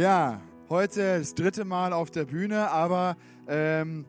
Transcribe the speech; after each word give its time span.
Ja, 0.00 0.40
heute 0.70 1.18
das 1.18 1.34
dritte 1.34 1.66
Mal 1.66 1.92
auf 1.92 2.10
der 2.10 2.24
Bühne, 2.24 2.70
aber 2.70 3.18
ähm, 3.46 4.06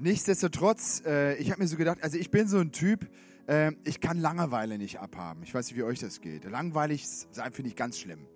nichtsdestotrotz, 0.00 1.04
äh, 1.06 1.36
ich 1.36 1.52
habe 1.52 1.62
mir 1.62 1.68
so 1.68 1.76
gedacht, 1.76 1.98
also 2.02 2.18
ich 2.18 2.32
bin 2.32 2.48
so 2.48 2.58
ein 2.58 2.72
Typ, 2.72 3.08
äh, 3.46 3.70
ich 3.84 4.00
kann 4.00 4.18
Langeweile 4.18 4.76
nicht 4.76 4.98
abhaben. 4.98 5.44
Ich 5.44 5.54
weiß 5.54 5.68
nicht, 5.68 5.76
wie 5.76 5.84
euch 5.84 6.00
das 6.00 6.20
geht. 6.20 6.50
Langweilig 6.50 7.06
sein 7.06 7.52
finde 7.52 7.68
ich 7.68 7.76
ganz 7.76 8.00
schlimm. 8.00 8.26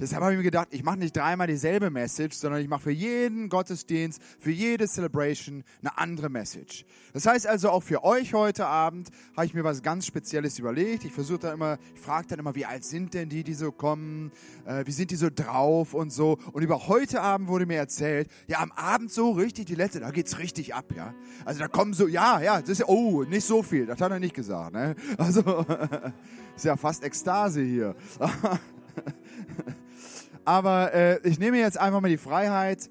Deshalb 0.00 0.22
habe 0.22 0.32
ich 0.32 0.38
mir 0.38 0.44
gedacht, 0.44 0.68
ich 0.70 0.84
mache 0.84 0.98
nicht 0.98 1.16
dreimal 1.16 1.48
dieselbe 1.48 1.90
Message, 1.90 2.36
sondern 2.36 2.60
ich 2.60 2.68
mache 2.68 2.82
für 2.82 2.92
jeden 2.92 3.48
Gottesdienst, 3.48 4.22
für 4.38 4.52
jede 4.52 4.86
Celebration 4.86 5.64
eine 5.82 5.98
andere 5.98 6.28
Message. 6.28 6.84
Das 7.12 7.26
heißt 7.26 7.48
also 7.48 7.70
auch 7.70 7.82
für 7.82 8.04
euch 8.04 8.32
heute 8.32 8.66
Abend 8.66 9.08
habe 9.36 9.46
ich 9.46 9.54
mir 9.54 9.64
was 9.64 9.82
ganz 9.82 10.06
Spezielles 10.06 10.58
überlegt. 10.60 11.04
Ich 11.04 11.12
versuche 11.12 11.40
dann 11.40 11.54
immer, 11.54 11.78
ich 11.96 12.00
frage 12.00 12.28
dann 12.28 12.38
immer, 12.38 12.54
wie 12.54 12.64
alt 12.64 12.84
sind 12.84 13.12
denn 13.12 13.28
die, 13.28 13.42
die 13.42 13.54
so 13.54 13.72
kommen, 13.72 14.30
äh, 14.66 14.86
wie 14.86 14.92
sind 14.92 15.10
die 15.10 15.16
so 15.16 15.30
drauf 15.34 15.94
und 15.94 16.10
so. 16.12 16.38
Und 16.52 16.62
über 16.62 16.86
heute 16.86 17.20
Abend 17.20 17.48
wurde 17.48 17.66
mir 17.66 17.78
erzählt, 17.78 18.30
ja 18.46 18.60
am 18.60 18.70
Abend 18.72 19.10
so 19.10 19.32
richtig, 19.32 19.66
die 19.66 19.74
letzte, 19.74 19.98
da 19.98 20.12
geht's 20.12 20.38
richtig 20.38 20.76
ab, 20.76 20.92
ja. 20.94 21.12
Also 21.44 21.58
da 21.58 21.66
kommen 21.66 21.92
so, 21.92 22.06
ja, 22.06 22.40
ja, 22.40 22.60
das 22.60 22.70
ist 22.70 22.78
ja, 22.78 22.86
oh, 22.86 23.24
nicht 23.24 23.44
so 23.44 23.64
viel, 23.64 23.86
das 23.86 24.00
hat 24.00 24.12
er 24.12 24.20
nicht 24.20 24.34
gesagt, 24.34 24.74
ne. 24.74 24.94
Also 25.16 25.66
ist 26.56 26.64
ja 26.64 26.76
fast 26.76 27.02
Ekstase 27.02 27.62
hier. 27.62 27.96
Aber 30.44 30.94
äh, 30.94 31.20
ich 31.28 31.38
nehme 31.38 31.58
jetzt 31.58 31.78
einfach 31.78 32.00
mal 32.00 32.08
die 32.08 32.16
Freiheit, 32.16 32.90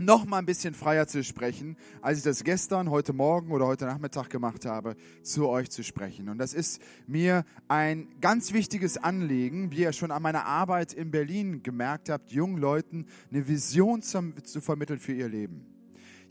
noch 0.00 0.24
mal 0.24 0.38
ein 0.38 0.46
bisschen 0.46 0.74
freier 0.74 1.06
zu 1.06 1.22
sprechen, 1.22 1.76
als 2.00 2.18
ich 2.18 2.24
das 2.24 2.42
gestern, 2.44 2.90
heute 2.90 3.12
Morgen 3.12 3.52
oder 3.52 3.66
heute 3.66 3.84
Nachmittag 3.84 4.30
gemacht 4.30 4.64
habe, 4.64 4.96
zu 5.22 5.48
euch 5.48 5.70
zu 5.70 5.84
sprechen. 5.84 6.28
Und 6.28 6.38
das 6.38 6.54
ist 6.54 6.80
mir 7.06 7.44
ein 7.68 8.08
ganz 8.20 8.52
wichtiges 8.52 8.96
Anliegen, 8.98 9.70
wie 9.70 9.82
ihr 9.82 9.92
schon 9.92 10.10
an 10.10 10.22
meiner 10.22 10.46
Arbeit 10.46 10.92
in 10.92 11.10
Berlin 11.10 11.62
gemerkt 11.62 12.08
habt, 12.08 12.32
jungen 12.32 12.58
Leuten 12.58 13.06
eine 13.30 13.46
Vision 13.46 14.02
zu, 14.02 14.32
zu 14.42 14.60
vermitteln 14.60 14.98
für 14.98 15.12
ihr 15.12 15.28
Leben. 15.28 15.66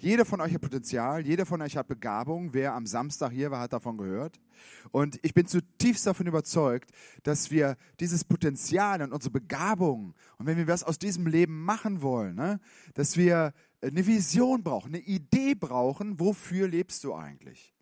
Jeder 0.01 0.23
von 0.23 0.39
euch 0.39 0.53
hat 0.53 0.61
Potenzial, 0.61 1.25
jeder 1.25 1.45
von 1.45 1.61
euch 1.61 1.75
hat 1.75 1.89
Begabung. 1.89 2.53
Wer 2.53 2.73
am 2.73 2.85
Samstag 2.85 3.33
hier 3.33 3.51
war, 3.51 3.59
hat 3.59 3.73
davon 3.73 3.97
gehört. 3.97 4.39
Und 4.91 5.19
ich 5.23 5.33
bin 5.33 5.45
zutiefst 5.45 6.07
davon 6.07 6.25
überzeugt, 6.25 6.91
dass 7.23 7.51
wir 7.51 7.75
dieses 7.99 8.23
Potenzial 8.23 9.01
und 9.01 9.11
unsere 9.11 9.31
Begabung 9.31 10.15
und 10.37 10.45
wenn 10.45 10.55
wir 10.55 10.67
was 10.67 10.85
aus 10.85 10.99
diesem 10.99 11.27
Leben 11.27 11.65
machen 11.65 12.01
wollen, 12.01 12.35
ne, 12.35 12.61
dass 12.93 13.17
wir 13.17 13.53
eine 13.81 14.07
Vision 14.07 14.63
brauchen, 14.63 14.95
eine 14.95 15.03
Idee 15.03 15.53
brauchen, 15.53 16.17
wofür 16.17 16.69
lebst 16.69 17.03
du 17.03 17.13
eigentlich? 17.13 17.75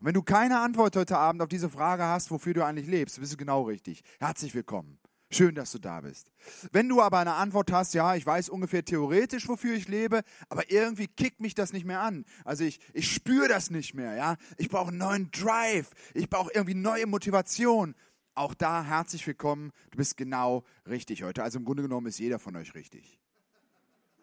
Und 0.00 0.06
wenn 0.06 0.14
du 0.14 0.22
keine 0.22 0.60
Antwort 0.60 0.96
heute 0.96 1.18
Abend 1.18 1.42
auf 1.42 1.48
diese 1.48 1.68
Frage 1.68 2.04
hast, 2.04 2.30
wofür 2.30 2.54
du 2.54 2.64
eigentlich 2.64 2.86
lebst, 2.86 3.20
bist 3.20 3.34
du 3.34 3.36
genau 3.36 3.64
richtig. 3.64 4.02
Herzlich 4.20 4.54
willkommen. 4.54 4.98
Schön, 5.30 5.54
dass 5.54 5.72
du 5.72 5.78
da 5.78 6.00
bist. 6.00 6.30
Wenn 6.72 6.88
du 6.88 7.02
aber 7.02 7.18
eine 7.18 7.34
Antwort 7.34 7.70
hast, 7.70 7.92
ja, 7.92 8.14
ich 8.14 8.24
weiß 8.24 8.48
ungefähr 8.48 8.82
theoretisch, 8.82 9.46
wofür 9.46 9.74
ich 9.74 9.86
lebe, 9.86 10.22
aber 10.48 10.70
irgendwie 10.70 11.06
kickt 11.06 11.40
mich 11.40 11.54
das 11.54 11.74
nicht 11.74 11.84
mehr 11.84 12.00
an. 12.00 12.24
Also 12.44 12.64
ich, 12.64 12.80
ich 12.94 13.12
spüre 13.12 13.46
das 13.46 13.70
nicht 13.70 13.92
mehr, 13.92 14.14
ja. 14.14 14.36
Ich 14.56 14.70
brauche 14.70 14.88
einen 14.88 14.98
neuen 14.98 15.30
Drive. 15.30 15.90
Ich 16.14 16.30
brauche 16.30 16.50
irgendwie 16.54 16.74
neue 16.74 17.06
Motivation. 17.06 17.94
Auch 18.34 18.54
da 18.54 18.82
herzlich 18.84 19.26
willkommen. 19.26 19.72
Du 19.90 19.98
bist 19.98 20.16
genau 20.16 20.64
richtig 20.86 21.22
heute. 21.24 21.42
Also 21.42 21.58
im 21.58 21.66
Grunde 21.66 21.82
genommen 21.82 22.06
ist 22.06 22.18
jeder 22.18 22.38
von 22.38 22.56
euch 22.56 22.74
richtig. 22.74 23.18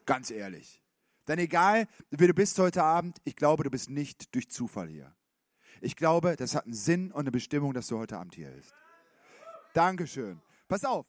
Ganz 0.07 0.31
ehrlich. 0.31 0.81
Denn 1.27 1.37
egal, 1.37 1.87
wie 2.09 2.27
du 2.27 2.33
bist 2.33 2.57
heute 2.57 2.83
Abend, 2.83 3.17
ich 3.25 3.35
glaube, 3.35 3.63
du 3.63 3.69
bist 3.69 3.91
nicht 3.91 4.33
durch 4.33 4.49
Zufall 4.49 4.87
hier. 4.87 5.13
Ich 5.81 5.95
glaube, 5.95 6.35
das 6.35 6.55
hat 6.55 6.65
einen 6.65 6.73
Sinn 6.73 7.11
und 7.11 7.21
eine 7.21 7.31
Bestimmung, 7.31 7.73
dass 7.73 7.87
du 7.87 7.99
heute 7.99 8.17
Abend 8.17 8.33
hier 8.33 8.49
bist. 8.49 8.73
Dankeschön. 9.73 10.41
Pass 10.67 10.83
auf. 10.85 11.05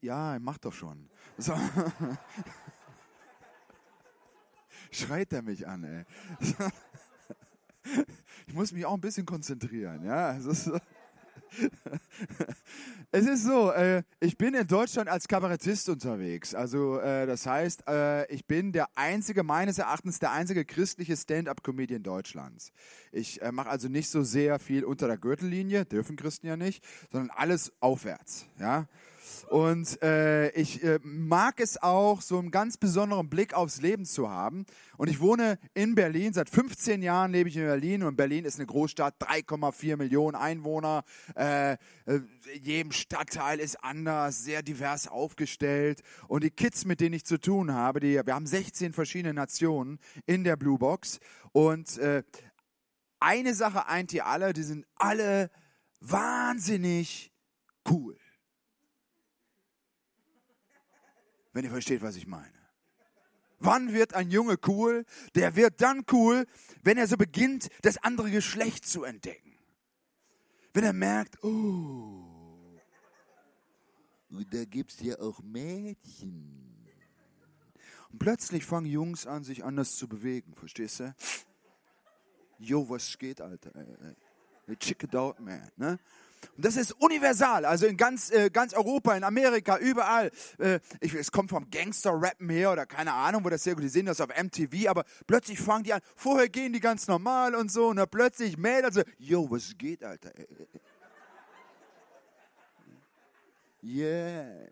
Ja, 0.00 0.38
mach 0.40 0.58
doch 0.58 0.72
schon. 0.72 1.08
So. 1.38 1.54
Schreit 4.90 5.32
er 5.32 5.42
mich 5.42 5.66
an, 5.66 5.84
ey. 5.84 6.04
Ich 8.48 8.54
muss 8.54 8.72
mich 8.72 8.84
auch 8.84 8.94
ein 8.94 9.00
bisschen 9.00 9.26
konzentrieren, 9.26 10.04
ja. 10.04 10.36
Es 10.36 10.44
ist, 10.44 10.72
es 13.12 13.26
ist 13.26 13.44
so, 13.44 13.70
äh, 13.72 14.02
ich 14.20 14.36
bin 14.36 14.54
in 14.54 14.66
Deutschland 14.66 15.08
als 15.08 15.28
Kabarettist 15.28 15.88
unterwegs. 15.88 16.54
Also 16.54 16.98
äh, 16.98 17.26
das 17.26 17.46
heißt, 17.46 17.84
äh, 17.88 18.32
ich 18.32 18.46
bin 18.46 18.72
der 18.72 18.88
einzige, 18.94 19.42
meines 19.42 19.78
Erachtens 19.78 20.18
der 20.18 20.32
einzige 20.32 20.64
christliche 20.64 21.16
Stand-up-Comedian 21.16 22.02
Deutschlands. 22.02 22.72
Ich 23.12 23.42
äh, 23.42 23.52
mache 23.52 23.68
also 23.68 23.88
nicht 23.88 24.08
so 24.10 24.22
sehr 24.22 24.58
viel 24.58 24.84
unter 24.84 25.06
der 25.06 25.18
Gürtellinie, 25.18 25.84
dürfen 25.84 26.16
Christen 26.16 26.46
ja 26.46 26.56
nicht, 26.56 26.84
sondern 27.10 27.30
alles 27.30 27.72
aufwärts. 27.80 28.46
Ja. 28.58 28.86
Und 29.44 30.02
äh, 30.02 30.50
ich 30.50 30.82
äh, 30.82 30.98
mag 31.02 31.60
es 31.60 31.82
auch, 31.82 32.20
so 32.20 32.38
einen 32.38 32.50
ganz 32.50 32.76
besonderen 32.76 33.28
Blick 33.28 33.54
aufs 33.54 33.80
Leben 33.80 34.04
zu 34.04 34.30
haben. 34.30 34.66
Und 34.96 35.08
ich 35.08 35.20
wohne 35.20 35.58
in 35.74 35.94
Berlin. 35.94 36.32
Seit 36.32 36.50
15 36.50 37.02
Jahren 37.02 37.32
lebe 37.32 37.48
ich 37.48 37.56
in 37.56 37.64
Berlin. 37.64 38.02
Und 38.02 38.16
Berlin 38.16 38.44
ist 38.44 38.58
eine 38.58 38.66
Großstadt, 38.66 39.14
3,4 39.20 39.96
Millionen 39.96 40.36
Einwohner. 40.36 41.04
Äh, 41.36 41.72
äh, 41.72 41.76
jedem 42.60 42.92
Stadtteil 42.92 43.60
ist 43.60 43.82
anders, 43.82 44.44
sehr 44.44 44.62
divers 44.62 45.08
aufgestellt. 45.08 46.02
Und 46.28 46.44
die 46.44 46.50
Kids, 46.50 46.84
mit 46.84 47.00
denen 47.00 47.14
ich 47.14 47.24
zu 47.24 47.38
tun 47.38 47.72
habe, 47.72 48.00
die, 48.00 48.14
wir 48.24 48.34
haben 48.34 48.46
16 48.46 48.92
verschiedene 48.92 49.34
Nationen 49.34 49.98
in 50.26 50.44
der 50.44 50.56
Blue 50.56 50.78
Box. 50.78 51.20
Und 51.52 51.98
äh, 51.98 52.22
eine 53.20 53.54
Sache 53.54 53.86
eint 53.86 54.12
die 54.12 54.22
alle, 54.22 54.52
die 54.52 54.62
sind 54.62 54.86
alle 54.96 55.50
wahnsinnig 56.00 57.32
cool. 57.88 58.16
Wenn 61.56 61.64
ihr 61.64 61.70
versteht, 61.70 62.02
was 62.02 62.16
ich 62.16 62.26
meine. 62.26 62.52
Wann 63.60 63.94
wird 63.94 64.12
ein 64.12 64.30
Junge 64.30 64.58
cool? 64.66 65.06
Der 65.34 65.56
wird 65.56 65.80
dann 65.80 66.04
cool, 66.12 66.46
wenn 66.82 66.98
er 66.98 67.06
so 67.06 67.16
beginnt, 67.16 67.70
das 67.80 67.96
andere 67.96 68.30
Geschlecht 68.30 68.86
zu 68.86 69.04
entdecken. 69.04 69.56
Wenn 70.74 70.84
er 70.84 70.92
merkt, 70.92 71.42
oh, 71.42 72.78
da 74.50 74.66
gibt 74.66 74.92
es 74.92 75.00
ja 75.00 75.18
auch 75.18 75.40
Mädchen. 75.40 76.86
Und 78.10 78.18
plötzlich 78.18 78.66
fangen 78.66 78.84
Jungs 78.84 79.26
an, 79.26 79.42
sich 79.42 79.64
anders 79.64 79.96
zu 79.96 80.08
bewegen, 80.08 80.52
verstehst 80.52 81.00
du? 81.00 81.14
Jo, 82.58 82.86
was 82.86 83.16
geht, 83.16 83.40
Alter? 83.40 83.72
Check 84.78 85.04
it 85.04 85.16
out, 85.16 85.40
man. 85.40 85.70
Ne? 85.76 85.98
Und 86.56 86.64
das 86.64 86.76
ist 86.76 86.92
universal, 86.92 87.64
also 87.64 87.86
in 87.86 87.96
ganz, 87.96 88.30
äh, 88.30 88.50
ganz 88.50 88.72
Europa, 88.74 89.14
in 89.14 89.24
Amerika, 89.24 89.78
überall. 89.78 90.30
Äh, 90.58 90.80
ich, 91.00 91.14
es 91.14 91.30
kommt 91.30 91.50
vom 91.50 91.68
Gangster-Rappen 91.70 92.48
her 92.48 92.72
oder 92.72 92.86
keine 92.86 93.12
Ahnung, 93.12 93.44
wo 93.44 93.50
das 93.50 93.64
sehr 93.64 93.74
gut, 93.74 93.84
die 93.84 93.88
sehen 93.88 94.06
das 94.06 94.20
auf 94.20 94.28
MTV, 94.28 94.88
aber 94.88 95.04
plötzlich 95.26 95.60
fangen 95.60 95.84
die 95.84 95.92
an, 95.92 96.00
vorher 96.14 96.48
gehen 96.48 96.72
die 96.72 96.80
ganz 96.80 97.08
normal 97.08 97.54
und 97.54 97.70
so, 97.70 97.88
und 97.88 97.96
dann 97.96 98.08
plötzlich 98.08 98.56
Mädels 98.56 98.94
so, 98.94 99.02
yo, 99.18 99.50
was 99.50 99.76
geht, 99.76 100.02
Alter? 100.04 100.32
Yeah. 103.82 104.68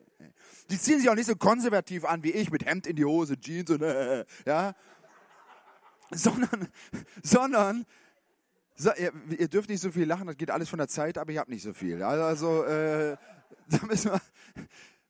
Die 0.70 0.78
ziehen 0.78 0.98
sich 0.98 1.08
auch 1.08 1.14
nicht 1.14 1.26
so 1.26 1.36
konservativ 1.36 2.04
an 2.04 2.22
wie 2.24 2.32
ich, 2.32 2.50
mit 2.50 2.64
Hemd 2.64 2.86
in 2.86 2.97
die 2.97 3.04
Hose, 3.04 3.38
Jeans 3.38 3.70
und 3.70 3.82
äh, 3.82 4.24
ja. 4.47 4.74
Sondern, 6.10 6.69
sondern 7.22 7.86
so, 8.76 8.90
ihr, 8.96 9.12
ihr, 9.38 9.48
dürft 9.48 9.68
nicht 9.68 9.80
so 9.80 9.90
viel 9.90 10.04
lachen, 10.04 10.26
das 10.26 10.36
geht 10.36 10.50
alles 10.50 10.68
von 10.68 10.78
der 10.78 10.88
Zeit, 10.88 11.18
aber 11.18 11.30
ich 11.32 11.38
habe 11.38 11.50
nicht 11.50 11.62
so 11.62 11.72
viel. 11.72 12.02
Also, 12.02 12.64
äh, 12.64 13.16
da 13.68 13.86
müssen 13.86 14.12
wir, 14.12 14.20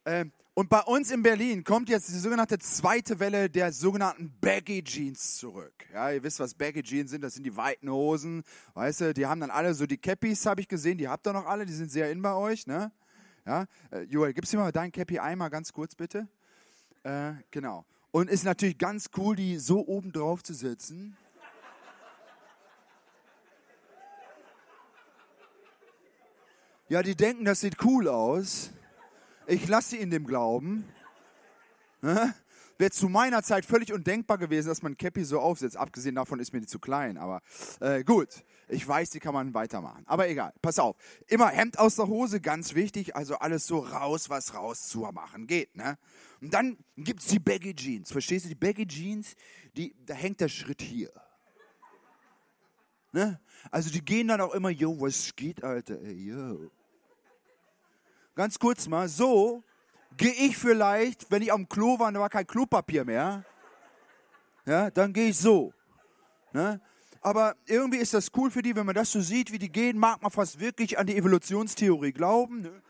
äh, 0.04 0.26
und 0.56 0.68
bei 0.68 0.80
uns 0.82 1.10
in 1.10 1.20
Berlin 1.20 1.64
kommt 1.64 1.88
jetzt 1.88 2.08
die 2.10 2.18
sogenannte 2.18 2.60
zweite 2.60 3.18
Welle 3.18 3.50
der 3.50 3.72
sogenannten 3.72 4.32
Baggy 4.40 4.84
Jeans 4.84 5.36
zurück. 5.36 5.72
Ja, 5.92 6.12
ihr 6.12 6.22
wisst, 6.22 6.38
was 6.38 6.54
Baggy 6.54 6.80
Jeans 6.80 7.10
sind, 7.10 7.22
das 7.22 7.34
sind 7.34 7.42
die 7.42 7.56
weiten 7.56 7.90
Hosen. 7.90 8.44
Weißt 8.74 9.00
du, 9.00 9.14
die 9.14 9.26
haben 9.26 9.40
dann 9.40 9.50
alle 9.50 9.74
so 9.74 9.84
die 9.84 9.96
Cappies, 9.96 10.46
habe 10.46 10.60
ich 10.60 10.68
gesehen, 10.68 10.96
die 10.96 11.08
habt 11.08 11.26
ihr 11.26 11.32
noch 11.32 11.46
alle, 11.46 11.66
die 11.66 11.72
sind 11.72 11.90
sehr 11.90 12.08
in 12.12 12.22
bei 12.22 12.34
euch. 12.34 12.68
Ne? 12.68 12.92
Ja, 13.44 13.66
äh, 13.90 14.02
Joel, 14.02 14.32
gibst 14.32 14.52
du 14.52 14.58
mir 14.58 14.62
mal 14.62 14.70
dein 14.70 14.92
Cappy 14.92 15.18
einmal 15.18 15.50
ganz 15.50 15.72
kurz 15.72 15.96
bitte? 15.96 16.28
Äh, 17.02 17.32
genau. 17.50 17.84
Und 18.12 18.30
ist 18.30 18.44
natürlich 18.44 18.78
ganz 18.78 19.10
cool, 19.16 19.34
die 19.34 19.58
so 19.58 19.84
oben 19.84 20.12
drauf 20.12 20.44
zu 20.44 20.54
setzen. 20.54 21.16
Ja, 26.90 27.02
die 27.02 27.16
denken, 27.16 27.46
das 27.46 27.60
sieht 27.60 27.82
cool 27.82 28.08
aus. 28.08 28.70
Ich 29.46 29.66
lasse 29.68 29.90
sie 29.90 29.96
in 29.96 30.10
dem 30.10 30.26
Glauben. 30.26 30.84
Wäre 32.02 32.90
zu 32.90 33.08
meiner 33.08 33.42
Zeit 33.42 33.64
völlig 33.64 33.90
undenkbar 33.90 34.36
gewesen, 34.36 34.68
dass 34.68 34.82
man 34.82 34.94
Cappy 34.98 35.24
so 35.24 35.40
aufsetzt. 35.40 35.78
Abgesehen 35.78 36.16
davon 36.16 36.40
ist 36.40 36.52
mir 36.52 36.60
die 36.60 36.66
zu 36.66 36.78
klein. 36.78 37.16
Aber 37.16 37.40
äh, 37.80 38.04
gut, 38.04 38.28
ich 38.68 38.86
weiß, 38.86 39.08
die 39.10 39.18
kann 39.18 39.32
man 39.32 39.54
weitermachen. 39.54 40.02
Aber 40.04 40.28
egal, 40.28 40.52
pass 40.60 40.78
auf. 40.78 40.96
Immer 41.26 41.48
Hemd 41.48 41.78
aus 41.78 41.96
der 41.96 42.06
Hose, 42.06 42.42
ganz 42.42 42.74
wichtig. 42.74 43.16
Also 43.16 43.36
alles 43.36 43.66
so 43.66 43.78
raus, 43.78 44.28
was 44.28 44.52
raus 44.52 44.86
zu 44.88 45.00
machen 45.10 45.46
geht. 45.46 45.74
Ne? 45.74 45.96
Und 46.42 46.52
dann 46.52 46.76
gibt 46.98 47.20
es 47.20 47.28
die 47.28 47.38
Baggy 47.38 47.74
Jeans. 47.74 48.12
Verstehst 48.12 48.44
du, 48.44 48.50
die 48.50 48.54
Baggy 48.54 48.86
Jeans, 48.86 49.36
die, 49.74 49.94
da 50.04 50.12
hängt 50.12 50.40
der 50.42 50.48
Schritt 50.48 50.82
hier. 50.82 51.10
Ne? 53.14 53.38
Also 53.70 53.90
die 53.90 54.04
gehen 54.04 54.26
dann 54.26 54.40
auch 54.40 54.52
immer, 54.54 54.70
yo, 54.70 55.00
was 55.00 55.36
geht, 55.36 55.62
Alter? 55.62 56.00
Ey, 56.02 56.30
yo. 56.30 56.68
Ganz 58.34 58.58
kurz 58.58 58.88
mal, 58.88 59.08
so 59.08 59.62
gehe 60.16 60.32
ich 60.32 60.58
vielleicht, 60.58 61.30
wenn 61.30 61.40
ich 61.40 61.52
am 61.52 61.68
Klo 61.68 61.96
war 61.96 62.08
und 62.08 62.14
da 62.14 62.20
war 62.20 62.28
kein 62.28 62.44
Klopapier 62.44 63.04
mehr, 63.04 63.44
ja, 64.66 64.90
dann 64.90 65.12
gehe 65.12 65.28
ich 65.28 65.38
so. 65.38 65.72
Ne? 66.52 66.80
Aber 67.20 67.54
irgendwie 67.66 67.98
ist 67.98 68.14
das 68.14 68.32
cool 68.36 68.50
für 68.50 68.62
die, 68.62 68.74
wenn 68.74 68.84
man 68.84 68.96
das 68.96 69.12
so 69.12 69.20
sieht, 69.20 69.52
wie 69.52 69.60
die 69.60 69.70
gehen, 69.70 69.96
mag 69.96 70.20
man 70.20 70.32
fast 70.32 70.58
wirklich 70.58 70.98
an 70.98 71.06
die 71.06 71.16
Evolutionstheorie 71.16 72.12
glauben. 72.12 72.62
Ne? 72.62 72.82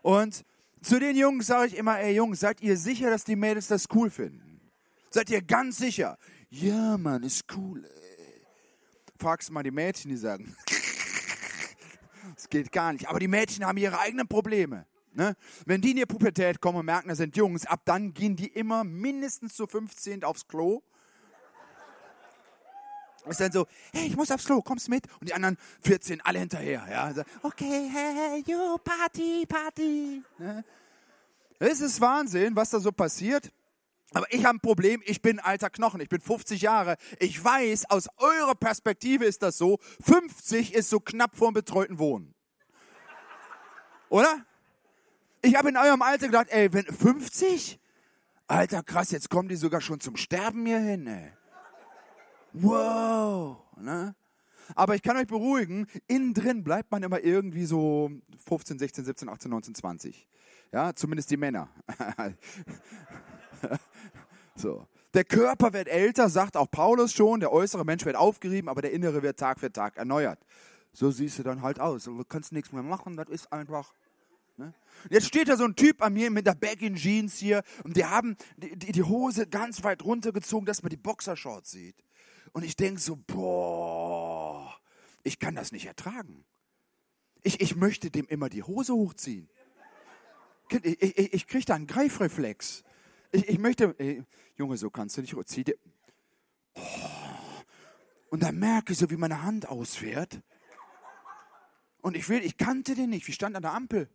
Und 0.00 0.46
zu 0.80 0.98
den 0.98 1.14
Jungs 1.14 1.48
sage 1.48 1.66
ich 1.66 1.76
immer, 1.76 1.98
ey 1.98 2.14
Jungs, 2.14 2.40
seid 2.40 2.62
ihr 2.62 2.78
sicher, 2.78 3.10
dass 3.10 3.24
die 3.24 3.36
Mädels 3.36 3.68
das 3.68 3.84
cool 3.94 4.08
finden? 4.08 4.46
Seid 5.10 5.28
ihr 5.28 5.42
ganz 5.42 5.76
sicher? 5.76 6.16
Ja, 6.50 6.96
Mann, 6.96 7.22
ist 7.22 7.44
cool. 7.56 7.84
Ey. 7.84 8.46
Fragst 9.18 9.50
mal 9.50 9.62
die 9.62 9.70
Mädchen, 9.70 10.10
die 10.10 10.16
sagen, 10.16 10.56
es 12.36 12.48
geht 12.48 12.70
gar 12.70 12.92
nicht. 12.92 13.08
Aber 13.08 13.18
die 13.18 13.28
Mädchen 13.28 13.64
haben 13.64 13.78
ihre 13.78 13.98
eigenen 13.98 14.28
Probleme. 14.28 14.86
Ne? 15.12 15.34
Wenn 15.64 15.80
die 15.80 15.92
in 15.92 15.96
ihre 15.96 16.06
Pubertät 16.06 16.60
kommen 16.60 16.78
und 16.78 16.86
merken, 16.86 17.08
das 17.08 17.18
sind 17.18 17.36
Jungs, 17.36 17.64
ab 17.66 17.80
dann 17.86 18.12
gehen 18.12 18.36
die 18.36 18.48
immer 18.48 18.84
mindestens 18.84 19.54
zu 19.54 19.66
15 19.66 20.22
aufs 20.22 20.46
Klo. 20.46 20.82
Ist 23.26 23.40
dann 23.40 23.50
so, 23.50 23.66
hey, 23.92 24.06
ich 24.06 24.16
muss 24.16 24.30
aufs 24.30 24.44
Klo, 24.44 24.62
kommst 24.62 24.88
mit? 24.88 25.04
Und 25.18 25.28
die 25.28 25.34
anderen 25.34 25.56
14 25.80 26.20
alle 26.20 26.38
hinterher. 26.38 26.86
Ja? 26.88 27.12
So, 27.12 27.22
okay, 27.42 27.90
hey, 27.90 28.44
you, 28.46 28.76
Party, 28.78 29.44
Party. 29.46 30.22
Ne? 30.38 30.64
Es 31.58 31.80
ist 31.80 32.00
Wahnsinn, 32.00 32.54
was 32.54 32.70
da 32.70 32.78
so 32.78 32.92
passiert. 32.92 33.50
Aber 34.12 34.32
ich 34.32 34.44
habe 34.44 34.56
ein 34.56 34.60
Problem, 34.60 35.02
ich 35.04 35.20
bin 35.20 35.40
alter 35.40 35.68
Knochen, 35.68 36.00
ich 36.00 36.08
bin 36.08 36.20
50 36.20 36.62
Jahre. 36.62 36.96
Ich 37.18 37.42
weiß, 37.42 37.90
aus 37.90 38.08
eurer 38.18 38.54
Perspektive 38.54 39.24
ist 39.24 39.42
das 39.42 39.58
so, 39.58 39.78
50 40.04 40.74
ist 40.74 40.90
so 40.90 41.00
knapp 41.00 41.36
vorm 41.36 41.54
betreuten 41.54 41.98
Wohnen. 41.98 42.34
Oder? 44.08 44.46
Ich 45.42 45.56
habe 45.56 45.68
in 45.68 45.76
eurem 45.76 46.02
Alter 46.02 46.26
gedacht, 46.26 46.48
ey, 46.50 46.72
wenn 46.72 46.84
50? 46.84 47.80
Alter, 48.46 48.82
krass, 48.82 49.10
jetzt 49.10 49.28
kommen 49.28 49.48
die 49.48 49.56
sogar 49.56 49.80
schon 49.80 49.98
zum 50.00 50.16
Sterben 50.16 50.64
hier 50.66 50.78
hin, 50.78 51.06
ey. 51.06 51.32
Wow, 52.52 53.58
ne? 53.76 54.14
Aber 54.74 54.94
ich 54.94 55.02
kann 55.02 55.16
euch 55.16 55.26
beruhigen, 55.26 55.86
innen 56.06 56.32
drin 56.32 56.64
bleibt 56.64 56.90
man 56.90 57.02
immer 57.02 57.22
irgendwie 57.22 57.66
so 57.66 58.10
15, 58.46 58.78
16, 58.78 59.04
17, 59.04 59.28
18, 59.28 59.50
19, 59.50 59.74
20. 59.74 60.28
Ja, 60.72 60.94
zumindest 60.94 61.30
die 61.30 61.36
Männer. 61.36 61.68
so. 64.56 64.86
Der 65.14 65.24
Körper 65.24 65.72
wird 65.72 65.88
älter, 65.88 66.28
sagt 66.28 66.56
auch 66.56 66.70
Paulus 66.70 67.12
schon, 67.12 67.40
der 67.40 67.50
äußere 67.52 67.84
Mensch 67.84 68.04
wird 68.04 68.16
aufgerieben, 68.16 68.68
aber 68.68 68.82
der 68.82 68.92
innere 68.92 69.22
wird 69.22 69.38
Tag 69.38 69.60
für 69.60 69.72
Tag 69.72 69.96
erneuert. 69.96 70.38
So 70.92 71.10
siehst 71.10 71.38
du 71.38 71.42
dann 71.42 71.62
halt 71.62 71.80
aus. 71.80 72.04
Du 72.04 72.22
kannst 72.24 72.52
nichts 72.52 72.72
mehr 72.72 72.82
machen, 72.82 73.16
das 73.16 73.28
ist 73.28 73.52
einfach 73.52 73.94
Ne? 74.58 74.72
Jetzt 75.10 75.26
steht 75.26 75.48
da 75.48 75.56
so 75.56 75.64
ein 75.64 75.76
Typ 75.76 76.02
an 76.02 76.14
mir 76.14 76.30
mit 76.30 76.46
der 76.46 76.54
Baggy 76.54 76.92
Jeans 76.94 77.36
hier 77.38 77.62
und 77.84 77.96
die 77.96 78.04
haben 78.04 78.36
die, 78.56 78.76
die, 78.76 78.92
die 78.92 79.02
Hose 79.02 79.46
ganz 79.46 79.84
weit 79.84 80.02
runtergezogen, 80.02 80.64
dass 80.64 80.82
man 80.82 80.90
die 80.90 80.96
Boxershorts 80.96 81.70
sieht. 81.70 81.96
Und 82.52 82.64
ich 82.64 82.76
denke 82.76 83.00
so, 83.00 83.16
boah, 83.16 84.74
ich 85.22 85.38
kann 85.38 85.54
das 85.54 85.72
nicht 85.72 85.86
ertragen. 85.86 86.44
Ich, 87.42 87.60
ich 87.60 87.76
möchte 87.76 88.10
dem 88.10 88.26
immer 88.26 88.48
die 88.48 88.62
Hose 88.62 88.94
hochziehen. 88.94 89.50
Ich, 90.70 91.02
ich, 91.02 91.34
ich 91.34 91.46
kriege 91.46 91.66
da 91.66 91.74
einen 91.74 91.86
Greifreflex. 91.86 92.82
Ich, 93.36 93.48
ich 93.48 93.58
möchte, 93.58 93.94
ey, 93.98 94.22
Junge, 94.56 94.78
so 94.78 94.88
kannst 94.88 95.16
du 95.16 95.20
nicht, 95.20 95.36
zieh 95.46 95.64
dir. 95.64 95.76
Oh. 96.74 96.80
Und 98.30 98.42
dann 98.42 98.58
merke 98.58 98.92
ich 98.92 98.98
so, 98.98 99.10
wie 99.10 99.16
meine 99.16 99.42
Hand 99.42 99.68
ausfährt. 99.68 100.40
Und 102.00 102.16
ich 102.16 102.28
will, 102.28 102.42
ich 102.42 102.56
kannte 102.56 102.94
den 102.94 103.10
nicht. 103.10 103.28
Wie 103.28 103.32
stand 103.32 103.54
an 103.56 103.62
der 103.62 103.74
Ampel 103.74 104.08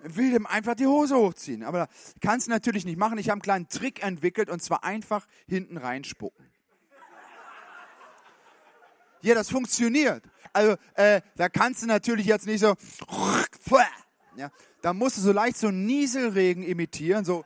will 0.00 0.30
dem 0.30 0.46
einfach 0.46 0.76
die 0.76 0.86
Hose 0.86 1.16
hochziehen. 1.16 1.64
Aber 1.64 1.88
kannst 2.20 2.46
du 2.46 2.50
natürlich 2.50 2.84
nicht 2.84 2.98
machen. 2.98 3.18
Ich 3.18 3.28
habe 3.28 3.34
einen 3.34 3.42
kleinen 3.42 3.68
Trick 3.68 4.02
entwickelt 4.02 4.48
und 4.48 4.62
zwar 4.62 4.84
einfach 4.84 5.26
hinten 5.48 5.76
reinspucken. 5.76 6.46
Ja, 9.22 9.34
das 9.34 9.50
funktioniert. 9.50 10.22
Also, 10.52 10.76
äh, 10.94 11.20
da 11.34 11.48
kannst 11.48 11.82
du 11.82 11.86
natürlich 11.86 12.26
jetzt 12.26 12.46
nicht 12.46 12.60
so. 12.60 12.76
Ja, 14.38 14.52
da 14.82 14.92
musst 14.92 15.16
du 15.16 15.20
so 15.20 15.32
leicht 15.32 15.56
so 15.56 15.72
Nieselregen 15.72 16.62
imitieren, 16.62 17.24
so. 17.24 17.44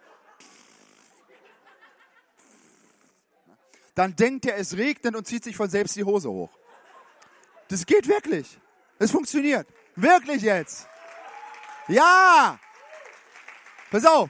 Dann 3.94 4.14
denkt 4.14 4.44
er, 4.44 4.58
es 4.58 4.76
regnet 4.76 5.16
und 5.16 5.26
zieht 5.26 5.42
sich 5.42 5.56
von 5.56 5.70
selbst 5.70 5.96
die 5.96 6.04
Hose 6.04 6.30
hoch. 6.30 6.50
Das 7.68 7.86
geht 7.86 8.08
wirklich. 8.08 8.58
Es 8.98 9.10
funktioniert. 9.10 9.66
Wirklich 9.96 10.42
jetzt. 10.42 10.86
Ja! 11.88 12.60
Pass 13.90 14.04
auf. 14.04 14.28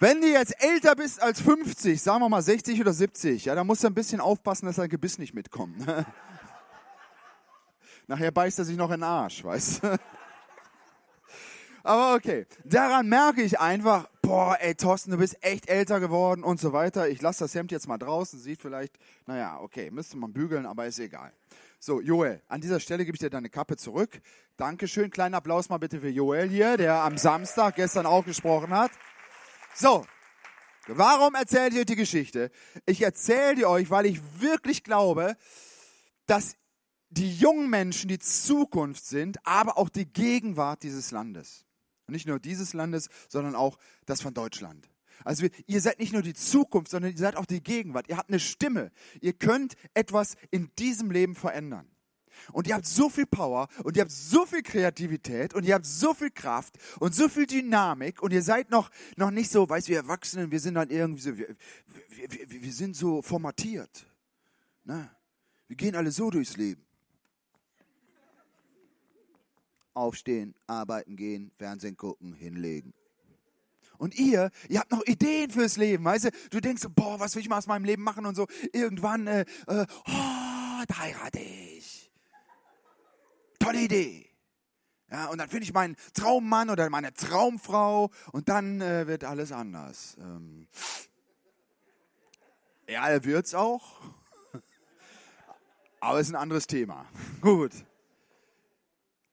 Wenn 0.00 0.22
du 0.22 0.28
jetzt 0.28 0.54
älter 0.62 0.94
bist 0.94 1.22
als 1.22 1.42
50, 1.42 2.02
sagen 2.02 2.22
wir 2.22 2.30
mal 2.30 2.40
60 2.40 2.80
oder 2.80 2.94
70, 2.94 3.44
ja, 3.44 3.54
dann 3.54 3.66
musst 3.66 3.84
du 3.84 3.88
ein 3.88 3.94
bisschen 3.94 4.22
aufpassen, 4.22 4.64
dass 4.64 4.76
dein 4.76 4.88
Gebiss 4.88 5.18
nicht 5.18 5.34
mitkommt. 5.34 5.86
Nachher 8.06 8.30
beißt 8.30 8.60
er 8.60 8.64
sich 8.64 8.78
noch 8.78 8.90
in 8.90 9.00
den 9.00 9.02
Arsch, 9.02 9.44
weißt 9.44 9.82
du? 9.82 9.98
Aber 11.86 12.16
okay, 12.16 12.46
daran 12.64 13.08
merke 13.08 13.42
ich 13.42 13.60
einfach, 13.60 14.08
boah, 14.20 14.58
ey 14.60 14.74
Thorsten, 14.74 15.12
du 15.12 15.18
bist 15.18 15.36
echt 15.40 15.68
älter 15.68 16.00
geworden 16.00 16.42
und 16.42 16.58
so 16.58 16.72
weiter. 16.72 17.08
Ich 17.08 17.22
lasse 17.22 17.44
das 17.44 17.54
Hemd 17.54 17.70
jetzt 17.70 17.86
mal 17.86 17.96
draußen, 17.96 18.40
sieht 18.40 18.60
vielleicht, 18.60 18.98
naja, 19.26 19.60
okay, 19.60 19.92
müsste 19.92 20.16
man 20.16 20.32
bügeln, 20.32 20.66
aber 20.66 20.86
ist 20.86 20.98
egal. 20.98 21.32
So, 21.78 22.00
Joel, 22.00 22.42
an 22.48 22.60
dieser 22.60 22.80
Stelle 22.80 23.04
gebe 23.04 23.14
ich 23.14 23.20
dir 23.20 23.30
deine 23.30 23.50
Kappe 23.50 23.76
zurück. 23.76 24.20
Dankeschön. 24.56 25.12
Kleinen 25.12 25.36
Applaus 25.36 25.68
mal 25.68 25.78
bitte 25.78 26.00
für 26.00 26.08
Joel 26.08 26.48
hier, 26.48 26.76
der 26.76 27.02
am 27.02 27.18
Samstag 27.18 27.76
gestern 27.76 28.04
auch 28.04 28.24
gesprochen 28.24 28.70
hat. 28.70 28.90
So, 29.72 30.04
warum 30.88 31.36
erzähle 31.36 31.68
ich 31.68 31.78
euch 31.78 31.86
die 31.86 31.94
Geschichte? 31.94 32.50
Ich 32.84 33.00
erzähle 33.00 33.54
die 33.54 33.64
euch, 33.64 33.90
weil 33.90 34.06
ich 34.06 34.20
wirklich 34.40 34.82
glaube, 34.82 35.36
dass 36.26 36.56
die 37.10 37.32
jungen 37.32 37.70
Menschen 37.70 38.08
die 38.08 38.18
Zukunft 38.18 39.04
sind, 39.06 39.38
aber 39.46 39.78
auch 39.78 39.88
die 39.88 40.12
Gegenwart 40.12 40.82
dieses 40.82 41.12
Landes. 41.12 41.65
Und 42.06 42.12
nicht 42.12 42.26
nur 42.26 42.38
dieses 42.38 42.72
Landes, 42.72 43.08
sondern 43.28 43.54
auch 43.54 43.78
das 44.04 44.20
von 44.20 44.34
Deutschland. 44.34 44.88
Also 45.24 45.46
ihr 45.66 45.80
seid 45.80 45.98
nicht 45.98 46.12
nur 46.12 46.22
die 46.22 46.34
Zukunft, 46.34 46.90
sondern 46.90 47.12
ihr 47.12 47.18
seid 47.18 47.36
auch 47.36 47.46
die 47.46 47.62
Gegenwart. 47.62 48.08
Ihr 48.08 48.16
habt 48.16 48.28
eine 48.28 48.40
Stimme. 48.40 48.92
Ihr 49.20 49.32
könnt 49.32 49.74
etwas 49.94 50.36
in 50.50 50.70
diesem 50.78 51.10
Leben 51.10 51.34
verändern. 51.34 51.88
Und 52.52 52.66
ihr 52.66 52.74
habt 52.74 52.86
so 52.86 53.08
viel 53.08 53.26
Power 53.26 53.68
und 53.82 53.96
ihr 53.96 54.02
habt 54.02 54.12
so 54.12 54.44
viel 54.44 54.62
Kreativität 54.62 55.54
und 55.54 55.64
ihr 55.64 55.74
habt 55.74 55.86
so 55.86 56.14
viel 56.14 56.30
Kraft 56.30 56.76
und 57.00 57.14
so 57.14 57.28
viel 57.28 57.46
Dynamik 57.46 58.22
und 58.22 58.32
ihr 58.32 58.42
seid 58.42 58.70
noch, 58.70 58.90
noch 59.16 59.30
nicht 59.30 59.50
so, 59.50 59.68
weißt 59.68 59.88
du, 59.88 59.92
wir 59.92 59.98
Erwachsenen, 59.98 60.50
wir 60.50 60.60
sind 60.60 60.74
dann 60.74 60.90
irgendwie 60.90 61.22
so, 61.22 61.36
wir, 61.36 61.56
wir, 62.10 62.30
wir, 62.30 62.62
wir 62.62 62.72
sind 62.72 62.94
so 62.94 63.22
formatiert. 63.22 64.06
Ne? 64.84 65.10
Wir 65.66 65.76
gehen 65.76 65.96
alle 65.96 66.10
so 66.10 66.30
durchs 66.30 66.56
Leben. 66.56 66.85
Aufstehen, 69.96 70.54
arbeiten 70.66 71.16
gehen, 71.16 71.50
Fernsehen 71.56 71.96
gucken, 71.96 72.34
hinlegen. 72.34 72.92
Und 73.98 74.14
ihr, 74.18 74.50
ihr 74.68 74.80
habt 74.80 74.90
noch 74.90 75.04
Ideen 75.06 75.50
fürs 75.50 75.76
Leben, 75.76 76.04
weißt 76.04 76.26
du? 76.26 76.30
Du 76.50 76.60
denkst 76.60 76.86
boah, 76.94 77.18
was 77.18 77.34
will 77.34 77.42
ich 77.42 77.48
mal 77.48 77.58
aus 77.58 77.66
meinem 77.66 77.84
Leben 77.84 78.02
machen 78.02 78.26
und 78.26 78.34
so. 78.34 78.46
Irgendwann, 78.72 79.26
äh, 79.26 79.46
äh, 79.66 79.86
oh, 80.06 80.84
da 80.86 80.98
heirate 80.98 81.40
ich. 81.40 82.10
Tolle 83.58 83.80
Idee. 83.80 84.28
Ja, 85.10 85.26
und 85.26 85.38
dann 85.38 85.48
finde 85.48 85.64
ich 85.64 85.72
meinen 85.72 85.96
Traummann 86.14 86.68
oder 86.68 86.90
meine 86.90 87.14
Traumfrau 87.14 88.10
und 88.32 88.48
dann 88.48 88.80
äh, 88.80 89.06
wird 89.06 89.24
alles 89.24 89.52
anders. 89.52 90.16
Ähm, 90.20 90.66
ja, 92.88 93.24
wird's 93.24 93.54
auch. 93.54 94.00
Aber 96.00 96.20
es 96.20 96.26
ist 96.26 96.34
ein 96.34 96.40
anderes 96.40 96.66
Thema. 96.66 97.06
Gut. 97.40 97.72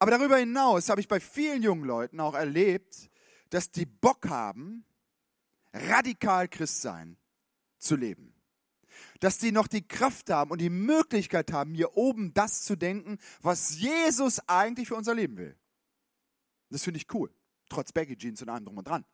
Aber 0.04 0.12
darüber 0.12 0.36
hinaus 0.36 0.90
habe 0.90 1.00
ich 1.00 1.08
bei 1.08 1.22
vielen 1.22 1.64
jungen 1.64 1.86
Leuten 1.86 2.20
auch 2.20 2.34
erlebt, 2.34 3.10
dass 3.52 3.72
die 3.72 3.86
Bock 3.86 4.28
haben, 4.28 4.84
radikal 5.72 6.50
Christsein 6.50 7.16
zu 7.78 7.96
leben. 7.96 8.36
Dass 9.22 9.38
die 9.38 9.54
noch 9.54 9.68
die 9.68 9.88
Kraft 9.88 10.30
haben 10.30 10.52
und 10.52 10.60
die 10.60 10.70
Möglichkeit 10.70 11.54
haben, 11.54 11.74
hier 11.74 11.96
oben 11.96 12.34
das 12.34 12.64
zu 12.64 12.76
denken, 12.76 13.18
was 13.42 13.80
Jesus 13.80 14.42
eigentlich 14.50 14.90
für 14.90 14.96
unser 14.96 15.16
Leben 15.16 15.38
will. 15.38 15.58
Das 16.70 16.84
finde 16.84 16.98
ich 16.98 17.08
cool. 17.14 17.34
Trotz 17.70 17.94
Baggy 17.94 18.18
Jeans 18.18 18.42
und 18.42 18.50
allem 18.50 18.66
drum 18.66 18.78
und 18.78 18.86
dran. 18.86 19.06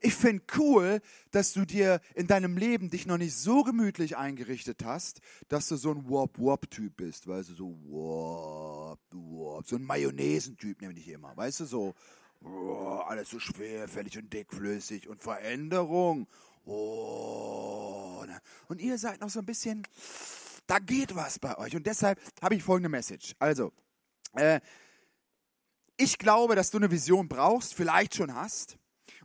Ich 0.00 0.14
finde 0.14 0.42
cool, 0.56 1.00
dass 1.30 1.52
du 1.52 1.64
dir 1.64 2.00
in 2.14 2.26
deinem 2.26 2.56
Leben 2.56 2.90
dich 2.90 3.06
noch 3.06 3.18
nicht 3.18 3.34
so 3.34 3.62
gemütlich 3.62 4.16
eingerichtet 4.16 4.84
hast, 4.84 5.20
dass 5.48 5.68
du 5.68 5.76
so 5.76 5.90
ein 5.92 6.08
Wop-Wop-Typ 6.08 6.96
bist, 6.96 7.26
weißt 7.26 7.50
du, 7.50 7.54
so 7.54 7.78
Wop, 7.88 9.00
Wop, 9.10 9.66
so 9.66 9.76
ein 9.76 9.84
Mayonnaise-Typ 9.84 10.80
nenne 10.80 10.98
ich 10.98 11.08
immer, 11.08 11.36
weißt 11.36 11.60
du, 11.60 11.64
so 11.64 11.94
oh, 12.42 13.02
alles 13.06 13.30
so 13.30 13.38
schwerfällig 13.38 14.18
und 14.18 14.32
dickflüssig 14.32 15.08
und 15.08 15.22
Veränderung. 15.22 16.26
Oh, 16.64 18.24
ne? 18.26 18.40
und 18.68 18.80
ihr 18.80 18.98
seid 18.98 19.20
noch 19.20 19.30
so 19.30 19.38
ein 19.38 19.46
bisschen, 19.46 19.86
da 20.66 20.78
geht 20.78 21.14
was 21.14 21.38
bei 21.38 21.56
euch. 21.58 21.76
Und 21.76 21.86
deshalb 21.86 22.20
habe 22.42 22.56
ich 22.56 22.62
folgende 22.62 22.88
Message. 22.88 23.34
Also, 23.38 23.72
Äh, 24.36 24.60
ich 25.96 26.18
glaube, 26.18 26.54
dass 26.54 26.70
du 26.70 26.76
eine 26.76 26.90
Vision 26.90 27.26
brauchst, 27.28 27.74
vielleicht 27.74 28.14
schon 28.14 28.34
hast. 28.34 28.76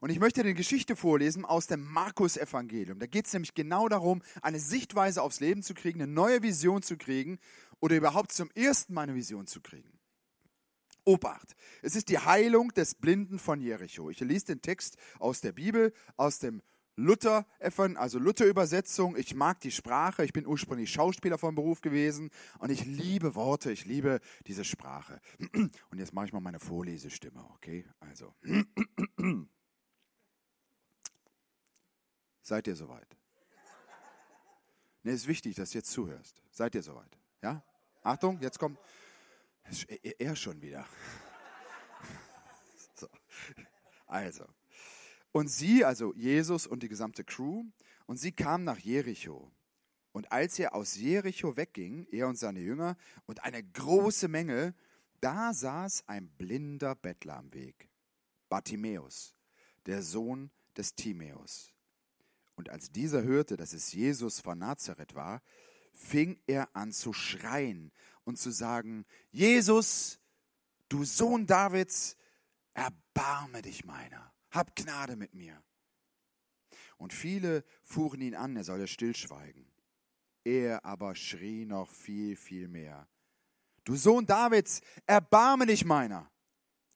Und 0.02 0.10
ich 0.10 0.20
möchte 0.20 0.42
eine 0.42 0.56
Geschichte 0.56 0.96
vorlesen 0.96 1.46
aus 1.46 1.68
dem 1.68 1.86
Markus-Evangelium. 1.86 2.98
Da 2.98 3.06
geht 3.06 3.28
es 3.28 3.34
nämlich 3.34 3.54
genau 3.54 3.88
darum, 3.88 4.24
eine 4.42 4.60
Sichtweise 4.60 5.22
aufs 5.22 5.40
Leben 5.40 5.62
zu 5.62 5.76
kriegen, 5.76 6.02
eine 6.02 6.12
neue 6.12 6.42
Vision 6.42 6.82
zu 6.82 6.98
kriegen 6.98 7.38
oder 7.80 7.96
überhaupt 7.96 8.32
zum 8.32 8.50
ersten 8.56 8.96
Mal 8.96 9.04
eine 9.04 9.14
Vision 9.14 9.46
zu 9.46 9.62
kriegen. 9.62 10.00
Obacht, 11.06 11.56
es 11.84 11.96
ist 11.96 12.10
die 12.10 12.18
Heilung 12.18 12.70
des 12.74 12.96
Blinden 12.96 13.38
von 13.38 13.62
Jericho. 13.62 14.10
Ich 14.10 14.20
lese 14.22 14.48
den 14.48 14.62
Text 14.64 14.98
aus 15.20 15.40
der 15.42 15.52
Bibel, 15.52 15.94
aus 16.18 16.40
dem 16.40 16.64
Luther, 16.96 17.46
also 17.60 18.18
Luther-Übersetzung. 18.18 19.16
Ich 19.16 19.36
mag 19.36 19.60
die 19.60 19.72
Sprache. 19.72 20.26
Ich 20.26 20.34
bin 20.34 20.48
ursprünglich 20.48 20.92
Schauspieler 20.92 21.38
vom 21.38 21.54
Beruf 21.54 21.82
gewesen 21.82 22.32
und 22.58 22.72
ich 22.72 22.86
liebe 22.86 23.36
Worte. 23.36 23.72
Ich 23.72 23.86
liebe 23.86 24.20
diese 24.48 24.64
Sprache. 24.64 25.22
Und 25.92 26.00
jetzt 26.00 26.14
mache 26.14 26.26
ich 26.26 26.34
mal 26.34 26.40
meine 26.40 26.60
Vorlesestimme, 26.60 27.46
okay? 27.54 27.86
Also. 28.00 28.34
Seid 32.42 32.68
ihr 32.68 32.76
soweit? 32.76 33.08
Ne, 35.04 35.12
ist 35.12 35.28
wichtig, 35.28 35.56
dass 35.56 35.72
du 35.72 35.80
jetzt 35.80 35.92
zuhörst. 35.92 36.42
Seid 36.52 36.76
ihr 36.76 36.84
soweit? 36.84 37.18
Ja? 37.42 37.64
Achtung, 38.04 38.40
jetzt 38.42 38.60
kommt. 38.60 38.80
Er 40.18 40.36
schon 40.36 40.62
wieder. 40.62 40.86
So. 42.96 43.08
Also. 44.06 44.46
Und 45.32 45.48
sie, 45.48 45.84
also 45.84 46.14
Jesus 46.14 46.68
und 46.68 46.84
die 46.84 46.88
gesamte 46.88 47.24
Crew, 47.24 47.64
und 48.06 48.18
sie 48.18 48.32
kamen 48.32 48.64
nach 48.64 48.78
Jericho. 48.78 49.52
Und 50.12 50.32
als 50.32 50.60
er 50.60 50.76
aus 50.76 50.96
Jericho 50.98 51.58
wegging, 51.58 52.06
er 52.12 52.28
und 52.28 52.38
seine 52.38 52.60
Jünger 52.60 52.96
und 53.26 53.44
eine 53.44 53.64
große 53.64 54.28
Menge, 54.28 54.76
da 55.22 55.54
saß 55.54 56.04
ein 56.08 56.30
blinder 56.30 56.96
Bettler 56.96 57.38
am 57.38 57.54
Weg, 57.54 57.90
Bartimäus, 58.50 59.36
der 59.86 60.04
Sohn 60.04 60.52
des 60.76 60.94
Timäus. 60.94 61.72
Und 62.62 62.70
als 62.70 62.92
dieser 62.92 63.24
hörte, 63.24 63.58
dass 63.58 63.74
es 63.74 63.92
Jesus 63.92 64.40
von 64.40 64.60
Nazareth 64.60 65.16
war, 65.16 65.42
fing 65.94 66.40
er 66.46 66.76
an 66.76 66.92
zu 66.92 67.12
schreien 67.12 67.92
und 68.24 68.38
zu 68.38 68.52
sagen, 68.52 69.04
Jesus, 69.32 70.20
du 70.88 71.04
Sohn 71.04 71.48
Davids, 71.48 72.18
erbarme 72.76 73.64
dich 73.64 73.84
meiner, 73.84 74.32
hab 74.52 74.76
Gnade 74.76 75.16
mit 75.16 75.34
mir. 75.34 75.60
Und 76.98 77.14
viele 77.14 77.66
fuhren 77.82 78.22
ihn 78.22 78.36
an, 78.36 78.56
er 78.56 78.64
solle 78.64 78.88
stillschweigen. 78.88 79.66
Er 80.44 80.86
aber 80.86 81.16
schrie 81.16 81.66
noch 81.66 81.90
viel, 81.90 82.36
viel 82.36 82.68
mehr. 82.68 83.08
Du 83.86 83.96
Sohn 83.96 84.28
Davids, 84.28 84.82
erbarme 85.08 85.66
dich 85.66 85.84
meiner. 85.84 86.30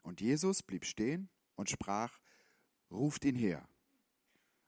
Und 0.04 0.22
Jesus 0.22 0.62
blieb 0.62 0.86
stehen 0.86 1.28
und 1.56 1.72
sprach, 1.72 2.20
ruft 2.92 3.26
ihn 3.26 3.36
her. 3.36 3.68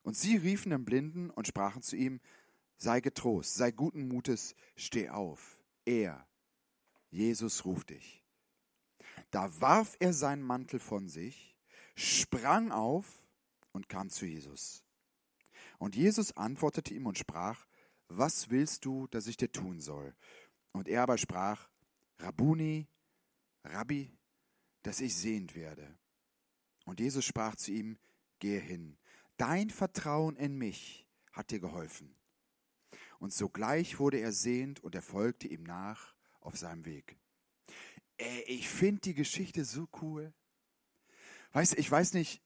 Und 0.07 0.15
sie 0.15 0.37
riefen 0.37 0.69
den 0.69 0.85
Blinden 0.85 1.29
und 1.31 1.47
sprachen 1.47 1.81
zu 1.81 1.97
ihm, 1.97 2.21
sei 2.77 3.01
getrost, 3.01 3.55
sei 3.55 3.71
guten 3.71 4.07
Mutes, 4.07 4.55
steh 4.77 5.09
auf. 5.09 5.59
Er, 5.83 6.25
Jesus 7.09 7.65
ruft 7.65 7.89
dich. 7.89 8.23
Da 9.31 9.59
warf 9.59 9.97
er 9.99 10.13
seinen 10.13 10.43
Mantel 10.43 10.79
von 10.79 11.09
sich, 11.09 11.57
sprang 11.93 12.71
auf 12.71 13.21
und 13.73 13.89
kam 13.89 14.09
zu 14.09 14.25
Jesus. 14.25 14.81
Und 15.77 15.97
Jesus 15.97 16.37
antwortete 16.37 16.93
ihm 16.93 17.05
und 17.05 17.17
sprach, 17.17 17.67
was 18.07 18.49
willst 18.49 18.85
du, 18.85 19.07
dass 19.07 19.27
ich 19.27 19.35
dir 19.35 19.51
tun 19.51 19.81
soll? 19.81 20.15
Und 20.71 20.87
er 20.87 21.03
aber 21.03 21.17
sprach, 21.17 21.67
Rabuni, 22.19 22.87
Rabbi, 23.65 24.17
dass 24.83 25.01
ich 25.01 25.13
sehend 25.13 25.53
werde. 25.53 25.99
Und 26.85 27.01
Jesus 27.01 27.25
sprach 27.25 27.57
zu 27.57 27.73
ihm, 27.73 27.97
gehe 28.39 28.61
hin, 28.61 28.97
dein 29.37 29.69
Vertrauen 29.69 30.35
in 30.35 30.57
mich 30.57 31.05
hat 31.31 31.51
dir 31.51 31.59
geholfen. 31.59 32.15
Und 33.19 33.33
sogleich 33.33 33.99
wurde 33.99 34.19
er 34.19 34.31
sehend 34.31 34.83
und 34.83 34.95
er 34.95 35.01
folgte 35.01 35.47
ihm 35.47 35.63
nach 35.63 36.13
auf 36.39 36.57
seinem 36.57 36.85
Weg. 36.85 37.17
Ey, 38.17 38.43
ich 38.47 38.69
finde 38.69 39.01
die 39.01 39.13
Geschichte 39.13 39.65
so 39.65 39.87
cool. 40.01 40.33
Weißt 41.53 41.77
ich 41.77 41.89
weiß 41.89 42.13
nicht, 42.13 42.41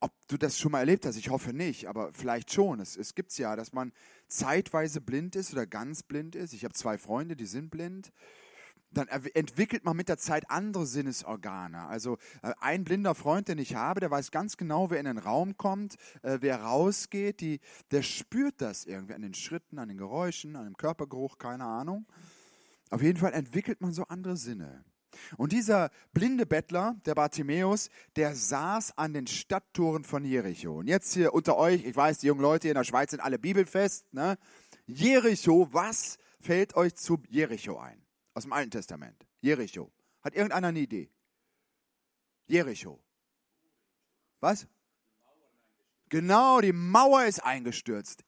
ob 0.00 0.12
du 0.28 0.38
das 0.38 0.58
schon 0.58 0.72
mal 0.72 0.80
erlebt 0.80 1.04
hast. 1.04 1.16
Ich 1.16 1.28
hoffe 1.28 1.52
nicht, 1.52 1.86
aber 1.86 2.12
vielleicht 2.12 2.52
schon. 2.52 2.80
Es, 2.80 2.96
es 2.96 3.14
gibt 3.14 3.32
es 3.32 3.38
ja, 3.38 3.54
dass 3.56 3.72
man 3.72 3.92
zeitweise 4.28 5.00
blind 5.00 5.36
ist 5.36 5.52
oder 5.52 5.66
ganz 5.66 6.02
blind 6.02 6.34
ist. 6.34 6.54
Ich 6.54 6.64
habe 6.64 6.74
zwei 6.74 6.96
Freunde, 6.96 7.36
die 7.36 7.46
sind 7.46 7.70
blind 7.70 8.12
dann 8.92 9.08
entwickelt 9.08 9.84
man 9.84 9.96
mit 9.96 10.08
der 10.08 10.18
Zeit 10.18 10.50
andere 10.50 10.86
Sinnesorgane. 10.86 11.86
Also 11.86 12.18
äh, 12.42 12.52
ein 12.60 12.84
blinder 12.84 13.14
Freund, 13.14 13.48
den 13.48 13.58
ich 13.58 13.74
habe, 13.74 14.00
der 14.00 14.10
weiß 14.10 14.30
ganz 14.30 14.56
genau, 14.56 14.90
wer 14.90 14.98
in 14.98 15.06
den 15.06 15.18
Raum 15.18 15.56
kommt, 15.56 15.96
äh, 16.22 16.38
wer 16.40 16.62
rausgeht, 16.62 17.40
die, 17.40 17.60
der 17.90 18.02
spürt 18.02 18.60
das 18.60 18.84
irgendwie 18.84 19.14
an 19.14 19.22
den 19.22 19.34
Schritten, 19.34 19.78
an 19.78 19.88
den 19.88 19.98
Geräuschen, 19.98 20.56
an 20.56 20.64
dem 20.64 20.76
Körpergeruch, 20.76 21.38
keine 21.38 21.64
Ahnung. 21.64 22.06
Auf 22.90 23.02
jeden 23.02 23.18
Fall 23.18 23.32
entwickelt 23.32 23.80
man 23.80 23.92
so 23.92 24.04
andere 24.04 24.36
Sinne. 24.36 24.84
Und 25.36 25.52
dieser 25.52 25.90
blinde 26.12 26.46
Bettler, 26.46 26.96
der 27.04 27.14
Bartimäus, 27.14 27.90
der 28.16 28.34
saß 28.34 28.96
an 28.96 29.12
den 29.12 29.26
Stadttoren 29.26 30.04
von 30.04 30.24
Jericho. 30.24 30.78
Und 30.78 30.86
jetzt 30.86 31.14
hier 31.14 31.34
unter 31.34 31.56
euch, 31.56 31.84
ich 31.84 31.96
weiß, 31.96 32.18
die 32.18 32.28
jungen 32.28 32.40
Leute 32.40 32.68
hier 32.68 32.72
in 32.72 32.78
der 32.78 32.84
Schweiz 32.84 33.10
sind 33.10 33.20
alle 33.20 33.38
bibelfest. 33.38 34.12
Ne? 34.12 34.38
Jericho, 34.86 35.68
was 35.72 36.18
fällt 36.40 36.74
euch 36.76 36.94
zu 36.94 37.22
Jericho 37.28 37.78
ein? 37.78 37.99
Aus 38.34 38.44
dem 38.44 38.52
Alten 38.52 38.70
Testament. 38.70 39.26
Jericho. 39.40 39.90
Hat 40.22 40.34
irgendeiner 40.34 40.68
eine 40.68 40.80
Idee? 40.80 41.10
Jericho. 42.46 43.00
Was? 44.40 44.66
Genau, 46.08 46.60
die 46.60 46.72
Mauer 46.72 47.24
ist 47.24 47.40
eingestürzt. 47.40 48.24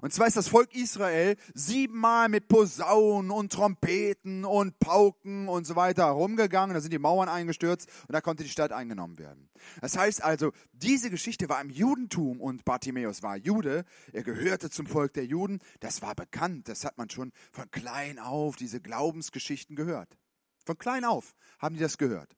Und 0.00 0.12
zwar 0.12 0.26
ist 0.26 0.36
das 0.36 0.48
Volk 0.48 0.74
Israel 0.74 1.36
siebenmal 1.54 2.28
mit 2.28 2.48
Posaunen 2.48 3.30
und 3.30 3.52
Trompeten 3.52 4.44
und 4.44 4.78
Pauken 4.78 5.48
und 5.48 5.66
so 5.66 5.76
weiter 5.76 6.04
rumgegangen. 6.06 6.74
Da 6.74 6.80
sind 6.80 6.92
die 6.92 6.98
Mauern 6.98 7.28
eingestürzt 7.28 7.88
und 8.08 8.12
da 8.12 8.20
konnte 8.20 8.42
die 8.42 8.48
Stadt 8.48 8.72
eingenommen 8.72 9.18
werden. 9.18 9.48
Das 9.80 9.96
heißt 9.96 10.22
also, 10.22 10.52
diese 10.72 11.10
Geschichte 11.10 11.48
war 11.48 11.60
im 11.60 11.70
Judentum 11.70 12.40
und 12.40 12.64
Bartimäus 12.64 13.22
war 13.22 13.36
Jude. 13.36 13.84
Er 14.12 14.22
gehörte 14.22 14.70
zum 14.70 14.86
Volk 14.86 15.14
der 15.14 15.26
Juden. 15.26 15.60
Das 15.80 16.02
war 16.02 16.14
bekannt. 16.14 16.68
Das 16.68 16.84
hat 16.84 16.98
man 16.98 17.10
schon 17.10 17.32
von 17.52 17.70
klein 17.70 18.18
auf, 18.18 18.56
diese 18.56 18.80
Glaubensgeschichten 18.80 19.76
gehört. 19.76 20.16
Von 20.64 20.78
klein 20.78 21.04
auf 21.04 21.34
haben 21.58 21.74
die 21.74 21.80
das 21.80 21.98
gehört. 21.98 22.36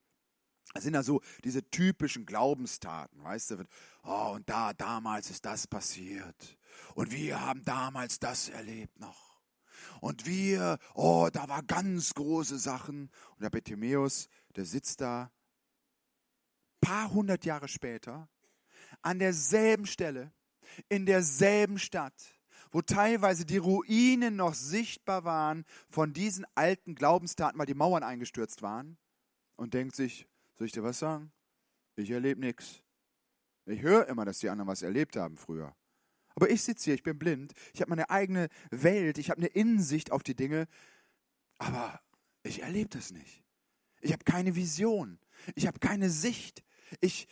Das 0.74 0.84
sind 0.84 0.94
ja 0.94 1.02
so 1.02 1.20
diese 1.44 1.68
typischen 1.70 2.24
Glaubenstaten, 2.24 3.22
weißt 3.22 3.50
du? 3.52 3.64
Oh, 4.04 4.32
und 4.34 4.48
da, 4.48 4.72
damals 4.72 5.30
ist 5.30 5.44
das 5.44 5.66
passiert. 5.66 6.56
Und 6.94 7.12
wir 7.12 7.40
haben 7.40 7.64
damals 7.64 8.18
das 8.18 8.48
erlebt 8.48 8.98
noch. 9.00 9.40
Und 10.00 10.26
wir, 10.26 10.78
oh, 10.94 11.28
da 11.32 11.48
war 11.48 11.62
ganz 11.62 12.14
große 12.14 12.58
Sachen. 12.58 13.10
Und 13.36 13.42
der 13.42 13.50
Bartimäus, 13.50 14.28
der 14.56 14.64
sitzt 14.64 15.00
da, 15.00 15.30
paar 16.80 17.12
hundert 17.12 17.44
Jahre 17.44 17.68
später, 17.68 18.28
an 19.00 19.18
derselben 19.18 19.86
Stelle, 19.86 20.32
in 20.88 21.06
derselben 21.06 21.78
Stadt, 21.78 22.34
wo 22.70 22.82
teilweise 22.82 23.44
die 23.44 23.58
Ruinen 23.58 24.36
noch 24.36 24.54
sichtbar 24.54 25.24
waren 25.24 25.64
von 25.88 26.12
diesen 26.12 26.46
alten 26.54 26.94
Glaubenstaten, 26.94 27.58
weil 27.58 27.66
die 27.66 27.74
Mauern 27.74 28.02
eingestürzt 28.02 28.62
waren, 28.62 28.98
und 29.56 29.74
denkt 29.74 29.94
sich, 29.94 30.26
soll 30.54 30.66
ich 30.66 30.72
dir 30.72 30.82
was 30.82 30.98
sagen? 30.98 31.32
Ich 31.96 32.10
erlebe 32.10 32.40
nichts. 32.40 32.82
Ich 33.66 33.82
höre 33.82 34.08
immer, 34.08 34.24
dass 34.24 34.38
die 34.38 34.48
anderen 34.48 34.68
was 34.68 34.82
erlebt 34.82 35.16
haben 35.16 35.36
früher. 35.36 35.76
Aber 36.34 36.50
ich 36.50 36.62
sitze 36.62 36.84
hier, 36.84 36.94
ich 36.94 37.02
bin 37.02 37.18
blind, 37.18 37.52
ich 37.74 37.80
habe 37.80 37.90
meine 37.90 38.10
eigene 38.10 38.48
Welt, 38.70 39.18
ich 39.18 39.30
habe 39.30 39.38
eine 39.38 39.48
Innensicht 39.48 40.12
auf 40.12 40.22
die 40.22 40.34
Dinge, 40.34 40.66
aber 41.58 42.00
ich 42.42 42.62
erlebe 42.62 42.90
das 42.90 43.12
nicht. 43.12 43.42
Ich 44.00 44.12
habe 44.12 44.24
keine 44.24 44.56
Vision, 44.56 45.18
ich 45.54 45.66
habe 45.66 45.78
keine 45.78 46.10
Sicht. 46.10 46.64
Ich, 47.00 47.28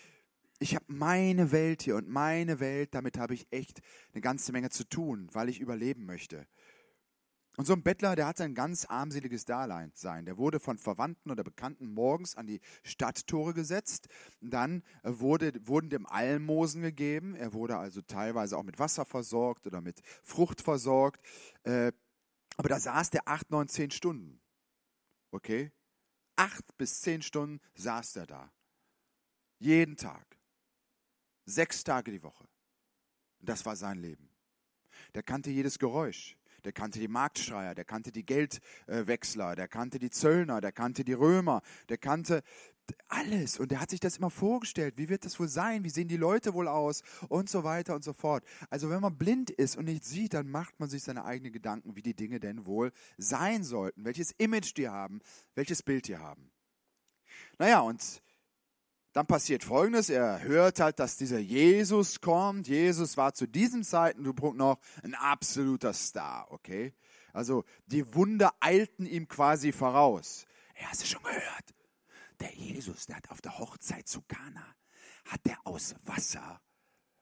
ich 0.59 0.75
habe 0.75 0.85
meine 0.89 1.53
Welt 1.53 1.83
hier 1.83 1.97
und 1.97 2.09
meine 2.09 2.61
Welt, 2.61 2.95
damit 2.95 3.19
habe 3.19 3.35
ich 3.35 3.47
echt 3.51 3.81
eine 4.13 4.21
ganze 4.21 4.53
Menge 4.53 4.71
zu 4.71 4.85
tun, 4.85 5.29
weil 5.33 5.49
ich 5.49 5.61
überleben 5.61 6.07
möchte. 6.07 6.47
Und 7.57 7.67
so 7.67 7.73
ein 7.73 7.83
Bettler, 7.83 8.17
der 8.17 8.27
hatte 8.27 8.45
ein 8.45 8.55
ganz 8.55 8.85
armseliges 8.87 9.45
Dasein. 9.45 10.25
Der 10.25 10.39
wurde 10.39 10.61
von 10.61 10.79
Verwandten 10.79 11.31
oder 11.31 11.43
Bekannten 11.43 11.93
morgens 11.93 12.37
an 12.37 12.47
die 12.47 12.61
Stadttore 12.85 13.55
gesetzt. 13.55 14.09
Dann 14.41 14.83
wurde, 15.03 15.53
wurden 15.67 15.91
dem 15.91 16.07
Almosen 16.07 16.83
gegeben. 16.83 17.35
Er 17.35 17.53
wurde 17.53 17.77
also 17.77 18.03
teilweise 18.03 18.57
auch 18.57 18.63
mit 18.63 18.79
Wasser 18.79 19.05
versorgt 19.05 19.67
oder 19.67 19.81
mit 19.81 20.01
Frucht 20.23 20.61
versorgt. 20.61 21.21
Äh, 21.65 21.93
aber 22.57 22.69
da 22.69 22.79
saß 22.79 23.11
der 23.11 23.27
acht, 23.27 23.51
neun, 23.51 23.69
zehn 23.69 23.91
Stunden. 23.91 24.41
Okay? 25.31 25.73
Acht 26.37 26.77
bis 26.79 27.01
zehn 27.01 27.21
Stunden 27.21 27.61
saß 27.75 28.17
er 28.17 28.27
da. 28.27 28.53
Jeden 29.59 29.97
Tag. 29.97 30.39
Sechs 31.45 31.85
Tage 31.85 32.13
die 32.13 32.23
Woche. 32.23 32.49
Das 33.41 33.67
war 33.67 33.77
sein 33.77 33.99
Leben. 33.99 34.31
Der 35.15 35.23
kannte 35.23 35.51
jedes 35.51 35.79
Geräusch. 35.79 36.40
Der 36.65 36.73
kannte 36.73 36.99
die 36.99 37.09
Marktschreier, 37.09 37.75
der 37.75 37.85
kannte 37.85 38.13
die 38.13 38.25
Geldwechsler, 38.25 39.57
der 39.57 39.69
kannte 39.69 39.99
die 39.99 40.11
Zöllner, 40.11 40.61
der 40.61 40.73
kannte 40.73 41.05
die 41.05 41.13
Römer, 41.13 41.63
der 41.89 41.99
kannte 41.99 42.43
alles. 43.09 43.59
Und 43.59 43.73
er 43.73 43.81
hat 43.81 43.91
sich 43.91 44.01
das 44.01 44.19
immer 44.19 44.31
vorgestellt. 44.31 44.95
Wie 44.97 45.09
wird 45.09 45.25
das 45.25 45.39
wohl 45.39 45.49
sein? 45.49 45.85
Wie 45.85 45.91
sehen 45.91 46.09
die 46.09 46.17
Leute 46.17 46.55
wohl 46.55 46.69
aus? 46.69 47.03
Und 47.29 47.49
so 47.49 47.65
weiter 47.65 47.95
und 47.95 48.05
so 48.05 48.13
fort. 48.13 48.45
Also 48.69 48.91
wenn 48.91 49.01
man 49.01 49.17
blind 49.17 49.51
ist 49.51 49.77
und 49.77 49.85
nicht 49.85 50.05
sieht, 50.05 50.35
dann 50.35 50.49
macht 50.49 50.79
man 50.81 50.89
sich 50.89 51.03
seine 51.03 51.25
eigenen 51.25 51.53
Gedanken, 51.53 51.97
wie 51.97 52.03
die 52.03 52.15
Dinge 52.15 52.41
denn 52.41 52.67
wohl 52.67 52.93
sein 53.17 53.65
sollten. 53.65 54.05
Welches 54.05 54.33
Image 54.33 54.77
die 54.77 54.89
haben, 54.89 55.21
welches 55.55 55.83
Bild 55.83 56.09
die 56.09 56.17
haben. 56.17 56.51
Naja, 57.59 57.81
und 57.81 58.23
dann 59.13 59.27
passiert 59.27 59.65
Folgendes. 59.65 60.09
Er 60.09 60.43
hört 60.43 60.81
halt, 60.81 60.99
dass 60.99 61.17
dieser 61.17 61.39
Jesus 61.39 62.21
kommt. 62.21 62.69
Jesus 62.69 63.17
war 63.17 63.35
zu 63.35 63.47
diesem 63.47 63.83
Zeitpunkt 63.83 64.57
noch 64.57 64.79
ein 65.03 65.15
absoluter 65.15 65.93
Star, 65.93 66.51
okay? 66.51 66.95
Also 67.33 67.65
die 67.87 68.15
Wunder 68.15 68.55
eilten 68.61 69.07
ihm 69.07 69.29
quasi 69.29 69.73
voraus. 69.73 70.47
Er 70.75 70.91
hast 70.91 71.03
du 71.03 71.07
schon 71.07 71.23
gehört? 71.23 71.75
Der 72.41 72.55
Jesus, 72.55 73.07
der 73.07 73.17
hat 73.17 73.31
auf 73.31 73.41
der 73.41 73.59
Hochzeit 73.59 74.09
zu 74.09 74.23
Kana, 74.23 74.65
hat 75.27 75.45
der 75.45 75.59
aus 75.67 75.95
Wasser 76.05 76.61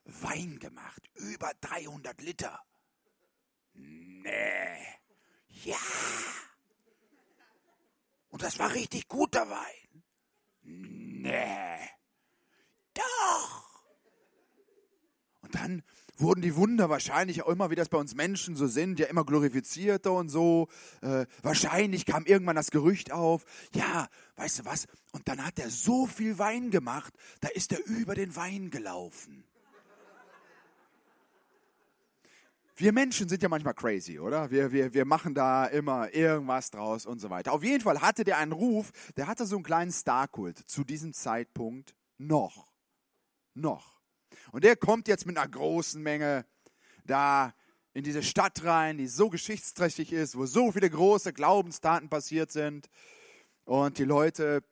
Wein 0.04 0.58
gemacht. 0.58 1.10
Über 1.14 1.52
300 1.60 2.20
Liter. 2.22 2.60
Nee. 3.74 4.78
Ja. 5.64 5.76
Und 8.28 8.42
das 8.42 8.58
war 8.58 8.72
richtig 8.74 9.08
guter 9.08 9.48
Wein. 9.50 10.04
Nee. 10.62 11.07
Doch. 12.94 13.68
Und 15.40 15.54
dann 15.54 15.82
wurden 16.18 16.42
die 16.42 16.56
Wunder 16.56 16.90
wahrscheinlich 16.90 17.42
auch 17.42 17.48
immer, 17.48 17.70
wie 17.70 17.74
das 17.74 17.88
bei 17.88 17.98
uns 17.98 18.14
Menschen 18.14 18.56
so 18.56 18.66
sind, 18.66 18.98
ja 18.98 19.06
immer 19.06 19.24
glorifizierter 19.24 20.12
und 20.12 20.28
so. 20.28 20.68
Äh, 21.00 21.26
wahrscheinlich 21.42 22.06
kam 22.06 22.26
irgendwann 22.26 22.56
das 22.56 22.70
Gerücht 22.70 23.12
auf, 23.12 23.44
ja, 23.74 24.08
weißt 24.36 24.60
du 24.60 24.64
was? 24.64 24.86
Und 25.12 25.28
dann 25.28 25.44
hat 25.44 25.58
er 25.58 25.70
so 25.70 26.06
viel 26.06 26.38
Wein 26.38 26.70
gemacht, 26.70 27.14
da 27.40 27.48
ist 27.48 27.72
er 27.72 27.84
über 27.86 28.14
den 28.14 28.34
Wein 28.36 28.70
gelaufen. 28.70 29.44
Wir 32.80 32.92
Menschen 32.92 33.28
sind 33.28 33.42
ja 33.42 33.48
manchmal 33.48 33.74
crazy, 33.74 34.20
oder? 34.20 34.52
Wir, 34.52 34.70
wir, 34.70 34.94
wir 34.94 35.04
machen 35.04 35.34
da 35.34 35.66
immer 35.66 36.14
irgendwas 36.14 36.70
draus 36.70 37.06
und 37.06 37.18
so 37.18 37.28
weiter. 37.28 37.52
Auf 37.52 37.64
jeden 37.64 37.82
Fall 37.82 38.00
hatte 38.00 38.22
der 38.22 38.38
einen 38.38 38.52
Ruf, 38.52 38.92
der 39.16 39.26
hatte 39.26 39.46
so 39.46 39.56
einen 39.56 39.64
kleinen 39.64 39.90
Starkult 39.90 40.58
zu 40.58 40.84
diesem 40.84 41.12
Zeitpunkt 41.12 41.96
noch. 42.18 42.70
Noch. 43.54 44.00
Und 44.52 44.62
der 44.62 44.76
kommt 44.76 45.08
jetzt 45.08 45.26
mit 45.26 45.36
einer 45.36 45.48
großen 45.48 46.00
Menge 46.00 46.46
da 47.04 47.52
in 47.94 48.04
diese 48.04 48.22
Stadt 48.22 48.62
rein, 48.62 48.96
die 48.96 49.08
so 49.08 49.28
geschichtsträchtig 49.28 50.12
ist, 50.12 50.38
wo 50.38 50.46
so 50.46 50.70
viele 50.70 50.88
große 50.88 51.32
Glaubenstaten 51.32 52.08
passiert 52.08 52.52
sind. 52.52 52.88
Und 53.64 53.98
die 53.98 54.04
Leute, 54.04 54.62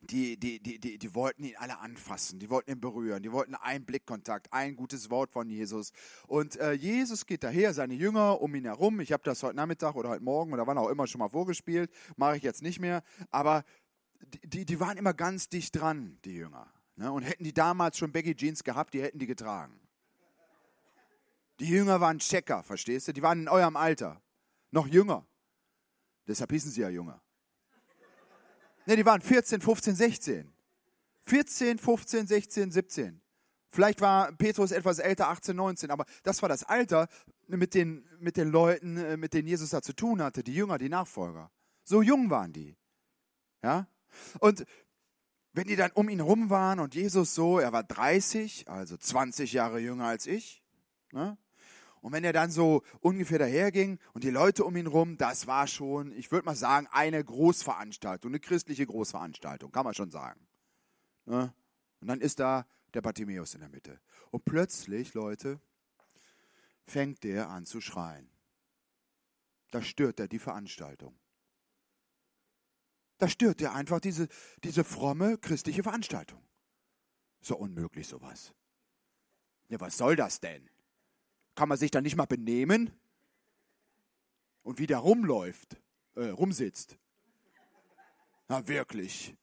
die, 0.00 0.38
die, 0.38 0.60
die, 0.60 0.78
die, 0.78 0.98
die 0.98 1.14
wollten 1.14 1.44
ihn 1.44 1.56
alle 1.56 1.78
anfassen, 1.78 2.38
die 2.38 2.48
wollten 2.48 2.70
ihn 2.70 2.80
berühren, 2.80 3.22
die 3.22 3.32
wollten 3.32 3.54
einen 3.54 3.84
Blickkontakt, 3.84 4.52
ein 4.52 4.74
gutes 4.74 5.10
Wort 5.10 5.30
von 5.30 5.48
Jesus. 5.48 5.92
Und 6.26 6.56
äh, 6.56 6.72
Jesus 6.72 7.26
geht 7.26 7.44
daher, 7.44 7.74
seine 7.74 7.94
Jünger 7.94 8.40
um 8.40 8.54
ihn 8.54 8.64
herum. 8.64 9.00
Ich 9.00 9.12
habe 9.12 9.22
das 9.22 9.42
heute 9.42 9.56
Nachmittag 9.56 9.94
oder 9.94 10.08
heute 10.08 10.24
Morgen 10.24 10.52
oder 10.52 10.66
wann 10.66 10.78
auch 10.78 10.88
immer 10.88 11.06
schon 11.06 11.18
mal 11.18 11.28
vorgespielt, 11.28 11.90
mache 12.16 12.36
ich 12.36 12.42
jetzt 12.42 12.62
nicht 12.62 12.80
mehr. 12.80 13.02
Aber 13.30 13.64
die, 14.44 14.64
die 14.64 14.80
waren 14.80 14.96
immer 14.96 15.14
ganz 15.14 15.48
dicht 15.48 15.78
dran, 15.78 16.18
die 16.24 16.34
Jünger. 16.34 16.72
Ne? 16.96 17.12
Und 17.12 17.22
hätten 17.22 17.44
die 17.44 17.54
damals 17.54 17.98
schon 17.98 18.12
Baggy 18.12 18.34
Jeans 18.34 18.64
gehabt, 18.64 18.94
die 18.94 19.02
hätten 19.02 19.18
die 19.18 19.26
getragen. 19.26 19.78
Die 21.58 21.68
Jünger 21.68 22.00
waren 22.00 22.18
Checker, 22.18 22.62
verstehst 22.62 23.08
du? 23.08 23.12
Die 23.12 23.22
waren 23.22 23.40
in 23.40 23.48
eurem 23.48 23.76
Alter. 23.76 24.22
Noch 24.70 24.86
jünger. 24.86 25.26
Deshalb 26.26 26.52
hießen 26.52 26.70
sie 26.70 26.80
ja 26.80 26.88
Jünger. 26.88 27.20
Ne, 28.90 28.96
die 28.96 29.06
waren 29.06 29.20
14, 29.20 29.60
15, 29.60 29.94
16. 29.94 30.52
14, 31.20 31.78
15, 31.78 32.26
16, 32.26 32.72
17. 32.72 33.20
Vielleicht 33.68 34.00
war 34.00 34.32
Petrus 34.32 34.72
etwas 34.72 34.98
älter, 34.98 35.28
18, 35.28 35.54
19, 35.54 35.92
aber 35.92 36.06
das 36.24 36.42
war 36.42 36.48
das 36.48 36.64
Alter 36.64 37.06
mit 37.46 37.74
den, 37.74 38.04
mit 38.18 38.36
den 38.36 38.48
Leuten, 38.48 38.96
äh, 38.96 39.16
mit 39.16 39.32
denen 39.32 39.46
Jesus 39.46 39.70
da 39.70 39.80
zu 39.80 39.92
tun 39.92 40.20
hatte, 40.20 40.42
die 40.42 40.56
Jünger, 40.56 40.76
die 40.76 40.88
Nachfolger. 40.88 41.52
So 41.84 42.02
jung 42.02 42.30
waren 42.30 42.52
die. 42.52 42.76
Ja? 43.62 43.86
Und 44.40 44.64
wenn 45.52 45.68
die 45.68 45.76
dann 45.76 45.92
um 45.92 46.08
ihn 46.08 46.18
rum 46.18 46.50
waren 46.50 46.80
und 46.80 46.96
Jesus 46.96 47.32
so, 47.32 47.60
er 47.60 47.72
war 47.72 47.84
30, 47.84 48.68
also 48.68 48.96
20 48.96 49.52
Jahre 49.52 49.78
jünger 49.78 50.06
als 50.06 50.26
ich, 50.26 50.64
ne? 51.12 51.38
Und 52.00 52.12
wenn 52.12 52.24
er 52.24 52.32
dann 52.32 52.50
so 52.50 52.82
ungefähr 53.00 53.38
daherging 53.38 53.98
und 54.14 54.24
die 54.24 54.30
Leute 54.30 54.64
um 54.64 54.74
ihn 54.76 54.86
rum, 54.86 55.18
das 55.18 55.46
war 55.46 55.66
schon, 55.66 56.12
ich 56.12 56.32
würde 56.32 56.46
mal 56.46 56.56
sagen, 56.56 56.86
eine 56.90 57.22
Großveranstaltung, 57.22 58.30
eine 58.30 58.40
christliche 58.40 58.86
Großveranstaltung, 58.86 59.70
kann 59.70 59.84
man 59.84 59.94
schon 59.94 60.10
sagen. 60.10 60.46
Ne? 61.26 61.52
Und 62.00 62.08
dann 62.08 62.20
ist 62.20 62.40
da 62.40 62.66
der 62.94 63.02
Bartimäus 63.02 63.54
in 63.54 63.60
der 63.60 63.68
Mitte. 63.68 64.00
Und 64.30 64.44
plötzlich, 64.44 65.12
Leute, 65.12 65.60
fängt 66.86 67.22
der 67.22 67.50
an 67.50 67.66
zu 67.66 67.80
schreien. 67.80 68.30
Da 69.70 69.82
stört 69.82 70.18
er 70.18 70.26
die 70.28 70.38
Veranstaltung. 70.38 71.18
Da 73.18 73.28
stört 73.28 73.60
er 73.60 73.74
einfach 73.74 74.00
diese, 74.00 74.28
diese 74.64 74.82
fromme 74.82 75.36
christliche 75.36 75.82
Veranstaltung. 75.82 76.42
So 77.42 77.56
unmöglich 77.56 78.08
sowas. 78.08 78.54
Ja, 79.68 79.78
was 79.78 79.98
soll 79.98 80.16
das 80.16 80.40
denn? 80.40 80.68
Kann 81.60 81.68
man 81.68 81.76
sich 81.76 81.90
dann 81.90 82.04
nicht 82.04 82.16
mal 82.16 82.24
benehmen? 82.24 82.90
Und 84.62 84.78
wieder 84.78 84.96
rumläuft, 84.96 85.76
äh, 86.16 86.30
rumsitzt. 86.30 86.96
Na 88.48 88.66
wirklich. 88.66 89.36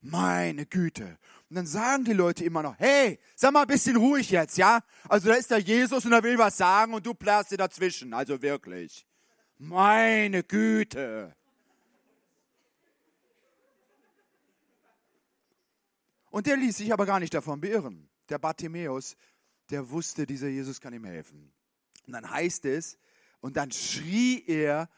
Meine 0.00 0.64
Güte. 0.64 1.18
Und 1.50 1.56
dann 1.56 1.66
sagen 1.66 2.04
die 2.06 2.14
Leute 2.14 2.46
immer 2.46 2.62
noch, 2.62 2.78
hey, 2.78 3.20
sag 3.36 3.52
mal 3.52 3.60
ein 3.60 3.66
bisschen 3.66 3.96
ruhig 3.96 4.30
jetzt, 4.30 4.56
ja? 4.56 4.80
Also 5.06 5.28
da 5.28 5.34
ist 5.34 5.50
der 5.50 5.58
Jesus 5.58 6.06
und 6.06 6.14
er 6.14 6.22
will 6.22 6.38
was 6.38 6.56
sagen 6.56 6.94
und 6.94 7.04
du 7.04 7.12
plärst 7.12 7.50
dir 7.50 7.58
dazwischen. 7.58 8.14
Also 8.14 8.40
wirklich. 8.40 9.06
Meine 9.58 10.44
Güte. 10.44 11.36
Und 16.30 16.46
der 16.46 16.56
ließ 16.56 16.78
sich 16.78 16.90
aber 16.90 17.04
gar 17.04 17.20
nicht 17.20 17.34
davon 17.34 17.60
beirren. 17.60 18.08
Der 18.30 18.38
Bartimäus, 18.38 19.14
der 19.70 19.90
wusste, 19.90 20.26
dieser 20.26 20.48
Jesus 20.48 20.80
kann 20.80 20.94
ihm 20.94 21.04
helfen. 21.04 21.52
Und 22.06 22.12
dann 22.12 22.28
heißt 22.28 22.64
es, 22.66 22.98
und 23.40 23.56
dann 23.56 23.72
schrie 23.72 24.44
er 24.46 24.88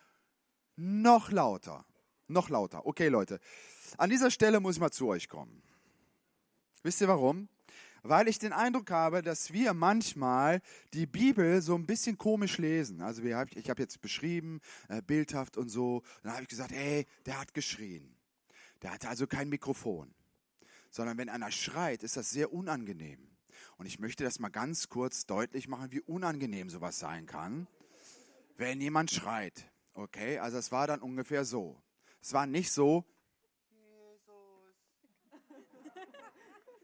noch 0.77 1.31
lauter, 1.31 1.85
noch 2.29 2.49
lauter. 2.49 2.87
Okay, 2.87 3.09
Leute, 3.09 3.41
an 3.97 4.11
dieser 4.11 4.31
Stelle 4.31 4.61
muss 4.61 4.77
ich 4.77 4.81
mal 4.81 4.91
zu 4.91 5.09
euch 5.09 5.29
kommen. 5.29 5.63
Wisst 6.83 7.01
ihr 7.01 7.09
warum? 7.09 7.49
Weil 8.03 8.29
ich 8.29 8.39
den 8.39 8.53
Eindruck 8.53 8.91
habe, 8.91 9.23
dass 9.23 9.53
wir 9.53 9.75
manchmal 9.75 10.61
die 10.95 11.07
Bibel 11.07 11.61
so 11.61 11.75
ein 11.75 11.87
bisschen 11.87 12.17
komisch 12.17 12.59
lesen. 12.59 13.03
Also 13.03 13.23
ich 13.23 13.71
habe 13.71 13.83
jetzt 13.83 14.01
beschrieben, 14.01 14.61
äh, 14.89 15.03
bildhaft 15.03 15.57
und 15.57 15.69
so. 15.69 16.03
Dann 16.23 16.33
habe 16.33 16.43
ich 16.43 16.49
gesagt, 16.49 16.71
hey, 16.71 17.07
der 17.25 17.41
hat 17.41 17.53
geschrien. 17.53 18.15
Der 18.83 18.93
hatte 18.93 19.09
also 19.09 19.27
kein 19.27 19.49
Mikrofon 19.49 20.15
sondern 20.97 21.19
wenn 21.19 21.29
einer 21.29 21.51
schreit, 21.51 22.03
ist 22.03 22.17
das 22.17 22.31
sehr 22.31 22.53
unangenehm. 22.53 23.19
Und 23.79 23.87
ich 23.87 23.99
möchte 23.99 24.25
das 24.25 24.39
mal 24.39 24.49
ganz 24.49 24.89
kurz 24.89 25.27
deutlich 25.27 25.69
machen, 25.69 25.93
wie 25.93 26.01
unangenehm 26.01 26.71
sowas 26.71 26.99
sein 26.99 27.27
kann, 27.27 27.69
wenn 28.57 28.81
jemand 28.81 29.11
schreit. 29.11 29.71
Okay, 29.93 30.39
also 30.39 30.57
es 30.57 30.73
war 30.73 30.87
dann 30.87 31.03
ungefähr 31.03 31.45
so. 31.45 31.83
Es 32.23 32.33
war 32.33 32.47
nicht 32.47 32.73
so, 32.73 33.05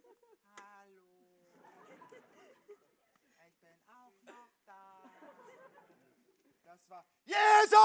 Jesus, 0.05 0.39
hallo, 0.57 1.01
ich 3.39 3.55
bin 3.61 3.71
auch 3.89 4.13
noch 4.27 4.51
da. 4.67 5.11
Das 6.65 6.91
war, 6.91 7.07
Jesus! 7.25 7.79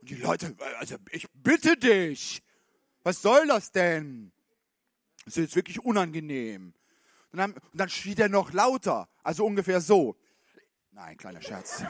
Und 0.00 0.10
die 0.10 0.16
Leute, 0.16 0.56
also 0.78 0.96
ich 1.10 1.26
bitte 1.32 1.76
dich, 1.76 2.42
was 3.02 3.22
soll 3.22 3.46
das 3.46 3.72
denn? 3.72 4.32
Das 5.24 5.36
ist 5.36 5.42
jetzt 5.42 5.56
wirklich 5.56 5.80
unangenehm. 5.80 6.74
Und 7.32 7.38
dann, 7.38 7.52
und 7.52 7.80
dann 7.80 7.88
schrie 7.88 8.14
er 8.16 8.28
noch 8.28 8.52
lauter, 8.52 9.08
also 9.22 9.46
ungefähr 9.46 9.80
so. 9.80 10.16
Nein, 10.90 11.16
kleiner 11.16 11.40
Scherz. 11.40 11.82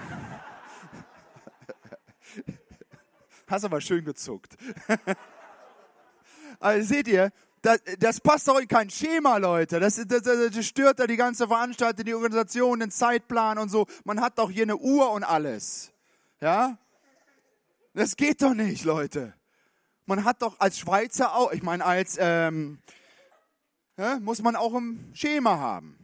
Hast 3.49 3.65
aber 3.65 3.81
schön 3.81 4.05
gezuckt. 4.05 4.57
Also 6.61 6.87
seht 6.87 7.09
ihr, 7.09 7.33
das, 7.61 7.81
das, 7.99 8.21
passt 8.21 8.47
doch 8.47 8.61
in 8.61 8.69
kein 8.69 8.89
Schema, 8.89 9.37
Leute. 9.39 9.81
Das, 9.81 9.97
das, 10.07 10.23
das, 10.23 10.65
stört 10.65 11.01
da 11.01 11.09
die 11.09 11.17
ganze 11.17 11.49
Veranstaltung, 11.49 12.05
die 12.05 12.15
Organisation, 12.15 12.79
den 12.79 12.93
Zeitplan 12.93 13.59
und 13.59 13.69
so. 13.69 13.87
Man 14.05 14.21
hat 14.21 14.39
doch 14.39 14.49
hier 14.49 14.63
eine 14.63 14.77
Uhr 14.77 15.11
und 15.11 15.25
alles. 15.25 15.93
Ja? 16.41 16.79
Das 17.95 18.17
geht 18.17 18.43
doch 18.43 18.55
nicht, 18.55 18.85
Leute. 18.85 19.35
Man 20.07 20.25
hat 20.25 20.43
doch 20.43 20.61
als 20.61 20.79
Schweizer 20.79 21.35
auch, 21.35 21.51
ich 21.53 21.63
meine, 21.63 21.85
als 21.85 22.17
ähm, 22.21 22.79
ja, 24.03 24.19
muss 24.21 24.43
man 24.43 24.57
auch 24.57 24.75
ein 24.75 25.11
Schema 25.15 25.59
haben. 25.59 25.97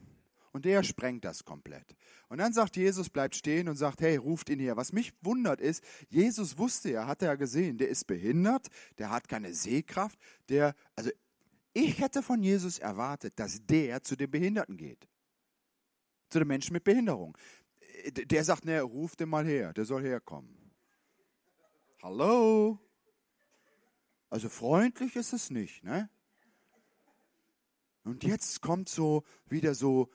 Und 0.53 0.65
der 0.65 0.83
sprengt 0.83 1.25
das 1.25 1.45
komplett. 1.45 1.95
Und 2.29 2.39
dann 2.39 2.53
sagt 2.53 2.77
Jesus, 2.77 3.11
bleibt 3.11 3.35
stehen 3.35 3.69
und 3.69 3.77
sagt, 3.77 4.01
hey, 4.01 4.17
ruft 4.17 4.49
ihn 4.49 4.61
her. 4.61 4.77
Was 4.77 4.93
mich 4.93 5.13
wundert 5.23 5.61
ist, 5.61 5.83
Jesus 6.09 6.59
wusste 6.59 6.91
ja, 6.91 7.07
hat 7.07 7.23
er 7.23 7.29
ja 7.29 7.35
gesehen, 7.35 7.77
der 7.79 7.89
ist 7.89 8.07
behindert, 8.07 8.69
der 8.99 9.11
hat 9.11 9.29
keine 9.29 9.53
Sehkraft, 9.53 10.19
der, 10.49 10.75
also 10.95 11.11
ich 11.75 12.01
hätte 12.01 12.23
von 12.23 12.43
Jesus 12.43 12.79
erwartet, 12.79 13.39
dass 13.39 13.65
der 13.67 14.03
zu 14.03 14.17
den 14.17 14.31
Behinderten 14.31 14.77
geht. 14.77 15.09
Zu 16.31 16.39
den 16.39 16.49
Menschen 16.49 16.73
mit 16.73 16.85
Behinderung. 16.85 17.37
Der 18.13 18.45
sagt, 18.45 18.65
ne, 18.65 18.81
ruft 18.81 19.21
den 19.21 19.29
mal 19.29 19.47
her, 19.47 19.73
der 19.73 19.85
soll 19.85 20.03
herkommen. 20.03 20.73
Hallo? 22.03 22.79
Also 24.31 24.49
freundlich 24.49 25.17
ist 25.17 25.33
es 25.33 25.51
nicht, 25.51 25.83
ne? 25.85 26.09
Und 28.09 28.25
jetzt 28.25 28.63
kommt 28.63 28.89
so 28.89 29.23
wieder 29.51 29.75
so 29.75 30.09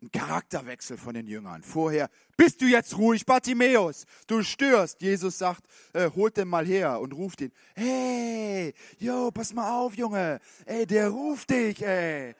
ein 0.00 0.10
Charakterwechsel 0.10 0.96
von 0.96 1.12
den 1.12 1.26
Jüngern. 1.26 1.62
Vorher, 1.62 2.08
bist 2.38 2.62
du 2.62 2.64
jetzt 2.64 2.96
ruhig, 2.96 3.26
Bartimäus, 3.26 4.06
du 4.26 4.42
störst. 4.42 5.02
Jesus 5.02 5.36
sagt, 5.36 5.66
äh, 5.92 6.10
holt 6.16 6.38
den 6.38 6.48
mal 6.48 6.64
her 6.64 6.98
und 6.98 7.12
ruft 7.12 7.42
ihn. 7.42 7.52
Hey, 7.74 8.72
yo, 8.98 9.30
pass 9.30 9.52
mal 9.52 9.70
auf, 9.70 9.94
Junge. 9.96 10.40
Ey, 10.64 10.86
der 10.86 11.10
ruft 11.10 11.50
dich, 11.50 11.84
ey. 11.84 12.34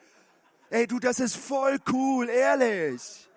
Ey, 0.71 0.87
du, 0.87 0.97
das 0.97 1.19
ist 1.19 1.37
voll 1.37 1.77
cool, 1.91 2.27
ehrlich. 2.27 3.29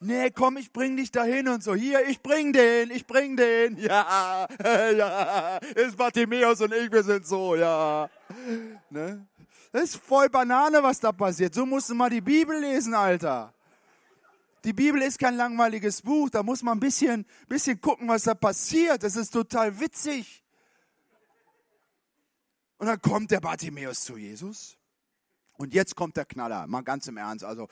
Nee, 0.00 0.30
komm, 0.30 0.58
ich 0.58 0.74
bring 0.74 0.94
dich 0.94 1.10
dahin 1.10 1.48
und 1.48 1.62
so. 1.62 1.74
Hier, 1.74 2.06
ich 2.06 2.20
bring 2.20 2.52
den, 2.52 2.90
ich 2.90 3.06
bring 3.06 3.34
den. 3.34 3.76
Ja, 3.80 4.46
ja, 4.62 5.56
ist 5.74 5.96
Bartimäus 5.96 6.60
und 6.60 6.74
ich, 6.74 6.92
wir 6.92 7.02
sind 7.02 7.26
so, 7.26 7.56
ja. 7.56 8.10
Ne? 8.90 9.26
Das 9.72 9.82
ist 9.84 9.96
voll 9.96 10.28
Banane, 10.28 10.82
was 10.82 11.00
da 11.00 11.12
passiert. 11.12 11.54
So 11.54 11.66
musst 11.66 11.90
du 11.90 11.94
mal 11.94 12.10
die 12.10 12.20
Bibel 12.20 12.58
lesen, 12.58 12.94
Alter. 12.94 13.52
Die 14.64 14.72
Bibel 14.72 15.00
ist 15.02 15.18
kein 15.18 15.36
langweiliges 15.36 16.02
Buch. 16.02 16.30
Da 16.30 16.42
muss 16.42 16.62
man 16.62 16.78
ein 16.78 16.80
bisschen, 16.80 17.26
bisschen 17.48 17.80
gucken, 17.80 18.08
was 18.08 18.24
da 18.24 18.34
passiert. 18.34 19.02
Das 19.02 19.16
ist 19.16 19.30
total 19.30 19.78
witzig. 19.78 20.42
Und 22.78 22.86
dann 22.86 23.00
kommt 23.00 23.30
der 23.30 23.40
Bartimäus 23.40 24.02
zu 24.02 24.16
Jesus. 24.16 24.76
Und 25.56 25.74
jetzt 25.74 25.96
kommt 25.96 26.16
der 26.16 26.24
Knaller. 26.24 26.66
Mal 26.66 26.82
ganz 26.82 27.06
im 27.08 27.16
Ernst. 27.16 27.44
Also, 27.44 27.68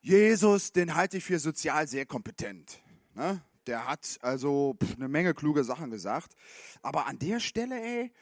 Jesus, 0.00 0.72
den 0.72 0.94
halte 0.94 1.16
ich 1.16 1.24
für 1.24 1.38
sozial 1.38 1.88
sehr 1.88 2.06
kompetent. 2.06 2.80
Ne? 3.14 3.42
Der 3.66 3.88
hat 3.88 4.18
also 4.22 4.76
eine 4.96 5.08
Menge 5.08 5.34
kluge 5.34 5.64
Sachen 5.64 5.90
gesagt. 5.90 6.34
Aber 6.82 7.06
an 7.06 7.18
der 7.18 7.40
Stelle, 7.40 7.80
ey, 7.80 8.12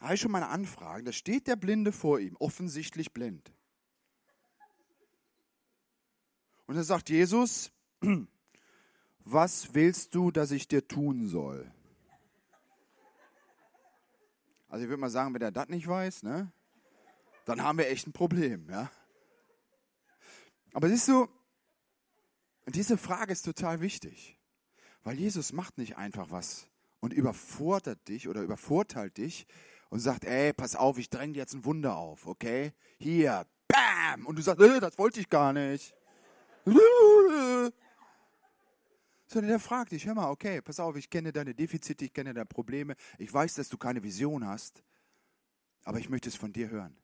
habe 0.00 0.14
ich 0.14 0.20
schon 0.20 0.30
mal 0.30 0.42
eine 0.42 0.50
Anfrage. 0.52 1.04
Da 1.04 1.12
steht 1.12 1.46
der 1.46 1.56
Blinde 1.56 1.92
vor 1.92 2.20
ihm, 2.20 2.36
offensichtlich 2.36 3.12
blind. 3.12 3.52
Und 6.66 6.76
dann 6.76 6.84
sagt 6.84 7.08
Jesus, 7.08 7.72
was 9.24 9.74
willst 9.74 10.14
du, 10.14 10.30
dass 10.30 10.50
ich 10.50 10.68
dir 10.68 10.86
tun 10.86 11.26
soll? 11.26 11.72
Also 14.68 14.84
ich 14.84 14.90
würde 14.90 15.00
mal 15.00 15.10
sagen, 15.10 15.32
wenn 15.34 15.40
er 15.40 15.50
das 15.50 15.68
nicht 15.68 15.88
weiß, 15.88 16.22
ne, 16.24 16.52
dann 17.46 17.62
haben 17.62 17.78
wir 17.78 17.88
echt 17.88 18.06
ein 18.06 18.12
Problem. 18.12 18.68
Ja? 18.68 18.90
Aber 20.74 20.88
siehst 20.88 21.08
du, 21.08 21.26
diese 22.66 22.98
Frage 22.98 23.32
ist 23.32 23.46
total 23.46 23.80
wichtig, 23.80 24.38
weil 25.02 25.18
Jesus 25.18 25.54
macht 25.54 25.78
nicht 25.78 25.96
einfach 25.96 26.30
was 26.30 26.68
und 27.00 27.14
überfordert 27.14 28.06
dich 28.08 28.28
oder 28.28 28.42
übervorteilt 28.42 29.16
dich, 29.16 29.46
und 29.90 30.00
sagt, 30.00 30.24
ey, 30.24 30.52
pass 30.52 30.76
auf, 30.76 30.98
ich 30.98 31.10
dränge 31.10 31.34
dir 31.34 31.40
jetzt 31.40 31.54
ein 31.54 31.64
Wunder 31.64 31.96
auf, 31.96 32.26
okay? 32.26 32.72
Hier, 32.98 33.46
bam! 33.66 34.26
Und 34.26 34.36
du 34.36 34.42
sagst, 34.42 34.62
äh, 34.62 34.80
das 34.80 34.98
wollte 34.98 35.20
ich 35.20 35.28
gar 35.28 35.52
nicht. 35.52 35.94
Sondern 39.26 39.50
der 39.50 39.60
fragt 39.60 39.92
dich, 39.92 40.06
hör 40.06 40.14
mal, 40.14 40.30
okay, 40.30 40.62
pass 40.62 40.80
auf, 40.80 40.96
ich 40.96 41.10
kenne 41.10 41.32
deine 41.32 41.54
Defizite, 41.54 42.04
ich 42.06 42.12
kenne 42.12 42.34
deine 42.34 42.46
Probleme, 42.46 42.96
ich 43.18 43.32
weiß, 43.32 43.54
dass 43.54 43.68
du 43.68 43.76
keine 43.76 44.02
Vision 44.02 44.46
hast, 44.46 44.82
aber 45.84 45.98
ich 45.98 46.08
möchte 46.08 46.28
es 46.28 46.36
von 46.36 46.52
dir 46.52 46.70
hören. 46.70 46.96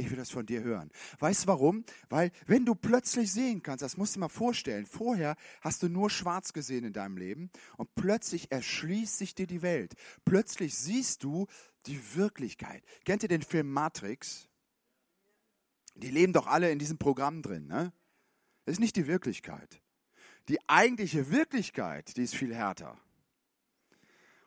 Ich 0.00 0.10
will 0.10 0.16
das 0.16 0.30
von 0.30 0.46
dir 0.46 0.62
hören. 0.62 0.90
Weißt 1.18 1.42
du 1.42 1.48
warum? 1.48 1.84
Weil 2.08 2.32
wenn 2.46 2.64
du 2.64 2.74
plötzlich 2.74 3.30
sehen 3.30 3.62
kannst, 3.62 3.82
das 3.82 3.98
musst 3.98 4.14
du 4.14 4.16
dir 4.16 4.20
mal 4.22 4.28
vorstellen, 4.30 4.86
vorher 4.86 5.36
hast 5.60 5.82
du 5.82 5.90
nur 5.90 6.08
schwarz 6.08 6.54
gesehen 6.54 6.86
in 6.86 6.94
deinem 6.94 7.18
Leben 7.18 7.50
und 7.76 7.94
plötzlich 7.96 8.50
erschließt 8.50 9.18
sich 9.18 9.34
dir 9.34 9.46
die 9.46 9.60
Welt. 9.60 9.92
Plötzlich 10.24 10.74
siehst 10.74 11.22
du 11.22 11.48
die 11.86 12.16
Wirklichkeit. 12.16 12.84
Kennt 13.04 13.22
ihr 13.22 13.28
den 13.28 13.42
Film 13.42 13.72
Matrix? 13.72 14.48
Die 15.94 16.10
leben 16.10 16.32
doch 16.32 16.46
alle 16.46 16.70
in 16.70 16.78
diesem 16.78 16.98
Programm 16.98 17.42
drin. 17.42 17.66
Ne? 17.66 17.92
Das 18.64 18.74
ist 18.74 18.80
nicht 18.80 18.96
die 18.96 19.06
Wirklichkeit. 19.06 19.82
Die 20.48 20.58
eigentliche 20.68 21.30
Wirklichkeit, 21.30 22.16
die 22.16 22.22
ist 22.22 22.34
viel 22.34 22.54
härter. 22.54 22.98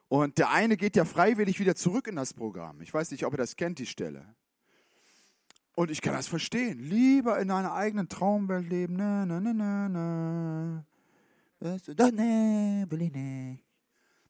Und 0.08 0.38
der 0.38 0.52
eine 0.52 0.78
geht 0.78 0.96
ja 0.96 1.06
freiwillig 1.06 1.60
wieder 1.60 1.76
zurück 1.76 2.08
in 2.08 2.16
das 2.16 2.34
Programm. 2.34 2.82
Ich 2.82 2.94
weiß 2.94 3.12
nicht, 3.12 3.26
ob 3.26 3.34
ihr 3.34 3.38
das 3.38 3.56
kennt, 3.56 3.80
die 3.80 3.86
Stelle. 3.86 4.36
Und 5.76 5.90
ich 5.90 6.02
kann 6.02 6.14
das 6.14 6.28
verstehen. 6.28 6.80
Lieber 6.80 7.40
in 7.40 7.50
einer 7.50 7.74
eigenen 7.74 8.10
Traumwelt 8.10 8.70
leben. 8.70 8.96
Na, 8.96 9.26
na, 9.26 9.40
na, 9.40 9.54
na, 9.54 9.90
na. 9.90 10.86
Das, 11.60 12.12
nee, 12.12 12.86
will 12.90 13.02
ich 13.02 13.12
nicht. 13.12 13.64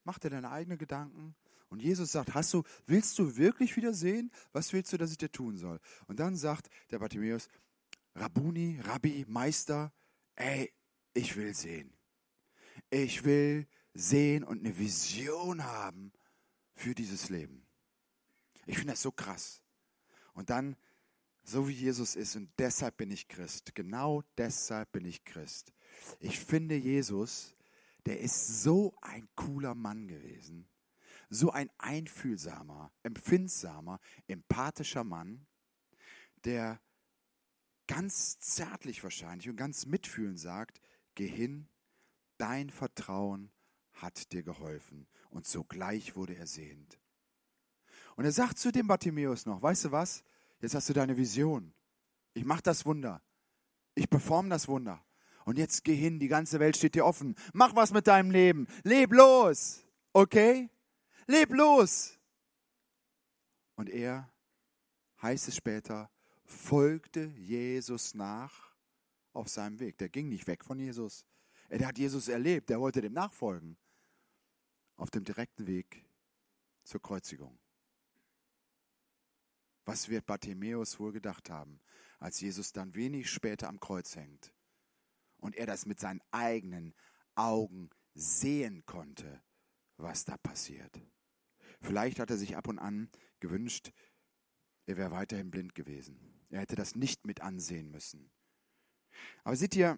Mach 0.06 0.20
dir 0.20 0.30
deine 0.30 0.52
eigenen 0.52 0.78
Gedanken. 0.78 1.36
Und 1.74 1.82
Jesus 1.82 2.12
sagt, 2.12 2.36
hast 2.36 2.54
du, 2.54 2.62
willst 2.86 3.18
du 3.18 3.36
wirklich 3.36 3.76
wieder 3.76 3.96
sehen? 3.96 4.32
Was 4.52 4.74
willst 4.74 4.94
du, 4.94 4.98
dass 4.98 5.10
ich 5.10 5.18
dir 5.18 5.32
tun 5.32 5.58
soll? 5.58 5.80
Und 6.06 6.20
dann 6.20 6.36
sagt 6.36 6.70
der 6.92 7.00
Bartimäus, 7.00 7.50
Rabuni, 8.14 8.80
Rabbi, 8.80 9.26
Meister, 9.28 9.92
ey, 10.36 10.72
ich 11.16 11.36
will 11.36 11.56
sehen. 11.56 11.92
Ich 12.92 13.24
will 13.24 13.66
sehen 13.96 14.44
und 14.44 14.60
eine 14.60 14.78
Vision 14.78 15.64
haben 15.64 16.14
für 16.76 16.94
dieses 16.94 17.30
Leben. 17.30 17.66
Ich 18.68 18.78
finde 18.78 18.94
das 18.94 19.02
so 19.02 19.12
krass. 19.12 19.64
Und 20.36 20.52
dann 20.52 20.76
so 21.44 21.68
wie 21.68 21.74
Jesus 21.74 22.16
ist 22.16 22.36
und 22.36 22.52
deshalb 22.60 22.98
bin 22.98 23.10
ich 23.10 23.28
Christ. 23.28 23.74
Genau 23.74 24.22
deshalb 24.38 24.92
bin 24.92 25.06
ich 25.06 25.26
Christ. 25.26 25.74
Ich 26.20 26.40
finde 26.40 26.76
Jesus, 26.76 27.56
der 28.06 28.20
ist 28.20 28.62
so 28.62 28.94
ein 29.02 29.28
cooler 29.34 29.74
Mann 29.74 30.08
gewesen. 30.08 30.68
So 31.34 31.50
ein 31.50 31.72
einfühlsamer, 31.80 32.92
empfindsamer, 33.02 34.00
empathischer 34.28 35.04
Mann, 35.04 35.48
der 36.46 36.80
ganz 37.88 38.38
zärtlich 38.38 39.04
wahrscheinlich 39.04 39.50
und 39.50 39.56
ganz 39.56 39.88
mitfühlend 39.88 40.40
sagt, 40.40 40.80
geh 41.16 41.28
hin, 41.28 41.68
dein 42.38 42.70
Vertrauen 42.70 43.52
hat 43.94 44.32
dir 44.32 44.44
geholfen. 44.44 45.08
Und 45.32 45.48
sogleich 45.48 46.16
wurde 46.16 46.36
er 46.36 46.46
sehend. 46.46 47.00
Und 48.16 48.26
er 48.26 48.32
sagt 48.32 48.60
zu 48.60 48.72
dem 48.72 48.86
Bartimäus 48.86 49.48
noch, 49.48 49.60
weißt 49.60 49.86
du 49.86 49.92
was? 49.92 50.24
Jetzt 50.62 50.76
hast 50.76 50.90
du 50.90 50.94
deine 50.94 51.18
Vision. 51.18 51.74
Ich 52.36 52.46
mache 52.46 52.62
das 52.62 52.86
Wunder. 52.86 53.24
Ich 53.96 54.08
performe 54.08 54.50
das 54.50 54.68
Wunder. 54.68 55.04
Und 55.46 55.58
jetzt 55.58 55.84
geh 55.84 55.96
hin, 55.96 56.20
die 56.20 56.28
ganze 56.28 56.60
Welt 56.60 56.78
steht 56.78 56.94
dir 56.94 57.06
offen. 57.06 57.34
Mach 57.54 57.76
was 57.76 57.92
mit 57.92 58.06
deinem 58.06 58.30
Leben. 58.30 58.68
Leb 58.84 59.14
los. 59.14 59.84
Okay? 60.14 60.70
Leb 61.28 61.54
los. 61.54 62.18
Und 63.76 63.90
er, 63.90 64.32
heißt 65.22 65.48
es 65.48 65.56
später, 65.56 66.10
folgte 66.46 67.26
Jesus 67.38 68.14
nach 68.14 68.74
auf 69.34 69.50
seinem 69.50 69.80
Weg. 69.80 69.98
Der 69.98 70.10
ging 70.10 70.30
nicht 70.30 70.48
weg 70.48 70.64
von 70.64 70.80
Jesus. 70.80 71.26
Er 71.70 71.88
hat 71.88 71.98
Jesus 71.98 72.28
erlebt. 72.28 72.70
Er 72.70 72.80
wollte 72.80 73.02
dem 73.02 73.14
nachfolgen. 73.14 73.78
Auf 74.96 75.10
dem 75.10 75.24
direkten 75.24 75.66
Weg 75.66 76.06
zur 76.84 77.02
Kreuzigung. 77.02 77.58
Was 79.86 80.08
wird 80.08 80.26
Bartimäus 80.26 81.00
wohl 81.00 81.12
gedacht 81.12 81.50
haben, 81.50 81.82
als 82.20 82.40
Jesus 82.40 82.72
dann 82.72 82.96
wenig 82.96 83.30
später 83.30 83.68
am 83.68 83.80
Kreuz 83.80 84.16
hängt 84.16 84.54
und 85.38 85.56
er 85.56 85.66
das 85.66 85.86
mit 85.86 86.00
seinen 86.00 86.22
eigenen 86.32 86.94
Augen 87.36 87.90
sehen 88.14 88.86
konnte, 88.86 89.44
was 89.98 90.24
da 90.24 90.38
passiert? 90.38 91.02
Vielleicht 91.84 92.20
hat 92.20 92.30
er 92.30 92.38
sich 92.38 92.56
ab 92.56 92.68
und 92.68 92.80
an 92.80 93.10
gewünscht, 93.40 93.92
er 94.86 94.98
wäre 94.98 95.12
weiterhin 95.12 95.52
blind 95.52 95.76
gewesen. 95.76 96.18
Er 96.50 96.62
hätte 96.62 96.76
das 96.76 96.96
nicht 96.96 97.26
mit 97.26 97.42
ansehen 97.42 97.92
müssen. 97.92 98.32
Aber 99.44 99.56
seht 99.56 99.76
ihr, 99.76 99.98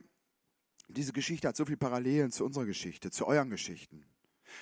diese 0.87 1.13
Geschichte 1.13 1.47
hat 1.47 1.55
so 1.55 1.65
viele 1.65 1.77
Parallelen 1.77 2.31
zu 2.31 2.45
unserer 2.45 2.65
Geschichte, 2.65 3.11
zu 3.11 3.27
euren 3.27 3.49
Geschichten. 3.49 4.05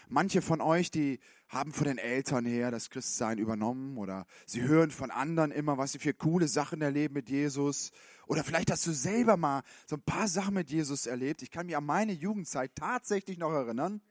Manche 0.07 0.41
von 0.41 0.61
euch, 0.61 0.91
die 0.91 1.19
haben 1.49 1.71
von 1.71 1.85
den 1.85 1.97
Eltern 1.97 2.45
her 2.45 2.71
das 2.71 2.89
Christsein 2.89 3.37
übernommen 3.37 3.97
oder 3.97 4.25
sie 4.45 4.61
hören 4.61 4.91
von 4.91 5.11
anderen 5.11 5.51
immer, 5.51 5.77
was 5.77 5.91
sie 5.91 5.99
für 5.99 6.13
coole 6.13 6.47
Sachen 6.47 6.81
erleben 6.81 7.13
mit 7.13 7.29
Jesus. 7.29 7.91
Oder 8.27 8.43
vielleicht 8.43 8.71
hast 8.71 8.87
du 8.87 8.91
selber 8.91 9.37
mal 9.37 9.63
so 9.85 9.97
ein 9.97 10.01
paar 10.01 10.27
Sachen 10.27 10.55
mit 10.55 10.69
Jesus 10.71 11.05
erlebt. 11.05 11.41
Ich 11.41 11.51
kann 11.51 11.65
mich 11.67 11.77
an 11.77 11.85
meine 11.85 12.13
Jugendzeit 12.13 12.75
tatsächlich 12.75 13.37
noch 13.37 13.51
erinnern. 13.51 14.01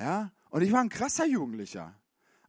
Ja, 0.00 0.32
und 0.48 0.62
ich 0.62 0.72
war 0.72 0.80
ein 0.80 0.88
krasser 0.88 1.26
Jugendlicher. 1.26 1.94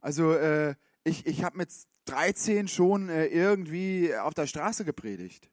Also 0.00 0.32
äh, 0.32 0.74
ich, 1.04 1.26
ich 1.26 1.44
habe 1.44 1.58
mit 1.58 1.68
13 2.06 2.66
schon 2.66 3.10
äh, 3.10 3.26
irgendwie 3.26 4.14
auf 4.16 4.34
der 4.34 4.46
Straße 4.46 4.84
gepredigt. 4.84 5.50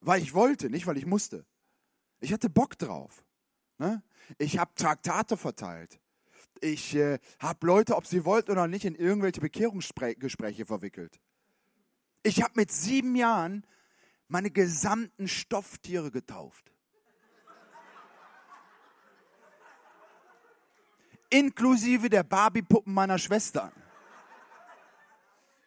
Weil 0.00 0.22
ich 0.22 0.34
wollte, 0.34 0.70
nicht 0.70 0.86
weil 0.86 0.96
ich 0.96 1.06
musste. 1.06 1.44
Ich 2.20 2.32
hatte 2.32 2.48
Bock 2.48 2.78
drauf. 2.78 3.24
Ne? 3.78 4.02
Ich 4.38 4.58
habe 4.58 4.72
Traktate 4.74 5.36
verteilt. 5.36 6.00
Ich 6.60 6.94
äh, 6.94 7.18
habe 7.38 7.66
Leute, 7.66 7.96
ob 7.96 8.06
sie 8.06 8.24
wollten 8.24 8.50
oder 8.50 8.66
nicht, 8.66 8.86
in 8.86 8.94
irgendwelche 8.94 9.40
Bekehrungsgespräche 9.40 10.64
verwickelt. 10.64 11.20
Ich 12.22 12.42
habe 12.42 12.54
mit 12.56 12.72
sieben 12.72 13.14
Jahren 13.14 13.66
meine 14.28 14.50
gesamten 14.50 15.28
Stofftiere 15.28 16.10
getauft. 16.10 16.73
Inklusive 21.34 22.08
der 22.08 22.22
Barbie-Puppen 22.22 22.94
meiner 22.94 23.18
Schwestern. 23.18 23.72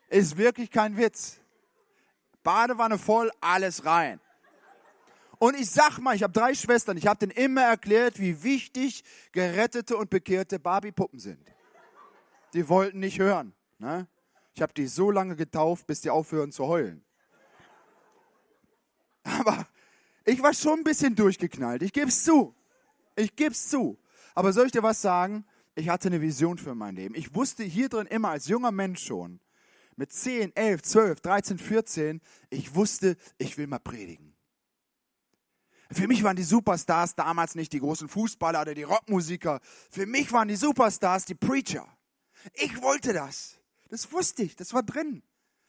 Ist 0.07 0.37
wirklich 0.37 0.71
kein 0.71 0.95
Witz. 0.95 1.41
Badewanne 2.41 2.97
voll, 2.97 3.29
alles 3.41 3.83
rein. 3.83 4.21
Und 5.39 5.59
ich 5.59 5.69
sag 5.69 5.99
mal, 5.99 6.15
ich 6.15 6.23
habe 6.23 6.31
drei 6.31 6.53
Schwestern, 6.55 6.95
ich 6.95 7.05
habe 7.05 7.19
denen 7.19 7.31
immer 7.31 7.63
erklärt, 7.63 8.17
wie 8.17 8.41
wichtig 8.43 9.03
gerettete 9.33 9.97
und 9.97 10.09
bekehrte 10.09 10.57
Barbie-Puppen 10.57 11.19
sind. 11.19 11.45
Die 12.53 12.69
wollten 12.69 12.99
nicht 12.99 13.19
hören. 13.19 13.53
Ne? 13.77 14.07
Ich 14.53 14.61
habe 14.61 14.73
die 14.73 14.87
so 14.87 15.11
lange 15.11 15.35
getauft, 15.35 15.85
bis 15.85 15.99
die 15.99 16.09
aufhören 16.09 16.53
zu 16.53 16.65
heulen. 16.65 17.03
Aber 19.23 19.67
ich 20.23 20.41
war 20.41 20.53
schon 20.53 20.79
ein 20.79 20.83
bisschen 20.85 21.13
durchgeknallt. 21.13 21.81
Ich 21.83 21.91
gebe 21.91 22.07
es 22.07 22.23
zu. 22.23 22.55
Ich 23.17 23.35
gebe 23.35 23.51
es 23.51 23.67
zu. 23.67 23.99
Aber 24.33 24.53
soll 24.53 24.67
ich 24.67 24.71
dir 24.71 24.83
was 24.83 25.01
sagen? 25.01 25.45
Ich 25.77 25.89
hatte 25.89 26.07
eine 26.07 26.21
Vision 26.21 26.57
für 26.57 26.73
mein 26.73 26.95
Leben. 26.95 27.13
Ich 27.13 27.35
wusste 27.35 27.63
hier 27.63 27.87
drin 27.87 28.07
immer 28.07 28.29
als 28.29 28.47
junger 28.47 28.71
Mensch 28.71 29.03
schon, 29.03 29.39
mit 29.95 30.11
10, 30.11 30.55
11, 30.55 30.81
12, 30.81 31.21
13, 31.21 31.59
14, 31.59 32.21
ich 32.49 32.73
wusste, 32.73 33.15
ich 33.37 33.59
will 33.59 33.67
mal 33.67 33.77
predigen. 33.77 34.35
Für 35.91 36.07
mich 36.07 36.23
waren 36.23 36.35
die 36.35 36.41
Superstars 36.43 37.13
damals 37.13 37.53
nicht 37.53 37.73
die 37.73 37.79
großen 37.79 38.09
Fußballer 38.09 38.61
oder 38.61 38.73
die 38.73 38.83
Rockmusiker. 38.83 39.59
Für 39.91 40.07
mich 40.07 40.31
waren 40.31 40.47
die 40.47 40.55
Superstars 40.55 41.25
die 41.25 41.35
Preacher. 41.35 41.87
Ich 42.53 42.81
wollte 42.81 43.13
das. 43.13 43.59
Das 43.89 44.11
wusste 44.11 44.43
ich. 44.43 44.55
Das 44.55 44.73
war 44.73 44.81
drin. 44.81 45.21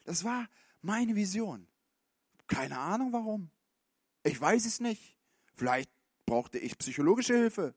Das 0.07 0.25
war 0.25 0.49
meine 0.81 1.17
Vision. 1.17 1.69
Keine 2.47 2.79
Ahnung 2.79 3.13
warum. 3.13 3.51
Ich 4.23 4.41
weiß 4.41 4.65
es 4.65 4.81
nicht. 4.81 5.19
Vielleicht 5.55 5.91
brauchte 6.25 6.59
ich 6.59 6.79
psychologische 6.79 7.37
Hilfe. 7.37 7.75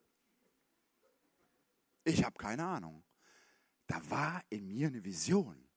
Ich 2.04 2.24
habe 2.24 2.38
keine 2.38 2.66
Ahnung. 2.66 3.04
Da 3.88 4.02
war 4.10 4.42
in 4.50 4.68
mir 4.68 4.88
eine 4.88 5.04
Vision. 5.04 5.68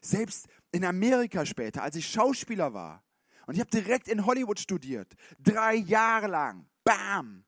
Selbst 0.00 0.48
in 0.72 0.84
Amerika 0.84 1.46
später, 1.46 1.82
als 1.82 1.96
ich 1.96 2.06
Schauspieler 2.06 2.74
war, 2.74 3.04
und 3.46 3.54
ich 3.54 3.60
habe 3.60 3.70
direkt 3.70 4.08
in 4.08 4.24
Hollywood 4.24 4.58
studiert. 4.58 5.14
Drei 5.38 5.74
Jahre 5.74 6.28
lang. 6.28 6.66
Bam! 6.82 7.44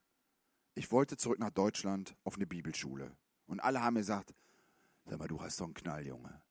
Ich 0.74 0.90
wollte 0.92 1.16
zurück 1.16 1.38
nach 1.38 1.50
Deutschland 1.50 2.14
auf 2.24 2.37
eine 2.37 2.46
Bibelschule. 2.46 3.16
Und 3.46 3.61
alle 3.61 3.83
haben 3.83 3.94
mir 3.94 4.00
gesagt, 4.00 4.35
sag 5.07 5.18
mal, 5.18 5.29
du 5.29 5.40
hast 5.40 5.59
doch 5.61 5.64
einen 5.64 5.74
Knall, 5.74 6.07
Junge. 6.07 6.42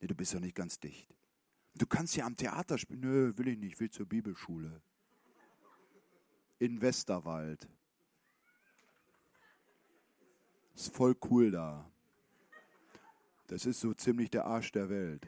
Nee, 0.00 0.06
du 0.06 0.14
bist 0.14 0.34
ja 0.34 0.40
nicht 0.40 0.54
ganz 0.54 0.78
dicht. 0.78 1.14
Du 1.74 1.86
kannst 1.86 2.14
hier 2.14 2.26
am 2.26 2.36
Theater 2.36 2.76
spielen. 2.76 3.00
Nö, 3.00 3.32
will 3.36 3.48
ich 3.48 3.58
nicht, 3.58 3.74
ich 3.74 3.80
will 3.80 3.90
zur 3.90 4.06
Bibelschule. 4.06 4.82
In 6.58 6.80
Westerwald. 6.80 7.68
Ist 10.76 10.94
voll 10.94 11.16
cool 11.30 11.50
da. 11.50 11.90
Das 13.48 13.64
ist 13.64 13.80
so 13.80 13.94
ziemlich 13.94 14.30
der 14.30 14.44
Arsch 14.44 14.70
der 14.72 14.90
Welt. 14.90 15.26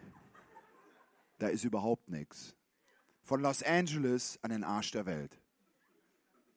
Da 1.39 1.49
ist 1.49 1.65
überhaupt 1.65 2.09
nichts 2.09 2.55
von 3.29 3.43
Los 3.43 3.63
Angeles 3.63 4.39
an 4.43 4.51
den 4.51 4.65
Arsch 4.65 4.91
der 4.91 5.05
Welt. 5.05 5.39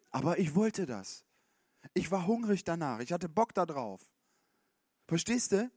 Aber 0.09 0.39
ich 0.39 0.55
wollte 0.55 0.85
das. 0.85 1.25
Ich 1.93 2.11
war 2.11 2.25
hungrig 2.25 2.63
danach. 2.63 2.99
Ich 2.99 3.11
hatte 3.11 3.27
Bock 3.27 3.53
darauf. 3.53 4.09
Verstehst 5.05 5.51
du? 5.51 5.69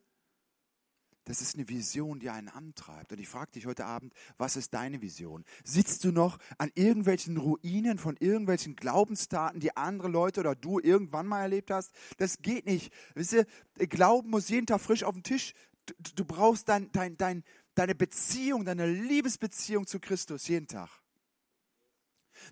Das 1.25 1.41
ist 1.41 1.55
eine 1.55 1.69
Vision, 1.69 2.21
die 2.21 2.29
einen 2.29 2.49
antreibt. 2.49 3.13
Und 3.13 3.19
ich 3.19 3.29
frage 3.29 3.53
dich 3.53 3.67
heute 3.67 3.87
Abend, 3.87 4.13
was 4.37 4.57
ist 4.57 4.75
deine 4.75 5.01
Vision? 5.01 5.45
Sitzt 5.65 6.05
du 6.05 6.13
noch 6.13 6.39
an 6.59 6.71
irgendwelchen 6.75 7.39
Ruinen 7.39 7.99
von 7.99 8.17
irgendwelchen 8.19 8.77
Glaubenstaten, 8.77 9.61
die 9.61 9.77
andere 9.77 10.09
Leute 10.09 10.41
oder 10.41 10.55
du 10.55 10.79
irgendwann 10.79 11.27
mal 11.27 11.41
erlebt 11.41 11.71
hast? 11.71 11.95
Das 12.19 12.39
geht 12.39 12.67
nicht. 12.67 12.93
Wisst 13.15 13.33
ihr, 13.33 13.47
Glauben 13.89 14.31
muss 14.31 14.49
jeden 14.51 14.67
Tag 14.67 14.81
frisch 14.81 15.03
auf 15.03 15.15
den 15.15 15.23
Tisch. 15.23 15.55
Du, 15.87 15.95
du 16.15 16.25
brauchst 16.25 16.69
dein, 16.69 16.93
dein, 16.93 17.17
dein, 17.17 17.43
deine 17.75 17.95
Beziehung, 17.95 18.65
deine 18.65 18.87
Liebesbeziehung 18.87 19.87
zu 19.87 20.01
Christus 20.01 20.47
jeden 20.49 20.67
Tag. 20.67 20.91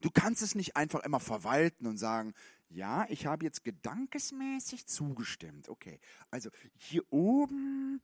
Du 0.01 0.11
kannst 0.11 0.43
es 0.43 0.55
nicht 0.55 0.77
einfach 0.77 1.01
immer 1.01 1.21
verwalten 1.21 1.87
und 1.87 1.99
sagen, 1.99 2.33
ja, 2.69 3.07
ich 3.11 3.27
habe 3.27 3.45
jetzt 3.45 3.65
gedankesmäßig 3.65 4.87
zugestimmt. 4.87 5.69
Okay, 5.69 6.01
also 6.31 6.51
hier 6.77 7.03
oben, 7.11 8.01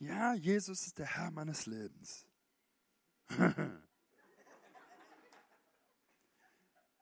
ja, 0.00 0.34
Jesus 0.34 0.86
ist 0.86 0.98
der 0.98 1.06
Herr 1.06 1.30
meines 1.30 1.66
Lebens. 1.66 2.26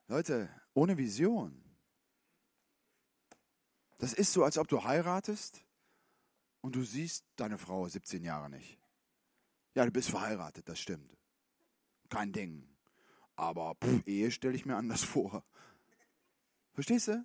Leute, 0.09 0.51
ohne 0.75 0.99
Vision. 0.99 1.65
Das 3.99 4.13
ist 4.13 4.33
so, 4.33 4.45
als 4.45 4.59
ob 4.59 4.69
du 4.69 4.85
heiratest 4.85 5.65
und 6.61 6.75
du 6.77 6.83
siehst 6.83 7.25
deine 7.37 7.57
Frau 7.57 7.89
17 7.89 8.23
Jahre 8.23 8.51
nicht. 8.51 8.79
Ja, 9.75 9.85
du 9.85 9.91
bist 9.91 10.11
verheiratet, 10.11 10.69
das 10.69 10.79
stimmt. 10.81 11.17
Kein 12.09 12.33
Ding. 12.33 12.69
Aber 13.37 13.77
pff, 13.77 14.07
Ehe 14.07 14.31
stelle 14.33 14.55
ich 14.55 14.67
mir 14.67 14.77
anders 14.77 15.05
vor. 15.15 15.45
Verstehst 16.73 17.09
du? 17.09 17.25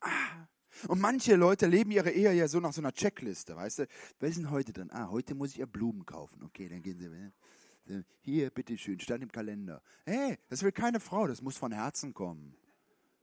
Ah. 0.00 0.48
Und 0.88 1.00
manche 1.00 1.36
Leute 1.36 1.66
leben 1.66 1.90
ihre 1.90 2.10
Ehe 2.10 2.32
ja 2.32 2.48
so 2.48 2.60
nach 2.60 2.72
so 2.72 2.80
einer 2.80 2.92
Checkliste, 2.92 3.56
weißt 3.56 3.80
du? 3.80 3.86
Was 4.20 4.30
ist 4.30 4.38
denn 4.38 4.50
heute 4.50 4.72
drin? 4.72 4.90
Ah, 4.92 5.08
heute 5.10 5.34
muss 5.34 5.50
ich 5.50 5.58
ja 5.58 5.66
Blumen 5.66 6.06
kaufen. 6.06 6.42
Okay, 6.42 6.68
dann 6.68 6.82
gehen 6.82 6.98
sie. 6.98 8.04
Hier, 8.20 8.50
bitteschön, 8.50 9.00
stand 9.00 9.22
im 9.22 9.32
Kalender. 9.32 9.82
Hey, 10.04 10.38
das 10.48 10.62
will 10.62 10.72
keine 10.72 11.00
Frau, 11.00 11.26
das 11.26 11.42
muss 11.42 11.56
von 11.56 11.72
Herzen 11.72 12.14
kommen. 12.14 12.54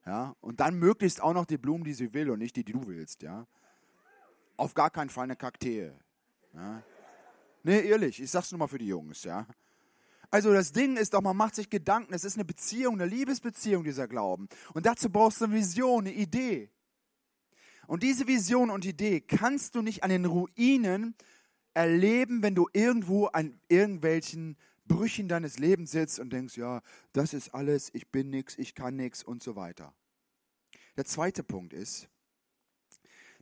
Ja, 0.05 0.35
und 0.41 0.59
dann 0.59 0.77
möglichst 0.77 1.21
auch 1.21 1.33
noch 1.33 1.45
die 1.45 1.57
Blumen, 1.57 1.83
die 1.83 1.93
sie 1.93 2.13
will 2.13 2.29
und 2.29 2.39
nicht 2.39 2.55
die, 2.55 2.63
die 2.63 2.73
du 2.73 2.87
willst, 2.87 3.21
ja. 3.21 3.47
Auf 4.57 4.73
gar 4.73 4.89
keinen 4.89 5.09
Fall 5.09 5.25
eine 5.25 5.35
Kakteen. 5.35 5.93
Ja. 6.53 6.83
Nee, 7.63 7.81
ehrlich, 7.81 8.21
ich 8.21 8.31
sag's 8.31 8.51
nur 8.51 8.59
mal 8.59 8.67
für 8.67 8.77
die 8.77 8.87
Jungs, 8.87 9.23
ja. 9.23 9.45
Also 10.31 10.53
das 10.53 10.71
Ding 10.71 10.97
ist 10.97 11.13
doch, 11.13 11.21
man 11.21 11.35
macht 11.35 11.55
sich 11.55 11.69
Gedanken, 11.69 12.13
es 12.13 12.23
ist 12.23 12.35
eine 12.35 12.45
Beziehung, 12.45 12.95
eine 12.95 13.05
Liebesbeziehung, 13.05 13.83
dieser 13.83 14.07
Glauben. 14.07 14.47
Und 14.73 14.85
dazu 14.85 15.09
brauchst 15.09 15.41
du 15.41 15.45
eine 15.45 15.55
Vision, 15.55 16.05
eine 16.05 16.13
Idee. 16.13 16.69
Und 17.89 18.03
diese 18.03 18.27
Vision 18.27 18.69
und 18.69 18.85
Idee 18.85 19.19
kannst 19.19 19.73
du 19.73 19.81
nicht 19.81 20.03
an 20.03 20.11
den 20.11 20.25
Ruinen 20.25 21.15
erleben, 21.73 22.43
wenn 22.43 22.53
du 22.53 22.69
irgendwo 22.71 23.25
an 23.25 23.59
irgendwelchen 23.67 24.57
Brüchen 24.85 25.27
deines 25.27 25.57
Lebens 25.57 25.89
sitzt 25.89 26.19
und 26.19 26.31
denkst, 26.31 26.55
ja, 26.55 26.83
das 27.13 27.33
ist 27.33 27.49
alles, 27.49 27.89
ich 27.95 28.09
bin 28.09 28.29
nichts, 28.29 28.59
ich 28.59 28.75
kann 28.75 28.95
nichts 28.95 29.23
und 29.23 29.41
so 29.41 29.55
weiter. 29.55 29.91
Der 30.97 31.05
zweite 31.05 31.41
Punkt 31.41 31.73
ist, 31.73 32.07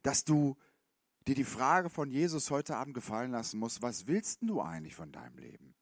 dass 0.01 0.23
du 0.23 0.55
dir 1.27 1.35
die 1.35 1.43
Frage 1.43 1.89
von 1.89 2.09
Jesus 2.09 2.49
heute 2.49 2.77
Abend 2.77 2.93
gefallen 2.93 3.31
lassen 3.31 3.59
musst, 3.59 3.81
was 3.81 4.07
willst 4.07 4.39
du 4.43 4.61
eigentlich 4.61 4.95
von 4.95 5.11
deinem 5.11 5.37
Leben? 5.39 5.75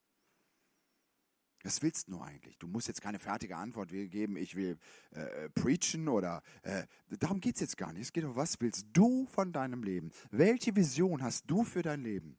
Was 1.65 1.81
willst 1.81 2.09
du 2.09 2.21
eigentlich? 2.21 2.59
Du 2.59 2.67
musst 2.67 2.87
jetzt 2.87 3.01
keine 3.01 3.17
fertige 3.17 3.57
Antwort 3.57 3.89
geben, 3.89 4.37
ich 4.37 4.55
will 4.55 4.77
äh, 5.09 5.49
preachen 5.49 6.07
oder 6.07 6.43
äh, 6.61 6.83
darum 7.17 7.41
geht 7.41 7.55
es 7.55 7.61
jetzt 7.61 7.75
gar 7.75 7.91
nicht. 7.91 8.03
Es 8.03 8.13
geht 8.13 8.23
um, 8.23 8.35
was 8.35 8.61
willst 8.61 8.85
du 8.93 9.25
von 9.25 9.51
deinem 9.51 9.81
Leben? 9.81 10.11
Welche 10.29 10.75
Vision 10.75 11.23
hast 11.23 11.49
du 11.49 11.63
für 11.63 11.81
dein 11.81 12.03
Leben? 12.03 12.37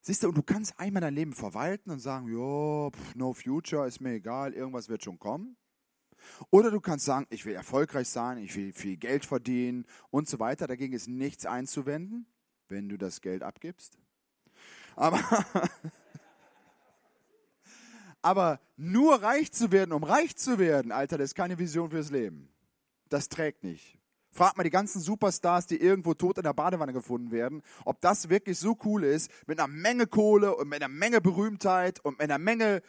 Siehst 0.00 0.22
du, 0.22 0.28
und 0.28 0.38
du 0.38 0.42
kannst 0.42 0.80
einmal 0.80 1.02
dein 1.02 1.14
Leben 1.14 1.34
verwalten 1.34 1.90
und 1.90 1.98
sagen, 1.98 2.28
ja, 2.28 2.90
no 3.14 3.34
future, 3.34 3.86
ist 3.86 4.00
mir 4.00 4.14
egal, 4.14 4.54
irgendwas 4.54 4.88
wird 4.88 5.04
schon 5.04 5.18
kommen. 5.18 5.58
Oder 6.50 6.70
du 6.70 6.80
kannst 6.80 7.04
sagen, 7.04 7.26
ich 7.28 7.44
will 7.44 7.54
erfolgreich 7.54 8.08
sein, 8.08 8.38
ich 8.38 8.56
will 8.56 8.72
viel 8.72 8.96
Geld 8.96 9.26
verdienen 9.26 9.84
und 10.08 10.28
so 10.28 10.38
weiter. 10.38 10.66
Dagegen 10.66 10.94
ist 10.94 11.08
nichts 11.08 11.44
einzuwenden, 11.44 12.26
wenn 12.68 12.88
du 12.88 12.96
das 12.96 13.20
Geld 13.20 13.42
abgibst. 13.42 13.98
Aber 14.96 15.20
Aber 18.24 18.58
nur 18.78 19.22
reich 19.22 19.52
zu 19.52 19.70
werden, 19.70 19.92
um 19.92 20.02
reich 20.02 20.34
zu 20.34 20.58
werden, 20.58 20.92
Alter, 20.92 21.18
das 21.18 21.26
ist 21.26 21.34
keine 21.34 21.58
Vision 21.58 21.90
fürs 21.90 22.10
Leben. 22.10 22.48
Das 23.10 23.28
trägt 23.28 23.62
nicht. 23.64 23.98
Frag 24.30 24.56
mal 24.56 24.64
die 24.64 24.70
ganzen 24.70 25.02
Superstars, 25.02 25.66
die 25.66 25.78
irgendwo 25.78 26.14
tot 26.14 26.38
in 26.38 26.42
der 26.42 26.54
Badewanne 26.54 26.94
gefunden 26.94 27.32
werden, 27.32 27.60
ob 27.84 28.00
das 28.00 28.30
wirklich 28.30 28.58
so 28.58 28.78
cool 28.86 29.04
ist, 29.04 29.30
mit 29.46 29.60
einer 29.60 29.68
Menge 29.68 30.06
Kohle 30.06 30.56
und 30.56 30.70
mit 30.70 30.82
einer 30.82 30.88
Menge 30.88 31.20
Berühmtheit 31.20 32.00
und 32.00 32.12
mit 32.12 32.22
einer 32.22 32.38
Menge, 32.38 32.80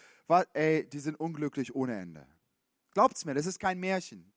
ey, 0.54 0.88
die 0.88 1.00
sind 1.00 1.20
unglücklich 1.20 1.76
ohne 1.76 2.00
Ende. 2.00 2.26
Glaubt's 2.94 3.26
mir, 3.26 3.34
das 3.34 3.46
ist 3.46 3.60
kein 3.60 3.78
Märchen. 3.78 4.32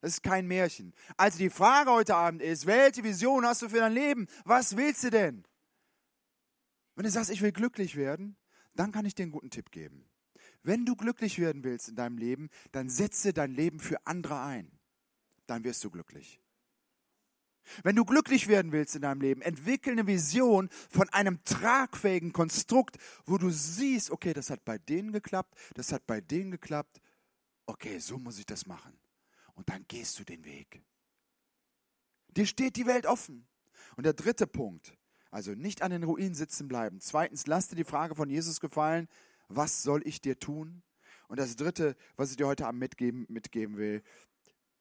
Das 0.00 0.12
ist 0.12 0.22
kein 0.22 0.46
Märchen. 0.46 0.94
Also 1.16 1.38
die 1.38 1.50
Frage 1.50 1.90
heute 1.90 2.14
Abend 2.14 2.40
ist, 2.40 2.66
welche 2.66 3.02
Vision 3.02 3.44
hast 3.44 3.62
du 3.62 3.68
für 3.68 3.78
dein 3.78 3.92
Leben? 3.92 4.28
Was 4.44 4.76
willst 4.76 5.02
du 5.02 5.10
denn? 5.10 5.44
Wenn 6.94 7.02
du 7.02 7.10
sagst, 7.10 7.30
ich 7.30 7.42
will 7.42 7.50
glücklich 7.50 7.96
werden, 7.96 8.36
dann 8.74 8.92
kann 8.92 9.06
ich 9.06 9.14
dir 9.14 9.24
einen 9.24 9.32
guten 9.32 9.50
Tipp 9.50 9.70
geben. 9.70 10.04
Wenn 10.62 10.84
du 10.84 10.96
glücklich 10.96 11.38
werden 11.38 11.64
willst 11.64 11.88
in 11.88 11.96
deinem 11.96 12.18
Leben, 12.18 12.48
dann 12.72 12.88
setze 12.88 13.32
dein 13.32 13.52
Leben 13.52 13.80
für 13.80 14.06
andere 14.06 14.40
ein. 14.40 14.70
Dann 15.46 15.64
wirst 15.64 15.84
du 15.84 15.90
glücklich. 15.90 16.40
Wenn 17.82 17.96
du 17.96 18.04
glücklich 18.04 18.48
werden 18.48 18.72
willst 18.72 18.94
in 18.94 19.02
deinem 19.02 19.20
Leben, 19.20 19.40
entwickle 19.40 19.92
eine 19.92 20.06
Vision 20.06 20.68
von 20.90 21.08
einem 21.10 21.42
tragfähigen 21.44 22.32
Konstrukt, 22.32 22.98
wo 23.24 23.38
du 23.38 23.50
siehst, 23.50 24.10
okay, 24.10 24.34
das 24.34 24.50
hat 24.50 24.64
bei 24.64 24.78
denen 24.78 25.12
geklappt, 25.12 25.54
das 25.74 25.92
hat 25.92 26.06
bei 26.06 26.20
denen 26.20 26.50
geklappt. 26.50 27.00
Okay, 27.66 27.98
so 27.98 28.18
muss 28.18 28.38
ich 28.38 28.46
das 28.46 28.66
machen. 28.66 28.98
Und 29.54 29.68
dann 29.70 29.86
gehst 29.88 30.18
du 30.18 30.24
den 30.24 30.44
Weg. 30.44 30.82
Dir 32.28 32.46
steht 32.46 32.76
die 32.76 32.86
Welt 32.86 33.06
offen. 33.06 33.46
Und 33.96 34.04
der 34.04 34.12
dritte 34.12 34.46
Punkt, 34.46 34.94
also 35.34 35.50
nicht 35.50 35.82
an 35.82 35.90
den 35.90 36.04
Ruinen 36.04 36.36
sitzen 36.36 36.68
bleiben. 36.68 37.00
Zweitens, 37.00 37.48
lass 37.48 37.66
dir 37.66 37.74
die 37.74 37.82
Frage 37.82 38.14
von 38.14 38.30
Jesus 38.30 38.60
gefallen, 38.60 39.08
was 39.48 39.82
soll 39.82 40.06
ich 40.06 40.20
dir 40.20 40.38
tun? 40.38 40.84
Und 41.26 41.40
das 41.40 41.56
dritte, 41.56 41.96
was 42.14 42.30
ich 42.30 42.36
dir 42.36 42.46
heute 42.46 42.68
Abend 42.68 42.78
mitgeben, 42.78 43.26
mitgeben 43.28 43.76
will, 43.76 44.04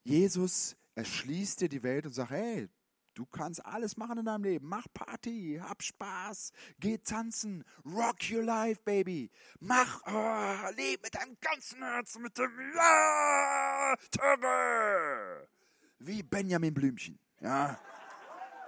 Jesus 0.03 0.75
erschließt 0.93 1.61
dir 1.61 1.69
die 1.69 1.81
Welt 1.81 2.05
und 2.05 2.13
sagt, 2.13 2.29
hey, 2.29 2.69
du 3.15 3.25
kannst 3.25 3.65
alles 3.65 3.97
machen 3.97 4.19
in 4.19 4.25
deinem 4.25 4.43
Leben. 4.43 4.67
Mach 4.67 4.85
Party, 4.93 5.59
hab 5.59 5.81
Spaß, 5.81 6.51
geh 6.79 6.99
tanzen, 6.99 7.63
rock 7.83 8.17
your 8.31 8.43
life, 8.43 8.79
baby. 8.85 9.31
Mach, 9.59 10.01
oh, 10.05 10.69
leb 10.75 11.01
mit 11.01 11.15
deinem 11.15 11.35
ganzen 11.41 11.81
Herzen, 11.81 12.21
mit 12.21 12.37
dem 12.37 12.51
Ja, 12.75 13.95
Töre. 14.11 15.47
Wie 15.97 16.21
Benjamin 16.21 16.75
Blümchen, 16.75 17.17
ja. 17.41 17.79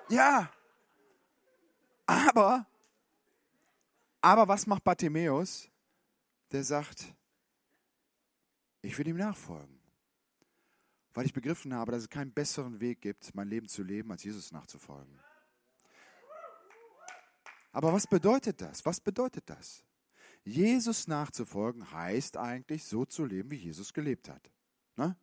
Ja. 0.09 0.49
Aber, 2.05 2.67
aber 4.21 4.47
was 4.47 4.67
macht 4.67 4.83
Bartimäus? 4.83 5.69
Der 6.51 6.63
sagt, 6.63 7.13
ich 8.81 8.97
will 8.97 9.07
ihm 9.07 9.17
nachfolgen 9.17 9.75
weil 11.15 11.25
ich 11.25 11.33
begriffen 11.33 11.73
habe, 11.73 11.93
dass 11.93 12.03
es 12.03 12.09
keinen 12.09 12.33
besseren 12.33 12.81
Weg 12.81 13.01
gibt, 13.01 13.33
mein 13.33 13.47
Leben 13.47 13.67
zu 13.69 13.83
leben, 13.83 14.11
als 14.11 14.23
Jesus 14.23 14.51
nachzufolgen. 14.51 15.17
Aber 17.71 17.93
was 17.93 18.05
bedeutet 18.05 18.61
das? 18.61 18.85
Was 18.85 18.99
bedeutet 18.99 19.49
das? 19.49 19.83
Jesus 20.43 21.07
nachzufolgen 21.07 21.89
heißt 21.91 22.37
eigentlich, 22.37 22.83
so 22.83 23.05
zu 23.05 23.25
leben, 23.25 23.49
wie 23.49 23.55
Jesus 23.55 23.93
gelebt 23.93 24.29
hat. 24.29 24.51
Ne? 24.97 25.17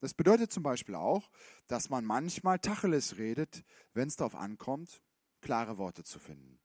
Das 0.00 0.12
bedeutet 0.12 0.52
zum 0.52 0.62
Beispiel 0.62 0.94
auch, 0.94 1.30
dass 1.66 1.88
man 1.88 2.04
manchmal 2.04 2.58
Tacheles 2.58 3.16
redet, 3.16 3.64
wenn 3.94 4.08
es 4.08 4.16
darauf 4.16 4.34
ankommt, 4.34 5.02
klare 5.44 5.78
Worte 5.78 6.02
zu 6.02 6.18
finden. 6.18 6.58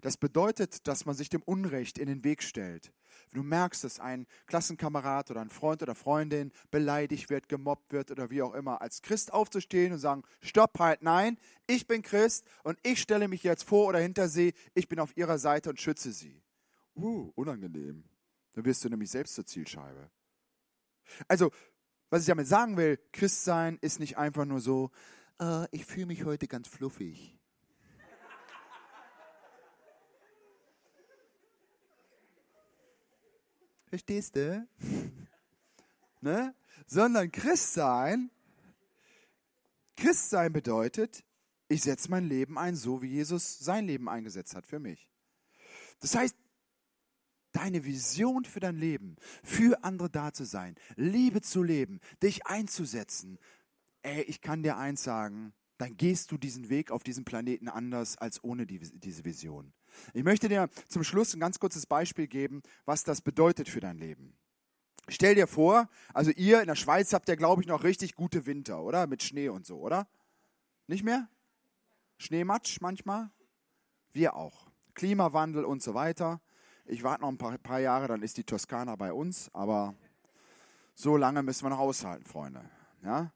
Das 0.00 0.16
bedeutet, 0.16 0.86
dass 0.86 1.06
man 1.06 1.14
sich 1.14 1.28
dem 1.28 1.42
Unrecht 1.42 1.98
in 1.98 2.06
den 2.06 2.24
Weg 2.24 2.42
stellt. 2.42 2.92
Wenn 3.30 3.42
du 3.42 3.48
merkst, 3.48 3.84
dass 3.84 4.00
ein 4.00 4.26
Klassenkamerad 4.46 5.30
oder 5.30 5.40
ein 5.40 5.50
Freund 5.50 5.82
oder 5.82 5.94
Freundin 5.94 6.52
beleidigt 6.70 7.30
wird, 7.30 7.48
gemobbt 7.48 7.92
wird 7.92 8.10
oder 8.10 8.30
wie 8.30 8.42
auch 8.42 8.54
immer, 8.54 8.80
als 8.80 9.02
Christ 9.02 9.32
aufzustehen 9.32 9.92
und 9.92 9.98
sagen, 9.98 10.22
stopp, 10.40 10.78
halt, 10.78 11.02
nein, 11.02 11.38
ich 11.66 11.86
bin 11.86 12.02
Christ 12.02 12.46
und 12.62 12.78
ich 12.82 13.00
stelle 13.00 13.28
mich 13.28 13.42
jetzt 13.42 13.64
vor 13.64 13.88
oder 13.88 13.98
hinter 13.98 14.28
sie, 14.28 14.54
ich 14.74 14.88
bin 14.88 15.00
auf 15.00 15.16
ihrer 15.16 15.38
Seite 15.38 15.70
und 15.70 15.80
schütze 15.80 16.12
sie. 16.12 16.42
Uh, 16.94 17.32
unangenehm. 17.34 18.04
Dann 18.52 18.64
wirst 18.64 18.84
du 18.84 18.88
nämlich 18.88 19.10
selbst 19.10 19.34
zur 19.34 19.46
Zielscheibe. 19.46 20.10
Also, 21.26 21.50
was 22.10 22.22
ich 22.22 22.28
damit 22.28 22.46
sagen 22.46 22.76
will, 22.76 22.98
Christ 23.12 23.44
sein 23.44 23.78
ist 23.80 24.00
nicht 24.00 24.16
einfach 24.16 24.44
nur 24.44 24.60
so, 24.60 24.90
uh, 25.40 25.66
ich 25.70 25.84
fühle 25.84 26.06
mich 26.06 26.24
heute 26.24 26.48
ganz 26.48 26.68
fluffig. 26.68 27.37
Verstehst 33.88 34.36
du? 34.36 34.66
ne? 36.20 36.54
Sondern 36.86 37.30
Christsein, 37.30 38.30
Christsein 39.96 40.52
bedeutet, 40.52 41.24
ich 41.68 41.82
setze 41.82 42.10
mein 42.10 42.24
Leben 42.26 42.58
ein, 42.58 42.76
so 42.76 43.02
wie 43.02 43.08
Jesus 43.08 43.58
sein 43.58 43.86
Leben 43.86 44.08
eingesetzt 44.08 44.54
hat 44.54 44.66
für 44.66 44.78
mich. 44.78 45.08
Das 46.00 46.14
heißt, 46.14 46.36
deine 47.52 47.84
Vision 47.84 48.44
für 48.44 48.60
dein 48.60 48.76
Leben, 48.76 49.16
für 49.42 49.82
andere 49.84 50.08
da 50.08 50.32
zu 50.32 50.44
sein, 50.44 50.76
Liebe 50.96 51.40
zu 51.40 51.62
leben, 51.62 52.00
dich 52.22 52.46
einzusetzen, 52.46 53.38
ey, 54.02 54.22
ich 54.22 54.40
kann 54.40 54.62
dir 54.62 54.76
eins 54.76 55.02
sagen, 55.02 55.52
dann 55.76 55.96
gehst 55.96 56.30
du 56.32 56.38
diesen 56.38 56.68
Weg 56.68 56.90
auf 56.90 57.02
diesem 57.02 57.24
Planeten 57.24 57.68
anders 57.68 58.16
als 58.16 58.42
ohne 58.42 58.66
die, 58.66 58.78
diese 58.78 59.24
Vision. 59.24 59.72
Ich 60.14 60.24
möchte 60.24 60.48
dir 60.48 60.68
zum 60.88 61.04
Schluss 61.04 61.34
ein 61.34 61.40
ganz 61.40 61.58
kurzes 61.58 61.86
Beispiel 61.86 62.26
geben, 62.26 62.62
was 62.84 63.04
das 63.04 63.20
bedeutet 63.20 63.68
für 63.68 63.80
dein 63.80 63.98
Leben. 63.98 64.36
Stell 65.08 65.34
dir 65.34 65.46
vor, 65.46 65.88
also 66.12 66.30
ihr 66.32 66.60
in 66.60 66.66
der 66.66 66.74
Schweiz 66.74 67.12
habt 67.12 67.28
ja, 67.28 67.34
glaube 67.34 67.62
ich, 67.62 67.68
noch 67.68 67.82
richtig 67.82 68.14
gute 68.14 68.44
Winter, 68.46 68.82
oder? 68.82 69.06
Mit 69.06 69.22
Schnee 69.22 69.48
und 69.48 69.64
so, 69.64 69.78
oder? 69.78 70.06
Nicht 70.86 71.02
mehr? 71.02 71.28
Schneematsch 72.18 72.80
manchmal? 72.80 73.30
Wir 74.12 74.36
auch. 74.36 74.66
Klimawandel 74.94 75.64
und 75.64 75.82
so 75.82 75.94
weiter. 75.94 76.40
Ich 76.84 77.02
warte 77.02 77.22
noch 77.22 77.28
ein 77.28 77.38
paar, 77.38 77.56
paar 77.58 77.80
Jahre, 77.80 78.08
dann 78.08 78.22
ist 78.22 78.36
die 78.36 78.44
Toskana 78.44 78.96
bei 78.96 79.12
uns, 79.12 79.50
aber 79.54 79.94
so 80.94 81.16
lange 81.16 81.42
müssen 81.42 81.64
wir 81.64 81.70
noch 81.70 81.78
aushalten, 81.78 82.26
Freunde. 82.26 82.68
Ja? 83.02 83.32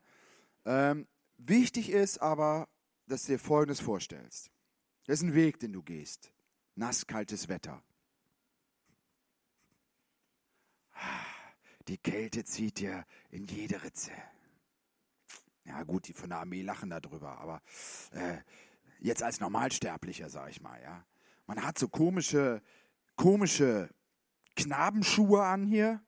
Ähm, 0.64 1.06
wichtig 1.38 1.90
ist 1.90 2.20
aber, 2.20 2.68
dass 3.06 3.24
du 3.24 3.32
dir 3.32 3.38
Folgendes 3.38 3.80
vorstellst. 3.80 4.50
Das 5.06 5.20
ist 5.20 5.22
ein 5.22 5.34
Weg, 5.34 5.58
den 5.60 5.72
du 5.72 5.82
gehst 5.82 6.32
nasskaltes 6.74 7.48
Wetter. 7.48 7.82
Die 11.88 11.98
Kälte 11.98 12.44
zieht 12.44 12.78
dir 12.78 13.04
in 13.30 13.44
jede 13.46 13.82
Ritze. 13.82 14.12
Ja 15.64 15.82
gut, 15.82 16.08
die 16.08 16.12
von 16.12 16.30
der 16.30 16.38
Armee 16.38 16.62
lachen 16.62 16.90
darüber, 16.90 17.38
aber 17.38 17.62
äh, 18.12 18.38
jetzt 18.98 19.22
als 19.22 19.40
Normalsterblicher, 19.40 20.28
sag 20.28 20.50
ich 20.50 20.60
mal, 20.60 20.80
ja. 20.82 21.04
Man 21.46 21.64
hat 21.64 21.78
so 21.78 21.88
komische, 21.88 22.62
komische 23.16 23.90
Knabenschuhe 24.56 25.42
an 25.42 25.66
hier 25.66 26.00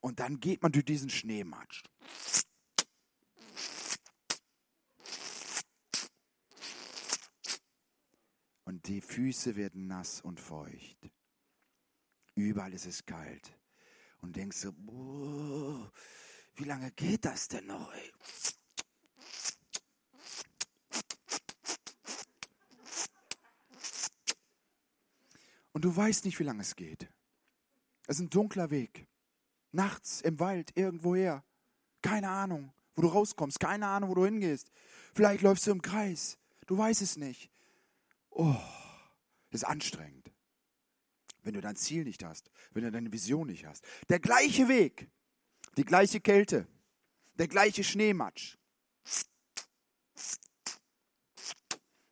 und 0.00 0.20
dann 0.20 0.40
geht 0.40 0.62
man 0.62 0.72
durch 0.72 0.84
diesen 0.84 1.10
Schneematsch. 1.10 1.84
Und 8.70 8.86
die 8.86 9.00
Füße 9.00 9.56
werden 9.56 9.88
nass 9.88 10.20
und 10.20 10.38
feucht. 10.38 11.10
Überall 12.36 12.72
ist 12.72 12.86
es 12.86 13.04
kalt. 13.04 13.52
Und 14.20 14.36
denkst 14.36 14.58
so, 14.58 14.72
wie 16.54 16.62
lange 16.62 16.92
geht 16.92 17.24
das 17.24 17.48
denn 17.48 17.66
noch? 17.66 17.92
Ey? 17.92 18.12
Und 25.72 25.84
du 25.84 25.96
weißt 25.96 26.24
nicht, 26.24 26.38
wie 26.38 26.44
lange 26.44 26.62
es 26.62 26.76
geht. 26.76 27.08
Es 28.06 28.18
ist 28.18 28.22
ein 28.22 28.30
dunkler 28.30 28.70
Weg. 28.70 29.08
Nachts 29.72 30.20
im 30.20 30.38
Wald, 30.38 30.76
irgendwoher. 30.76 31.42
Keine 32.02 32.28
Ahnung, 32.28 32.72
wo 32.94 33.02
du 33.02 33.08
rauskommst. 33.08 33.58
Keine 33.58 33.88
Ahnung, 33.88 34.10
wo 34.10 34.14
du 34.14 34.24
hingehst. 34.26 34.70
Vielleicht 35.12 35.42
läufst 35.42 35.66
du 35.66 35.72
im 35.72 35.82
Kreis. 35.82 36.38
Du 36.68 36.78
weißt 36.78 37.02
es 37.02 37.16
nicht. 37.16 37.50
Oh, 38.30 38.56
das 39.50 39.62
ist 39.62 39.64
anstrengend. 39.64 40.32
Wenn 41.42 41.54
du 41.54 41.60
dein 41.60 41.76
Ziel 41.76 42.04
nicht 42.04 42.22
hast, 42.24 42.50
wenn 42.72 42.84
du 42.84 42.90
deine 42.90 43.12
Vision 43.12 43.46
nicht 43.46 43.64
hast. 43.64 43.84
Der 44.08 44.20
gleiche 44.20 44.68
Weg, 44.68 45.08
die 45.76 45.84
gleiche 45.84 46.20
Kälte, 46.20 46.66
der 47.34 47.48
gleiche 47.48 47.82
Schneematsch. 47.82 48.56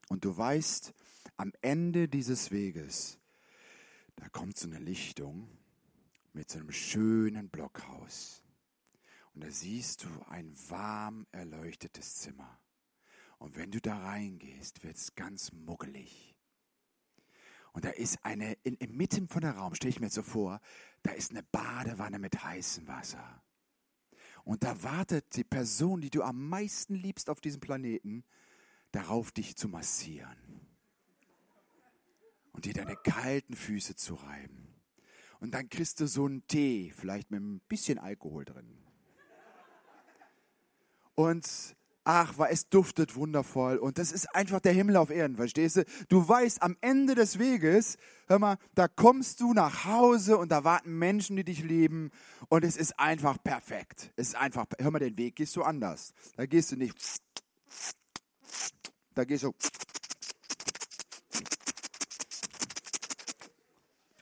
Und 0.08 0.24
du 0.24 0.36
weißt, 0.36 0.94
am 1.36 1.52
Ende 1.60 2.08
dieses 2.08 2.50
Weges, 2.50 3.18
da 4.16 4.28
kommt 4.30 4.56
so 4.56 4.66
eine 4.66 4.78
Lichtung 4.78 5.48
mit 6.32 6.50
so 6.50 6.58
einem 6.58 6.72
schönen 6.72 7.48
Blockhaus. 7.50 8.42
Und 9.34 9.44
da 9.44 9.50
siehst 9.50 10.04
du 10.04 10.08
ein 10.28 10.52
warm 10.68 11.26
erleuchtetes 11.30 12.16
Zimmer. 12.16 12.58
Und 13.38 13.56
wenn 13.56 13.70
du 13.70 13.80
da 13.80 13.96
reingehst, 13.98 14.82
wird 14.82 14.96
es 14.96 15.14
ganz 15.14 15.52
muggelig. 15.52 16.34
Und 17.72 17.84
da 17.84 17.90
ist 17.90 18.24
eine, 18.24 18.54
in, 18.64 18.74
inmitten 18.76 19.28
von 19.28 19.42
der 19.42 19.52
Raum, 19.52 19.74
stelle 19.74 19.90
ich 19.90 20.00
mir 20.00 20.10
so 20.10 20.22
vor, 20.22 20.60
da 21.02 21.12
ist 21.12 21.30
eine 21.30 21.44
Badewanne 21.44 22.18
mit 22.18 22.42
heißem 22.42 22.88
Wasser. 22.88 23.42
Und 24.44 24.64
da 24.64 24.82
wartet 24.82 25.36
die 25.36 25.44
Person, 25.44 26.00
die 26.00 26.10
du 26.10 26.22
am 26.22 26.48
meisten 26.48 26.94
liebst 26.94 27.30
auf 27.30 27.40
diesem 27.40 27.60
Planeten, 27.60 28.24
darauf, 28.90 29.30
dich 29.30 29.56
zu 29.56 29.68
massieren. 29.68 30.66
Und 32.52 32.64
dir 32.64 32.74
deine 32.74 32.96
kalten 32.96 33.54
Füße 33.54 33.94
zu 33.94 34.14
reiben. 34.14 34.74
Und 35.38 35.52
dann 35.52 35.68
kriegst 35.68 36.00
du 36.00 36.08
so 36.08 36.24
einen 36.24 36.44
Tee, 36.48 36.92
vielleicht 36.96 37.30
mit 37.30 37.40
ein 37.40 37.60
bisschen 37.68 37.98
Alkohol 37.98 38.44
drin. 38.44 38.84
Und 41.14 41.76
ach, 42.04 42.38
weil 42.38 42.52
es 42.52 42.68
duftet 42.68 43.16
wundervoll 43.16 43.76
und 43.76 43.98
das 43.98 44.12
ist 44.12 44.34
einfach 44.34 44.60
der 44.60 44.72
Himmel 44.72 44.96
auf 44.96 45.10
Erden, 45.10 45.36
verstehst 45.36 45.76
du? 45.76 45.84
Du 46.08 46.26
weißt, 46.26 46.62
am 46.62 46.76
Ende 46.80 47.14
des 47.14 47.38
Weges, 47.38 47.98
hör 48.26 48.38
mal, 48.38 48.56
da 48.74 48.88
kommst 48.88 49.40
du 49.40 49.52
nach 49.52 49.84
Hause 49.84 50.38
und 50.38 50.50
da 50.50 50.64
warten 50.64 50.98
Menschen, 50.98 51.36
die 51.36 51.44
dich 51.44 51.62
lieben 51.62 52.10
und 52.48 52.64
es 52.64 52.76
ist 52.76 52.98
einfach 52.98 53.36
perfekt. 53.42 54.12
Es 54.16 54.28
ist 54.28 54.36
einfach, 54.36 54.66
hör 54.78 54.90
mal, 54.90 54.98
den 54.98 55.18
Weg 55.18 55.36
gehst 55.36 55.54
du 55.56 55.62
anders. 55.62 56.12
Da 56.36 56.46
gehst 56.46 56.72
du 56.72 56.76
nicht, 56.76 56.96
da 59.14 59.24
gehst 59.24 59.42
du, 59.44 59.52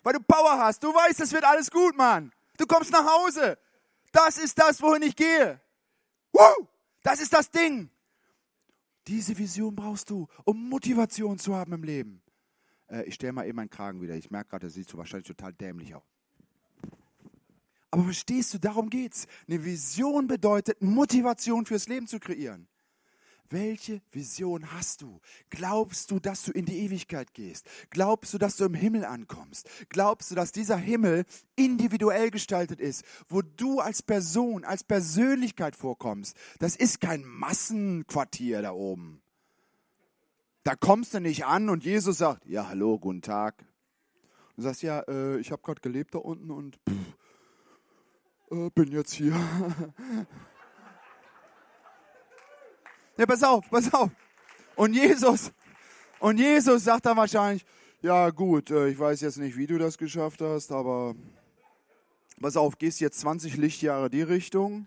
weil 0.02 0.12
du 0.12 0.20
Power 0.20 0.58
hast. 0.58 0.82
Du 0.82 0.94
weißt, 0.94 1.20
es 1.20 1.32
wird 1.32 1.44
alles 1.44 1.70
gut, 1.70 1.96
Mann. 1.96 2.32
Du 2.56 2.66
kommst 2.66 2.92
nach 2.92 3.04
Hause. 3.04 3.58
Das 4.12 4.38
ist 4.38 4.58
das, 4.58 4.80
wohin 4.80 5.02
ich 5.02 5.16
gehe. 5.16 5.60
Woo! 6.32 6.68
Das 7.06 7.20
ist 7.20 7.32
das 7.32 7.52
Ding. 7.52 7.88
Diese 9.06 9.38
Vision 9.38 9.76
brauchst 9.76 10.10
du, 10.10 10.26
um 10.44 10.68
Motivation 10.68 11.38
zu 11.38 11.54
haben 11.54 11.72
im 11.72 11.84
Leben. 11.84 12.20
Äh, 12.88 13.04
ich 13.04 13.14
stelle 13.14 13.32
mal 13.32 13.46
eben 13.46 13.54
meinen 13.54 13.70
Kragen 13.70 14.02
wieder. 14.02 14.16
Ich 14.16 14.32
merke 14.32 14.50
gerade, 14.50 14.66
das 14.66 14.74
sieht 14.74 14.88
so 14.88 14.98
wahrscheinlich 14.98 15.28
total 15.28 15.52
dämlich 15.52 15.94
aus. 15.94 16.02
Aber 17.92 18.02
verstehst 18.02 18.54
du, 18.54 18.58
darum 18.58 18.90
geht's. 18.90 19.28
Eine 19.46 19.64
Vision 19.64 20.26
bedeutet, 20.26 20.82
Motivation 20.82 21.64
fürs 21.64 21.86
Leben 21.86 22.08
zu 22.08 22.18
kreieren. 22.18 22.66
Welche 23.50 24.00
Vision 24.10 24.72
hast 24.72 25.02
du? 25.02 25.20
Glaubst 25.50 26.10
du, 26.10 26.18
dass 26.18 26.44
du 26.44 26.52
in 26.52 26.64
die 26.64 26.78
Ewigkeit 26.78 27.34
gehst? 27.34 27.66
Glaubst 27.90 28.34
du, 28.34 28.38
dass 28.38 28.56
du 28.56 28.64
im 28.64 28.74
Himmel 28.74 29.04
ankommst? 29.04 29.68
Glaubst 29.88 30.30
du, 30.30 30.34
dass 30.34 30.52
dieser 30.52 30.76
Himmel 30.76 31.24
individuell 31.54 32.30
gestaltet 32.30 32.80
ist, 32.80 33.04
wo 33.28 33.42
du 33.42 33.80
als 33.80 34.02
Person, 34.02 34.64
als 34.64 34.84
Persönlichkeit 34.84 35.76
vorkommst? 35.76 36.36
Das 36.58 36.76
ist 36.76 37.00
kein 37.00 37.24
Massenquartier 37.24 38.62
da 38.62 38.72
oben. 38.72 39.22
Da 40.64 40.74
kommst 40.74 41.14
du 41.14 41.20
nicht 41.20 41.44
an 41.44 41.68
und 41.68 41.84
Jesus 41.84 42.18
sagt, 42.18 42.44
ja, 42.46 42.68
hallo, 42.68 42.98
guten 42.98 43.22
Tag. 43.22 43.64
Du 44.56 44.62
sagst, 44.62 44.82
ja, 44.82 45.00
äh, 45.00 45.38
ich 45.38 45.52
habe 45.52 45.62
gerade 45.62 45.80
gelebt 45.80 46.14
da 46.14 46.18
unten 46.18 46.50
und 46.50 46.80
pff, 46.88 47.16
äh, 48.50 48.70
bin 48.70 48.90
jetzt 48.90 49.12
hier. 49.12 49.34
Ja, 53.18 53.24
pass 53.24 53.42
auf, 53.42 53.68
pass 53.70 53.92
auf. 53.94 54.10
Und 54.74 54.92
Jesus, 54.92 55.50
und 56.18 56.38
Jesus 56.38 56.84
sagt 56.84 57.06
dann 57.06 57.16
wahrscheinlich, 57.16 57.64
ja 58.02 58.28
gut, 58.28 58.70
äh, 58.70 58.88
ich 58.88 58.98
weiß 58.98 59.22
jetzt 59.22 59.38
nicht, 59.38 59.56
wie 59.56 59.66
du 59.66 59.78
das 59.78 59.96
geschafft 59.96 60.42
hast, 60.42 60.70
aber 60.70 61.14
pass 62.40 62.58
auf, 62.58 62.76
gehst 62.76 63.00
jetzt 63.00 63.20
20 63.20 63.56
Lichtjahre 63.56 64.10
die 64.10 64.20
Richtung, 64.20 64.86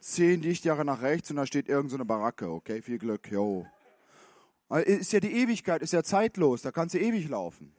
10 0.00 0.40
Lichtjahre 0.40 0.84
nach 0.84 1.02
rechts 1.02 1.30
und 1.30 1.36
da 1.36 1.44
steht 1.44 1.68
irgendeine 1.68 2.04
so 2.04 2.06
Baracke, 2.06 2.48
okay, 2.48 2.80
viel 2.80 2.98
Glück, 2.98 3.30
jo. 3.30 3.66
Ist 4.70 5.12
ja 5.12 5.20
die 5.20 5.32
Ewigkeit, 5.32 5.82
ist 5.82 5.92
ja 5.92 6.02
zeitlos, 6.02 6.62
da 6.62 6.72
kannst 6.72 6.94
du 6.94 6.98
ewig 6.98 7.28
laufen. 7.28 7.74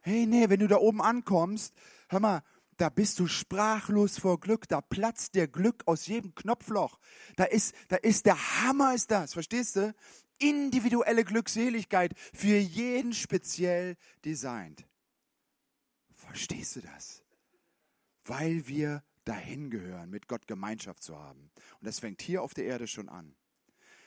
Hey, 0.00 0.26
nee, 0.26 0.48
wenn 0.48 0.60
du 0.60 0.66
da 0.66 0.76
oben 0.76 1.02
ankommst, 1.02 1.74
hör 2.08 2.20
mal, 2.20 2.42
da 2.76 2.88
bist 2.88 3.18
du 3.18 3.26
sprachlos 3.26 4.18
vor 4.18 4.40
Glück, 4.40 4.68
da 4.68 4.80
platzt 4.80 5.34
der 5.34 5.48
Glück 5.48 5.82
aus 5.86 6.06
jedem 6.06 6.34
Knopfloch. 6.34 6.98
Da 7.36 7.44
ist, 7.44 7.74
da 7.88 7.96
ist 7.96 8.26
der 8.26 8.62
Hammer 8.62 8.94
ist 8.94 9.10
das, 9.10 9.34
verstehst 9.34 9.76
du? 9.76 9.94
Individuelle 10.38 11.24
Glückseligkeit 11.24 12.14
für 12.34 12.56
jeden 12.56 13.12
speziell 13.12 13.96
designt. 14.24 14.86
Verstehst 16.14 16.76
du 16.76 16.80
das? 16.80 17.22
Weil 18.24 18.66
wir 18.66 19.04
dahin 19.24 19.70
gehören, 19.70 20.10
mit 20.10 20.26
Gott 20.26 20.46
Gemeinschaft 20.46 21.02
zu 21.02 21.16
haben. 21.16 21.50
Und 21.80 21.86
das 21.86 22.00
fängt 22.00 22.22
hier 22.22 22.42
auf 22.42 22.54
der 22.54 22.64
Erde 22.64 22.86
schon 22.86 23.08
an. 23.08 23.36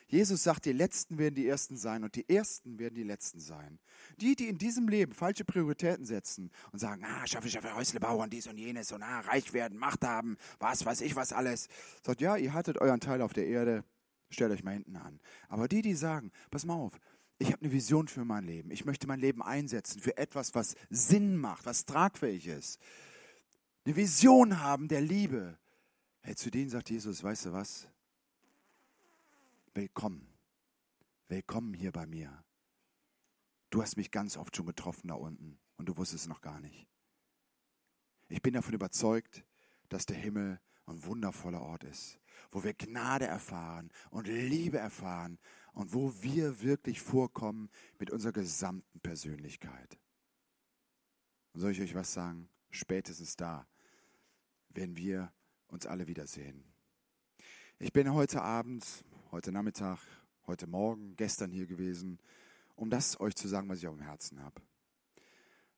Jesus 0.07 0.43
sagt, 0.43 0.65
die 0.65 0.71
Letzten 0.71 1.17
werden 1.17 1.35
die 1.35 1.47
Ersten 1.47 1.77
sein 1.77 2.03
und 2.03 2.15
die 2.15 2.29
Ersten 2.29 2.77
werden 2.77 2.95
die 2.95 3.03
Letzten 3.03 3.39
sein. 3.39 3.79
Die, 4.17 4.35
die 4.35 4.47
in 4.47 4.57
diesem 4.57 4.87
Leben 4.87 5.13
falsche 5.13 5.45
Prioritäten 5.45 6.05
setzen 6.05 6.51
und 6.71 6.79
sagen, 6.79 7.03
ah, 7.03 7.25
schaffe, 7.25 7.49
schaffe, 7.49 7.73
Häusle 7.75 7.99
bauen, 7.99 8.29
dies 8.29 8.47
und 8.47 8.57
jenes 8.57 8.91
und 8.91 9.01
ah, 9.01 9.21
reich 9.21 9.53
werden, 9.53 9.79
Macht 9.79 10.03
haben, 10.03 10.37
was 10.59 10.85
weiß 10.85 11.01
ich 11.01 11.15
was 11.15 11.33
alles. 11.33 11.67
Sagt, 12.03 12.21
ja, 12.21 12.37
ihr 12.37 12.53
hattet 12.53 12.77
euren 12.79 12.99
Teil 12.99 13.21
auf 13.21 13.33
der 13.33 13.47
Erde, 13.47 13.83
stellt 14.29 14.51
euch 14.51 14.63
mal 14.63 14.73
hinten 14.73 14.95
an. 14.95 15.19
Aber 15.49 15.67
die, 15.67 15.81
die 15.81 15.95
sagen, 15.95 16.31
pass 16.51 16.65
mal 16.65 16.75
auf, 16.75 16.99
ich 17.37 17.51
habe 17.51 17.61
eine 17.61 17.71
Vision 17.71 18.07
für 18.07 18.23
mein 18.23 18.45
Leben. 18.45 18.71
Ich 18.71 18.85
möchte 18.85 19.07
mein 19.07 19.19
Leben 19.19 19.41
einsetzen 19.41 19.99
für 19.99 20.17
etwas, 20.17 20.55
was 20.55 20.75
Sinn 20.89 21.35
macht, 21.35 21.65
was 21.65 21.85
tragfähig 21.85 22.47
ist. 22.47 22.79
Eine 23.85 23.95
Vision 23.95 24.61
haben 24.61 24.87
der 24.87 25.01
Liebe. 25.01 25.57
Hey, 26.21 26.35
zu 26.35 26.49
denen 26.49 26.69
sagt 26.69 26.89
Jesus, 26.89 27.23
weißt 27.23 27.47
du 27.47 27.53
was? 27.53 27.87
Willkommen. 29.75 30.33
Willkommen 31.27 31.73
hier 31.73 31.91
bei 31.91 32.05
mir. 32.05 32.45
Du 33.71 33.81
hast 33.81 33.97
mich 33.97 34.09
ganz 34.09 34.37
oft 34.37 34.55
schon 34.55 34.65
getroffen 34.65 35.09
da 35.09 35.15
unten 35.15 35.59
und 35.75 35.89
du 35.89 35.97
wusstest 35.97 36.23
es 36.23 36.29
noch 36.29 36.39
gar 36.39 36.61
nicht. 36.61 36.87
Ich 38.29 38.41
bin 38.41 38.53
davon 38.53 38.73
überzeugt, 38.73 39.43
dass 39.89 40.05
der 40.05 40.15
Himmel 40.15 40.61
ein 40.85 41.03
wundervoller 41.03 41.61
Ort 41.61 41.83
ist, 41.83 42.21
wo 42.51 42.63
wir 42.63 42.73
Gnade 42.73 43.27
erfahren 43.27 43.91
und 44.11 44.29
Liebe 44.29 44.77
erfahren 44.77 45.39
und 45.73 45.93
wo 45.93 46.13
wir 46.23 46.61
wirklich 46.61 47.01
vorkommen 47.01 47.69
mit 47.99 48.11
unserer 48.11 48.31
gesamten 48.31 49.01
Persönlichkeit. 49.01 49.99
Und 51.51 51.59
soll 51.59 51.71
ich 51.71 51.81
euch 51.81 51.95
was 51.95 52.13
sagen? 52.13 52.49
Spätestens 52.69 53.35
da 53.35 53.67
werden 54.69 54.95
wir 54.95 55.33
uns 55.67 55.85
alle 55.85 56.07
wiedersehen. 56.07 56.63
Ich 57.77 57.91
bin 57.91 58.13
heute 58.13 58.41
Abend 58.41 59.03
heute 59.31 59.51
Nachmittag, 59.51 59.99
heute 60.47 60.67
Morgen, 60.67 61.15
gestern 61.15 61.51
hier 61.51 61.65
gewesen, 61.65 62.19
um 62.75 62.89
das 62.89 63.19
euch 63.19 63.35
zu 63.35 63.47
sagen, 63.47 63.69
was 63.69 63.79
ich 63.79 63.87
auf 63.87 63.95
dem 63.95 64.03
Herzen 64.03 64.41
habe. 64.41 64.61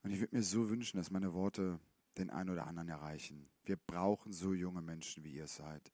Und 0.04 0.12
ich 0.12 0.20
würde 0.20 0.36
mir 0.36 0.44
so 0.44 0.70
wünschen, 0.70 0.98
dass 0.98 1.12
meine 1.12 1.34
Worte 1.34 1.80
den 2.18 2.30
einen 2.30 2.50
oder 2.50 2.68
anderen 2.68 2.90
erreichen. 2.90 3.50
Wir 3.64 3.76
brauchen 3.76 4.32
so 4.32 4.54
junge 4.54 4.82
Menschen, 4.82 5.24
wie 5.24 5.34
ihr 5.34 5.48
seid. 5.48 5.92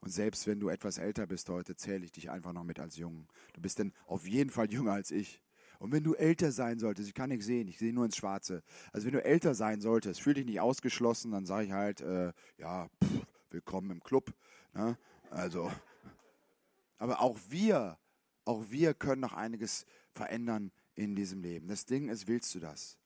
Und 0.00 0.10
selbst 0.10 0.46
wenn 0.46 0.60
du 0.60 0.68
etwas 0.68 0.98
älter 0.98 1.26
bist 1.26 1.48
heute, 1.48 1.76
zähle 1.76 2.04
ich 2.04 2.12
dich 2.12 2.30
einfach 2.30 2.52
noch 2.52 2.64
mit 2.64 2.78
als 2.78 2.96
jung. 2.96 3.26
Du 3.54 3.60
bist 3.60 3.78
denn 3.78 3.92
auf 4.06 4.26
jeden 4.26 4.50
Fall 4.50 4.70
jünger 4.70 4.92
als 4.92 5.10
ich. 5.10 5.40
Und 5.78 5.92
wenn 5.92 6.04
du 6.04 6.14
älter 6.14 6.52
sein 6.52 6.78
solltest, 6.78 7.08
ich 7.08 7.14
kann 7.14 7.30
nichts 7.30 7.46
sehen, 7.46 7.68
ich 7.68 7.78
sehe 7.78 7.92
nur 7.92 8.04
ins 8.04 8.16
Schwarze. 8.16 8.62
Also 8.92 9.06
wenn 9.06 9.14
du 9.14 9.24
älter 9.24 9.54
sein 9.54 9.80
solltest, 9.80 10.20
fühl 10.20 10.34
dich 10.34 10.46
nicht 10.46 10.60
ausgeschlossen, 10.60 11.32
dann 11.32 11.46
sage 11.46 11.66
ich 11.66 11.72
halt, 11.72 12.00
äh, 12.00 12.32
ja, 12.58 12.88
pff, 13.02 13.26
willkommen 13.50 13.90
im 13.90 14.02
Club. 14.02 14.32
Ne? 14.72 14.98
Also 15.30 15.70
aber 16.98 17.20
auch 17.20 17.38
wir, 17.48 17.98
auch 18.44 18.70
wir 18.70 18.94
können 18.94 19.20
noch 19.20 19.32
einiges 19.32 19.86
verändern 20.12 20.72
in 20.94 21.14
diesem 21.14 21.40
Leben. 21.42 21.68
Das 21.68 21.86
Ding 21.86 22.08
ist, 22.08 22.26
willst 22.26 22.54
du 22.54 22.60
das? 22.60 22.98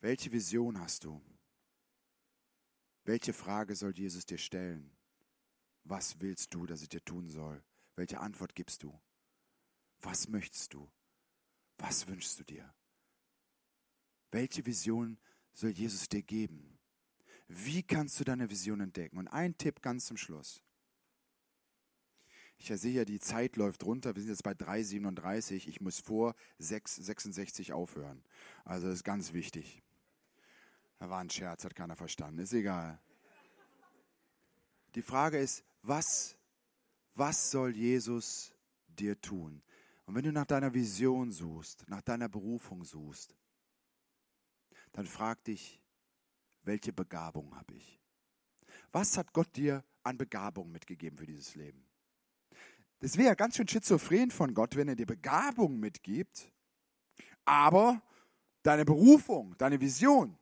Welche 0.00 0.32
Vision 0.32 0.80
hast 0.80 1.04
du? 1.04 1.22
Welche 3.04 3.32
Frage 3.32 3.74
soll 3.74 3.92
Jesus 3.92 4.26
dir 4.26 4.38
stellen? 4.38 4.96
Was 5.84 6.20
willst 6.20 6.54
du, 6.54 6.66
dass 6.66 6.82
ich 6.82 6.88
dir 6.88 7.04
tun 7.04 7.28
soll? 7.28 7.62
Welche 7.96 8.20
Antwort 8.20 8.54
gibst 8.54 8.82
du? 8.82 8.98
Was 10.00 10.28
möchtest 10.28 10.74
du? 10.74 10.90
Was 11.78 12.06
wünschst 12.06 12.38
du 12.40 12.44
dir? 12.44 12.74
Welche 14.30 14.64
Vision 14.64 15.18
soll 15.52 15.70
Jesus 15.70 16.08
dir 16.08 16.22
geben? 16.22 16.78
Wie 17.48 17.82
kannst 17.82 18.18
du 18.18 18.24
deine 18.24 18.48
Vision 18.48 18.80
entdecken? 18.80 19.18
Und 19.18 19.28
ein 19.28 19.56
Tipp 19.58 19.82
ganz 19.82 20.06
zum 20.06 20.16
Schluss. 20.16 20.62
Ich 22.62 22.80
sehe 22.80 22.92
ja, 22.92 23.04
die 23.04 23.18
Zeit 23.18 23.56
läuft 23.56 23.82
runter. 23.82 24.14
Wir 24.14 24.22
sind 24.22 24.30
jetzt 24.30 24.44
bei 24.44 24.52
3,37. 24.52 25.66
Ich 25.66 25.80
muss 25.80 25.98
vor 25.98 26.36
6,66 26.60 27.72
aufhören. 27.72 28.22
Also 28.64 28.86
das 28.86 28.98
ist 28.98 29.04
ganz 29.04 29.32
wichtig. 29.32 29.82
Da 31.00 31.10
war 31.10 31.18
ein 31.18 31.28
Scherz, 31.28 31.64
hat 31.64 31.74
keiner 31.74 31.96
verstanden. 31.96 32.38
Ist 32.38 32.52
egal. 32.52 33.00
Die 34.94 35.02
Frage 35.02 35.38
ist, 35.38 35.64
was, 35.82 36.36
was 37.16 37.50
soll 37.50 37.74
Jesus 37.74 38.52
dir 38.86 39.20
tun? 39.20 39.60
Und 40.06 40.14
wenn 40.14 40.22
du 40.22 40.30
nach 40.30 40.46
deiner 40.46 40.72
Vision 40.72 41.32
suchst, 41.32 41.84
nach 41.88 42.02
deiner 42.02 42.28
Berufung 42.28 42.84
suchst, 42.84 43.34
dann 44.92 45.06
frag 45.06 45.42
dich, 45.42 45.80
welche 46.62 46.92
Begabung 46.92 47.56
habe 47.56 47.74
ich? 47.74 48.00
Was 48.92 49.16
hat 49.16 49.32
Gott 49.32 49.56
dir 49.56 49.84
an 50.04 50.16
Begabung 50.16 50.70
mitgegeben 50.70 51.18
für 51.18 51.26
dieses 51.26 51.56
Leben? 51.56 51.84
Das 53.02 53.18
wäre 53.18 53.34
ganz 53.34 53.56
schön 53.56 53.66
schizophren 53.66 54.30
von 54.30 54.54
Gott, 54.54 54.76
wenn 54.76 54.86
er 54.86 54.94
dir 54.94 55.06
Begabung 55.06 55.80
mitgibt, 55.80 56.52
aber 57.44 58.00
deine 58.62 58.84
Berufung, 58.84 59.56
deine 59.58 59.80
Vision 59.80 60.38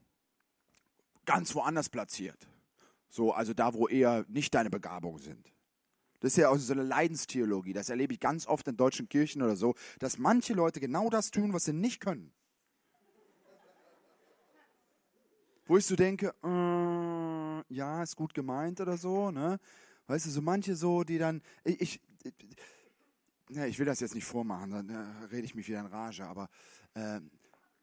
ganz 1.24 1.54
woanders 1.54 1.88
platziert. 1.88 2.46
So, 3.08 3.32
also 3.32 3.54
da, 3.54 3.72
wo 3.72 3.88
eher 3.88 4.26
nicht 4.28 4.54
deine 4.54 4.68
Begabungen 4.68 5.20
sind. 5.20 5.54
Das 6.20 6.32
ist 6.32 6.36
ja 6.36 6.50
auch 6.50 6.58
so 6.58 6.74
eine 6.74 6.82
Leidenstheologie. 6.82 7.72
Das 7.72 7.88
erlebe 7.88 8.12
ich 8.12 8.20
ganz 8.20 8.46
oft 8.46 8.68
in 8.68 8.76
deutschen 8.76 9.08
Kirchen 9.08 9.40
oder 9.40 9.56
so, 9.56 9.74
dass 9.98 10.18
manche 10.18 10.52
Leute 10.52 10.80
genau 10.80 11.08
das 11.08 11.30
tun, 11.30 11.54
was 11.54 11.64
sie 11.64 11.72
nicht 11.72 11.98
können. 11.98 12.30
Wo 15.64 15.78
ich 15.78 15.86
so 15.86 15.96
denke, 15.96 16.34
äh, 16.44 17.74
ja, 17.74 18.02
ist 18.02 18.16
gut 18.16 18.34
gemeint 18.34 18.82
oder 18.82 18.98
so, 18.98 19.30
ne? 19.30 19.58
Weißt 20.08 20.26
du, 20.26 20.30
so 20.30 20.42
manche 20.42 20.74
so, 20.74 21.04
die 21.04 21.18
dann, 21.18 21.40
ich, 21.64 22.00
ich 23.48 23.78
will 23.78 23.86
das 23.86 24.00
jetzt 24.00 24.14
nicht 24.14 24.24
vormachen, 24.24 24.70
dann 24.70 24.88
äh, 24.88 25.24
rede 25.26 25.44
ich 25.44 25.54
mich 25.54 25.68
wieder 25.68 25.80
in 25.80 25.86
Rage, 25.86 26.24
aber 26.24 26.48
äh, 26.94 27.20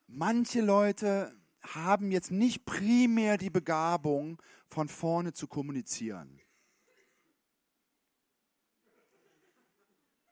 manche 0.07 0.61
Leute 0.61 1.35
haben 1.61 2.11
jetzt 2.11 2.31
nicht 2.31 2.65
primär 2.65 3.38
die 3.38 3.49
Begabung, 3.49 4.41
von 4.69 4.89
vorne 4.89 5.33
zu 5.33 5.47
kommunizieren. 5.47 6.39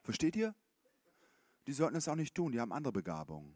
Versteht 0.04 0.36
ihr? 0.36 0.54
Die 1.68 1.74
sollten 1.74 1.96
es 1.96 2.08
auch 2.08 2.16
nicht 2.16 2.36
tun, 2.36 2.52
die 2.52 2.60
haben 2.60 2.72
andere 2.72 2.94
Begabungen. 2.94 3.56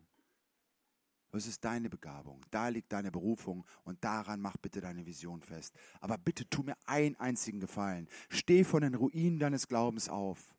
Das 1.32 1.46
ist 1.46 1.64
deine 1.64 1.90
Begabung, 1.90 2.44
da 2.50 2.70
liegt 2.70 2.92
deine 2.92 3.12
Berufung 3.12 3.66
und 3.84 4.04
daran 4.04 4.42
mach 4.42 4.58
bitte 4.58 4.82
deine 4.82 5.06
Vision 5.06 5.44
fest. 5.44 5.76
Aber 6.02 6.18
bitte 6.18 6.50
tu 6.50 6.64
mir 6.64 6.76
einen 6.86 7.16
einzigen 7.18 7.60
Gefallen. 7.60 8.08
Steh 8.30 8.64
von 8.64 8.82
den 8.82 8.96
Ruinen 8.96 9.38
deines 9.38 9.68
Glaubens 9.68 10.10
auf. 10.10 10.56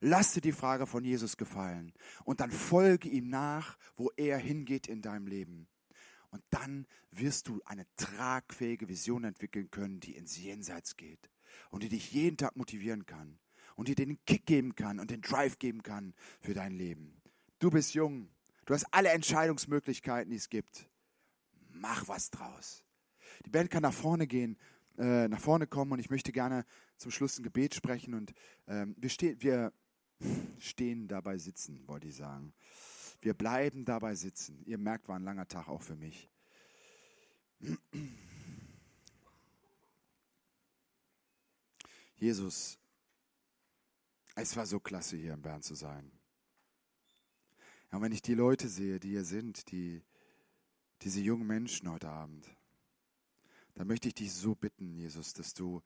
Lass 0.00 0.32
dir 0.32 0.40
die 0.40 0.52
Frage 0.52 0.86
von 0.86 1.04
Jesus 1.04 1.36
gefallen 1.36 1.92
und 2.24 2.40
dann 2.40 2.50
folge 2.50 3.08
ihm 3.08 3.28
nach, 3.28 3.76
wo 3.96 4.10
er 4.16 4.38
hingeht 4.38 4.86
in 4.86 5.02
deinem 5.02 5.26
Leben. 5.26 5.68
Und 6.30 6.42
dann 6.50 6.86
wirst 7.10 7.48
du 7.48 7.60
eine 7.64 7.86
tragfähige 7.96 8.88
Vision 8.88 9.24
entwickeln 9.24 9.70
können, 9.70 10.00
die 10.00 10.16
ins 10.16 10.36
Jenseits 10.36 10.96
geht 10.96 11.30
und 11.70 11.82
die 11.82 11.88
dich 11.88 12.10
jeden 12.12 12.36
Tag 12.36 12.56
motivieren 12.56 13.06
kann 13.06 13.38
und 13.76 13.88
dir 13.88 13.94
den 13.94 14.18
Kick 14.24 14.46
geben 14.46 14.74
kann 14.74 14.98
und 14.98 15.10
den 15.10 15.20
Drive 15.20 15.58
geben 15.58 15.82
kann 15.82 16.14
für 16.40 16.54
dein 16.54 16.72
Leben. 16.72 17.20
Du 17.58 17.70
bist 17.70 17.94
jung, 17.94 18.28
du 18.64 18.74
hast 18.74 18.86
alle 18.92 19.10
Entscheidungsmöglichkeiten, 19.10 20.30
die 20.30 20.36
es 20.36 20.48
gibt. 20.48 20.88
Mach 21.70 22.08
was 22.08 22.30
draus. 22.30 22.84
Die 23.44 23.50
Band 23.50 23.70
kann 23.70 23.82
nach 23.82 23.92
vorne 23.92 24.26
gehen, 24.26 24.56
äh, 24.98 25.28
nach 25.28 25.40
vorne 25.40 25.66
kommen 25.66 25.92
und 25.92 25.98
ich 25.98 26.10
möchte 26.10 26.32
gerne 26.32 26.64
zum 26.96 27.10
Schluss 27.10 27.38
ein 27.38 27.42
Gebet 27.42 27.74
sprechen 27.74 28.14
und 28.14 28.32
ähm, 28.68 28.94
wir, 28.98 29.10
ste 29.10 29.40
wir 29.40 29.72
stehen 30.58 31.08
dabei 31.08 31.38
sitzen, 31.38 31.86
wollte 31.88 32.08
ich 32.08 32.16
sagen. 32.16 32.54
Wir 33.20 33.34
bleiben 33.34 33.84
dabei 33.84 34.14
sitzen. 34.14 34.62
Ihr 34.66 34.78
merkt, 34.78 35.08
war 35.08 35.16
ein 35.16 35.24
langer 35.24 35.48
Tag 35.48 35.68
auch 35.68 35.82
für 35.82 35.96
mich. 35.96 36.30
Jesus, 42.16 42.78
es 44.34 44.56
war 44.56 44.66
so 44.66 44.80
klasse, 44.80 45.16
hier 45.16 45.34
in 45.34 45.42
Bern 45.42 45.62
zu 45.62 45.74
sein. 45.74 46.10
Und 47.94 48.02
wenn 48.02 48.10
ich 48.10 48.22
die 48.22 48.34
Leute 48.34 48.68
sehe, 48.68 48.98
die 48.98 49.10
hier 49.10 49.24
sind, 49.24 49.70
die, 49.70 50.02
diese 51.02 51.20
jungen 51.20 51.46
Menschen 51.46 51.88
heute 51.88 52.08
Abend, 52.08 52.44
dann 53.74 53.86
möchte 53.86 54.08
ich 54.08 54.14
dich 54.14 54.32
so 54.32 54.56
bitten, 54.56 54.90
Jesus, 54.90 55.32
dass 55.32 55.54
du, 55.54 55.80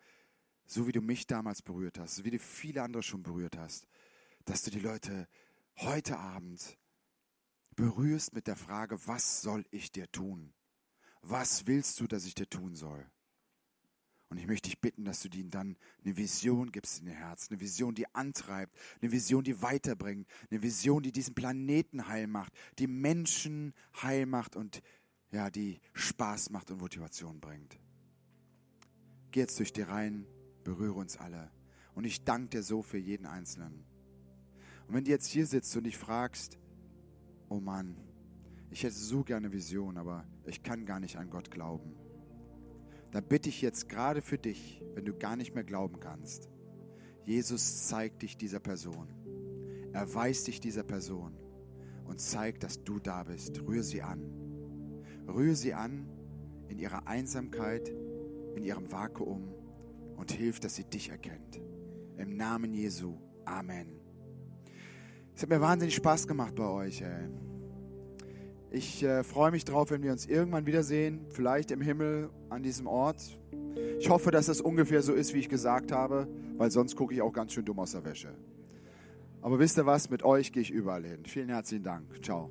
so 0.65 0.87
wie 0.87 0.93
du 0.93 1.03
mich 1.03 1.27
damals 1.27 1.61
berührt 1.61 1.99
hast, 1.99 2.25
wie 2.25 2.31
du 2.31 2.39
viele 2.39 2.83
andere 2.83 3.03
schon 3.03 3.23
berührt 3.23 3.59
hast, 3.59 3.87
dass 4.47 4.63
du 4.63 4.71
die 4.71 4.81
Leute 4.81 5.29
heute 5.77 6.19
Abend 6.19 6.79
berührst 7.77 8.33
mit 8.33 8.47
der 8.47 8.57
Frage, 8.57 8.99
was 9.07 9.43
soll 9.43 9.67
ich 9.71 9.93
dir 9.93 10.11
tun? 10.11 10.55
Was 11.21 11.67
willst 11.67 12.01
du, 12.01 12.07
dass 12.07 12.25
ich 12.25 12.35
dir 12.35 12.49
tun 12.49 12.75
soll? 12.75 13.07
Und 14.31 14.37
ich 14.37 14.47
möchte 14.47 14.69
dich 14.69 14.79
bitten, 14.79 15.05
dass 15.05 15.23
du 15.23 15.29
ihnen 15.29 15.51
dann 15.51 15.77
eine 16.05 16.17
Vision 16.17 16.71
gibst 16.71 17.01
in 17.01 17.07
ihr 17.07 17.15
Herz, 17.15 17.49
eine 17.51 17.61
Vision, 17.61 17.95
die 17.95 18.15
antreibt, 18.15 18.77
eine 19.01 19.11
Vision, 19.11 19.43
die 19.43 19.63
weiterbringt, 19.63 20.29
eine 20.51 20.63
Vision, 20.63 21.03
die 21.03 21.13
diesen 21.13 21.35
Planeten 21.35 22.09
heil 22.09 22.27
macht, 22.27 22.53
die 22.79 22.87
Menschen 22.87 23.73
heil 24.03 24.27
macht 24.27 24.55
und 24.55 24.83
ja, 25.31 25.51
die 25.51 25.81
Spaß 25.95 26.51
macht 26.51 26.71
und 26.71 26.79
Motivation 26.79 27.41
bringt. 27.41 27.79
Geh 29.31 29.41
jetzt 29.41 29.59
durch 29.59 29.73
die 29.73 29.83
Reihen, 29.83 30.27
berühre 30.63 30.99
uns 30.99 31.17
alle. 31.17 31.51
Und 31.95 32.05
ich 32.05 32.25
danke 32.25 32.51
dir 32.51 32.63
so 32.63 32.83
für 32.83 32.99
jeden 32.99 33.27
Einzelnen. 33.27 33.85
Und 34.87 34.95
wenn 34.95 35.05
du 35.05 35.11
jetzt 35.11 35.27
hier 35.27 35.47
sitzt 35.47 35.75
und 35.77 35.85
dich 35.85 35.99
fragst, 35.99 36.59
oh 37.49 37.61
Mann, 37.61 37.97
ich 38.71 38.83
hätte 38.83 38.95
so 38.95 39.25
gerne 39.25 39.53
Vision, 39.53 39.97
aber 39.97 40.27
ich 40.47 40.63
kann 40.63 40.85
gar 40.85 41.01
nicht 41.01 41.17
an 41.17 41.31
Gott 41.31 41.51
glauben 41.51 41.95
dann 43.11 43.25
bitte 43.25 43.49
ich 43.49 43.63
jetzt 43.63 43.89
gerade 43.89 44.23
für 44.23 44.39
dich, 44.39 44.83
wenn 44.95 45.05
du 45.05 45.15
gar 45.15 45.37
nicht 45.37 45.55
mehr 45.55 45.65
glauben 45.65 46.01
kannst, 46.01 46.51
Jesus 47.25 47.89
zeigt 47.89 48.23
dich 48.23 48.37
dieser 48.37 48.61
Person. 48.61 49.09
Erweist 49.93 50.47
dich 50.47 50.61
dieser 50.61 50.83
Person 50.83 51.39
und 52.07 52.21
zeigt, 52.21 52.63
dass 52.63 52.85
du 52.85 52.99
da 52.99 53.25
bist. 53.25 53.61
Rühr 53.67 53.83
sie 53.83 54.03
an. 54.03 54.23
Rühr 55.27 55.55
sie 55.55 55.75
an 55.75 56.09
in 56.69 56.79
ihrer 56.79 57.07
Einsamkeit, 57.07 57.93
in 58.55 58.63
ihrem 58.63 58.91
Vakuum 58.91 59.53
und 60.17 60.33
hilf, 60.33 60.61
dass 60.61 60.77
sie 60.77 60.85
dich 60.85 61.11
erkennt. 61.11 61.61
Im 62.17 62.37
Namen 62.37 62.73
Jesu. 62.73 63.19
Amen. 63.45 64.01
Es 65.35 65.43
hat 65.43 65.51
mir 65.51 65.61
wahnsinnig 65.61 65.95
Spaß 65.95 66.27
gemacht 66.27 66.55
bei 66.55 66.67
euch. 66.67 67.03
Ey. 67.03 67.29
Ich 68.71 69.03
äh, 69.03 69.25
freue 69.25 69.51
mich 69.51 69.65
drauf, 69.65 69.91
wenn 69.91 70.03
wir 70.03 70.13
uns 70.13 70.27
irgendwann 70.27 70.67
wiedersehen, 70.67 71.27
vielleicht 71.31 71.71
im 71.71 71.81
Himmel 71.81 72.29
an 72.51 72.63
diesem 72.63 72.87
Ort. 72.87 73.39
Ich 73.99 74.11
hoffe, 74.11 74.31
dass 74.31 74.49
es 74.49 74.61
ungefähr 74.61 75.03
so 75.03 75.15
ist, 75.15 75.33
wie 75.35 75.39
ich 75.39 75.49
gesagt 75.49 75.91
habe, 75.91 76.29
weil 76.57 76.71
sonst 76.71 76.95
gucke 76.97 77.15
ich 77.15 77.23
auch 77.23 77.33
ganz 77.33 77.53
schön 77.53 77.65
dumm 77.65 77.79
aus 77.79 77.93
der 77.93 78.05
Wäsche. 78.05 78.35
Aber 79.41 79.59
wisst 79.59 79.79
ihr 79.79 79.87
was, 79.87 80.11
mit 80.11 80.23
euch 80.23 80.53
gehe 80.53 80.63
ich 80.63 80.71
überall 80.71 81.05
hin. 81.05 81.25
Vielen 81.25 81.49
herzlichen 81.49 81.85
Dank. 81.85 82.23
Ciao. 82.23 82.51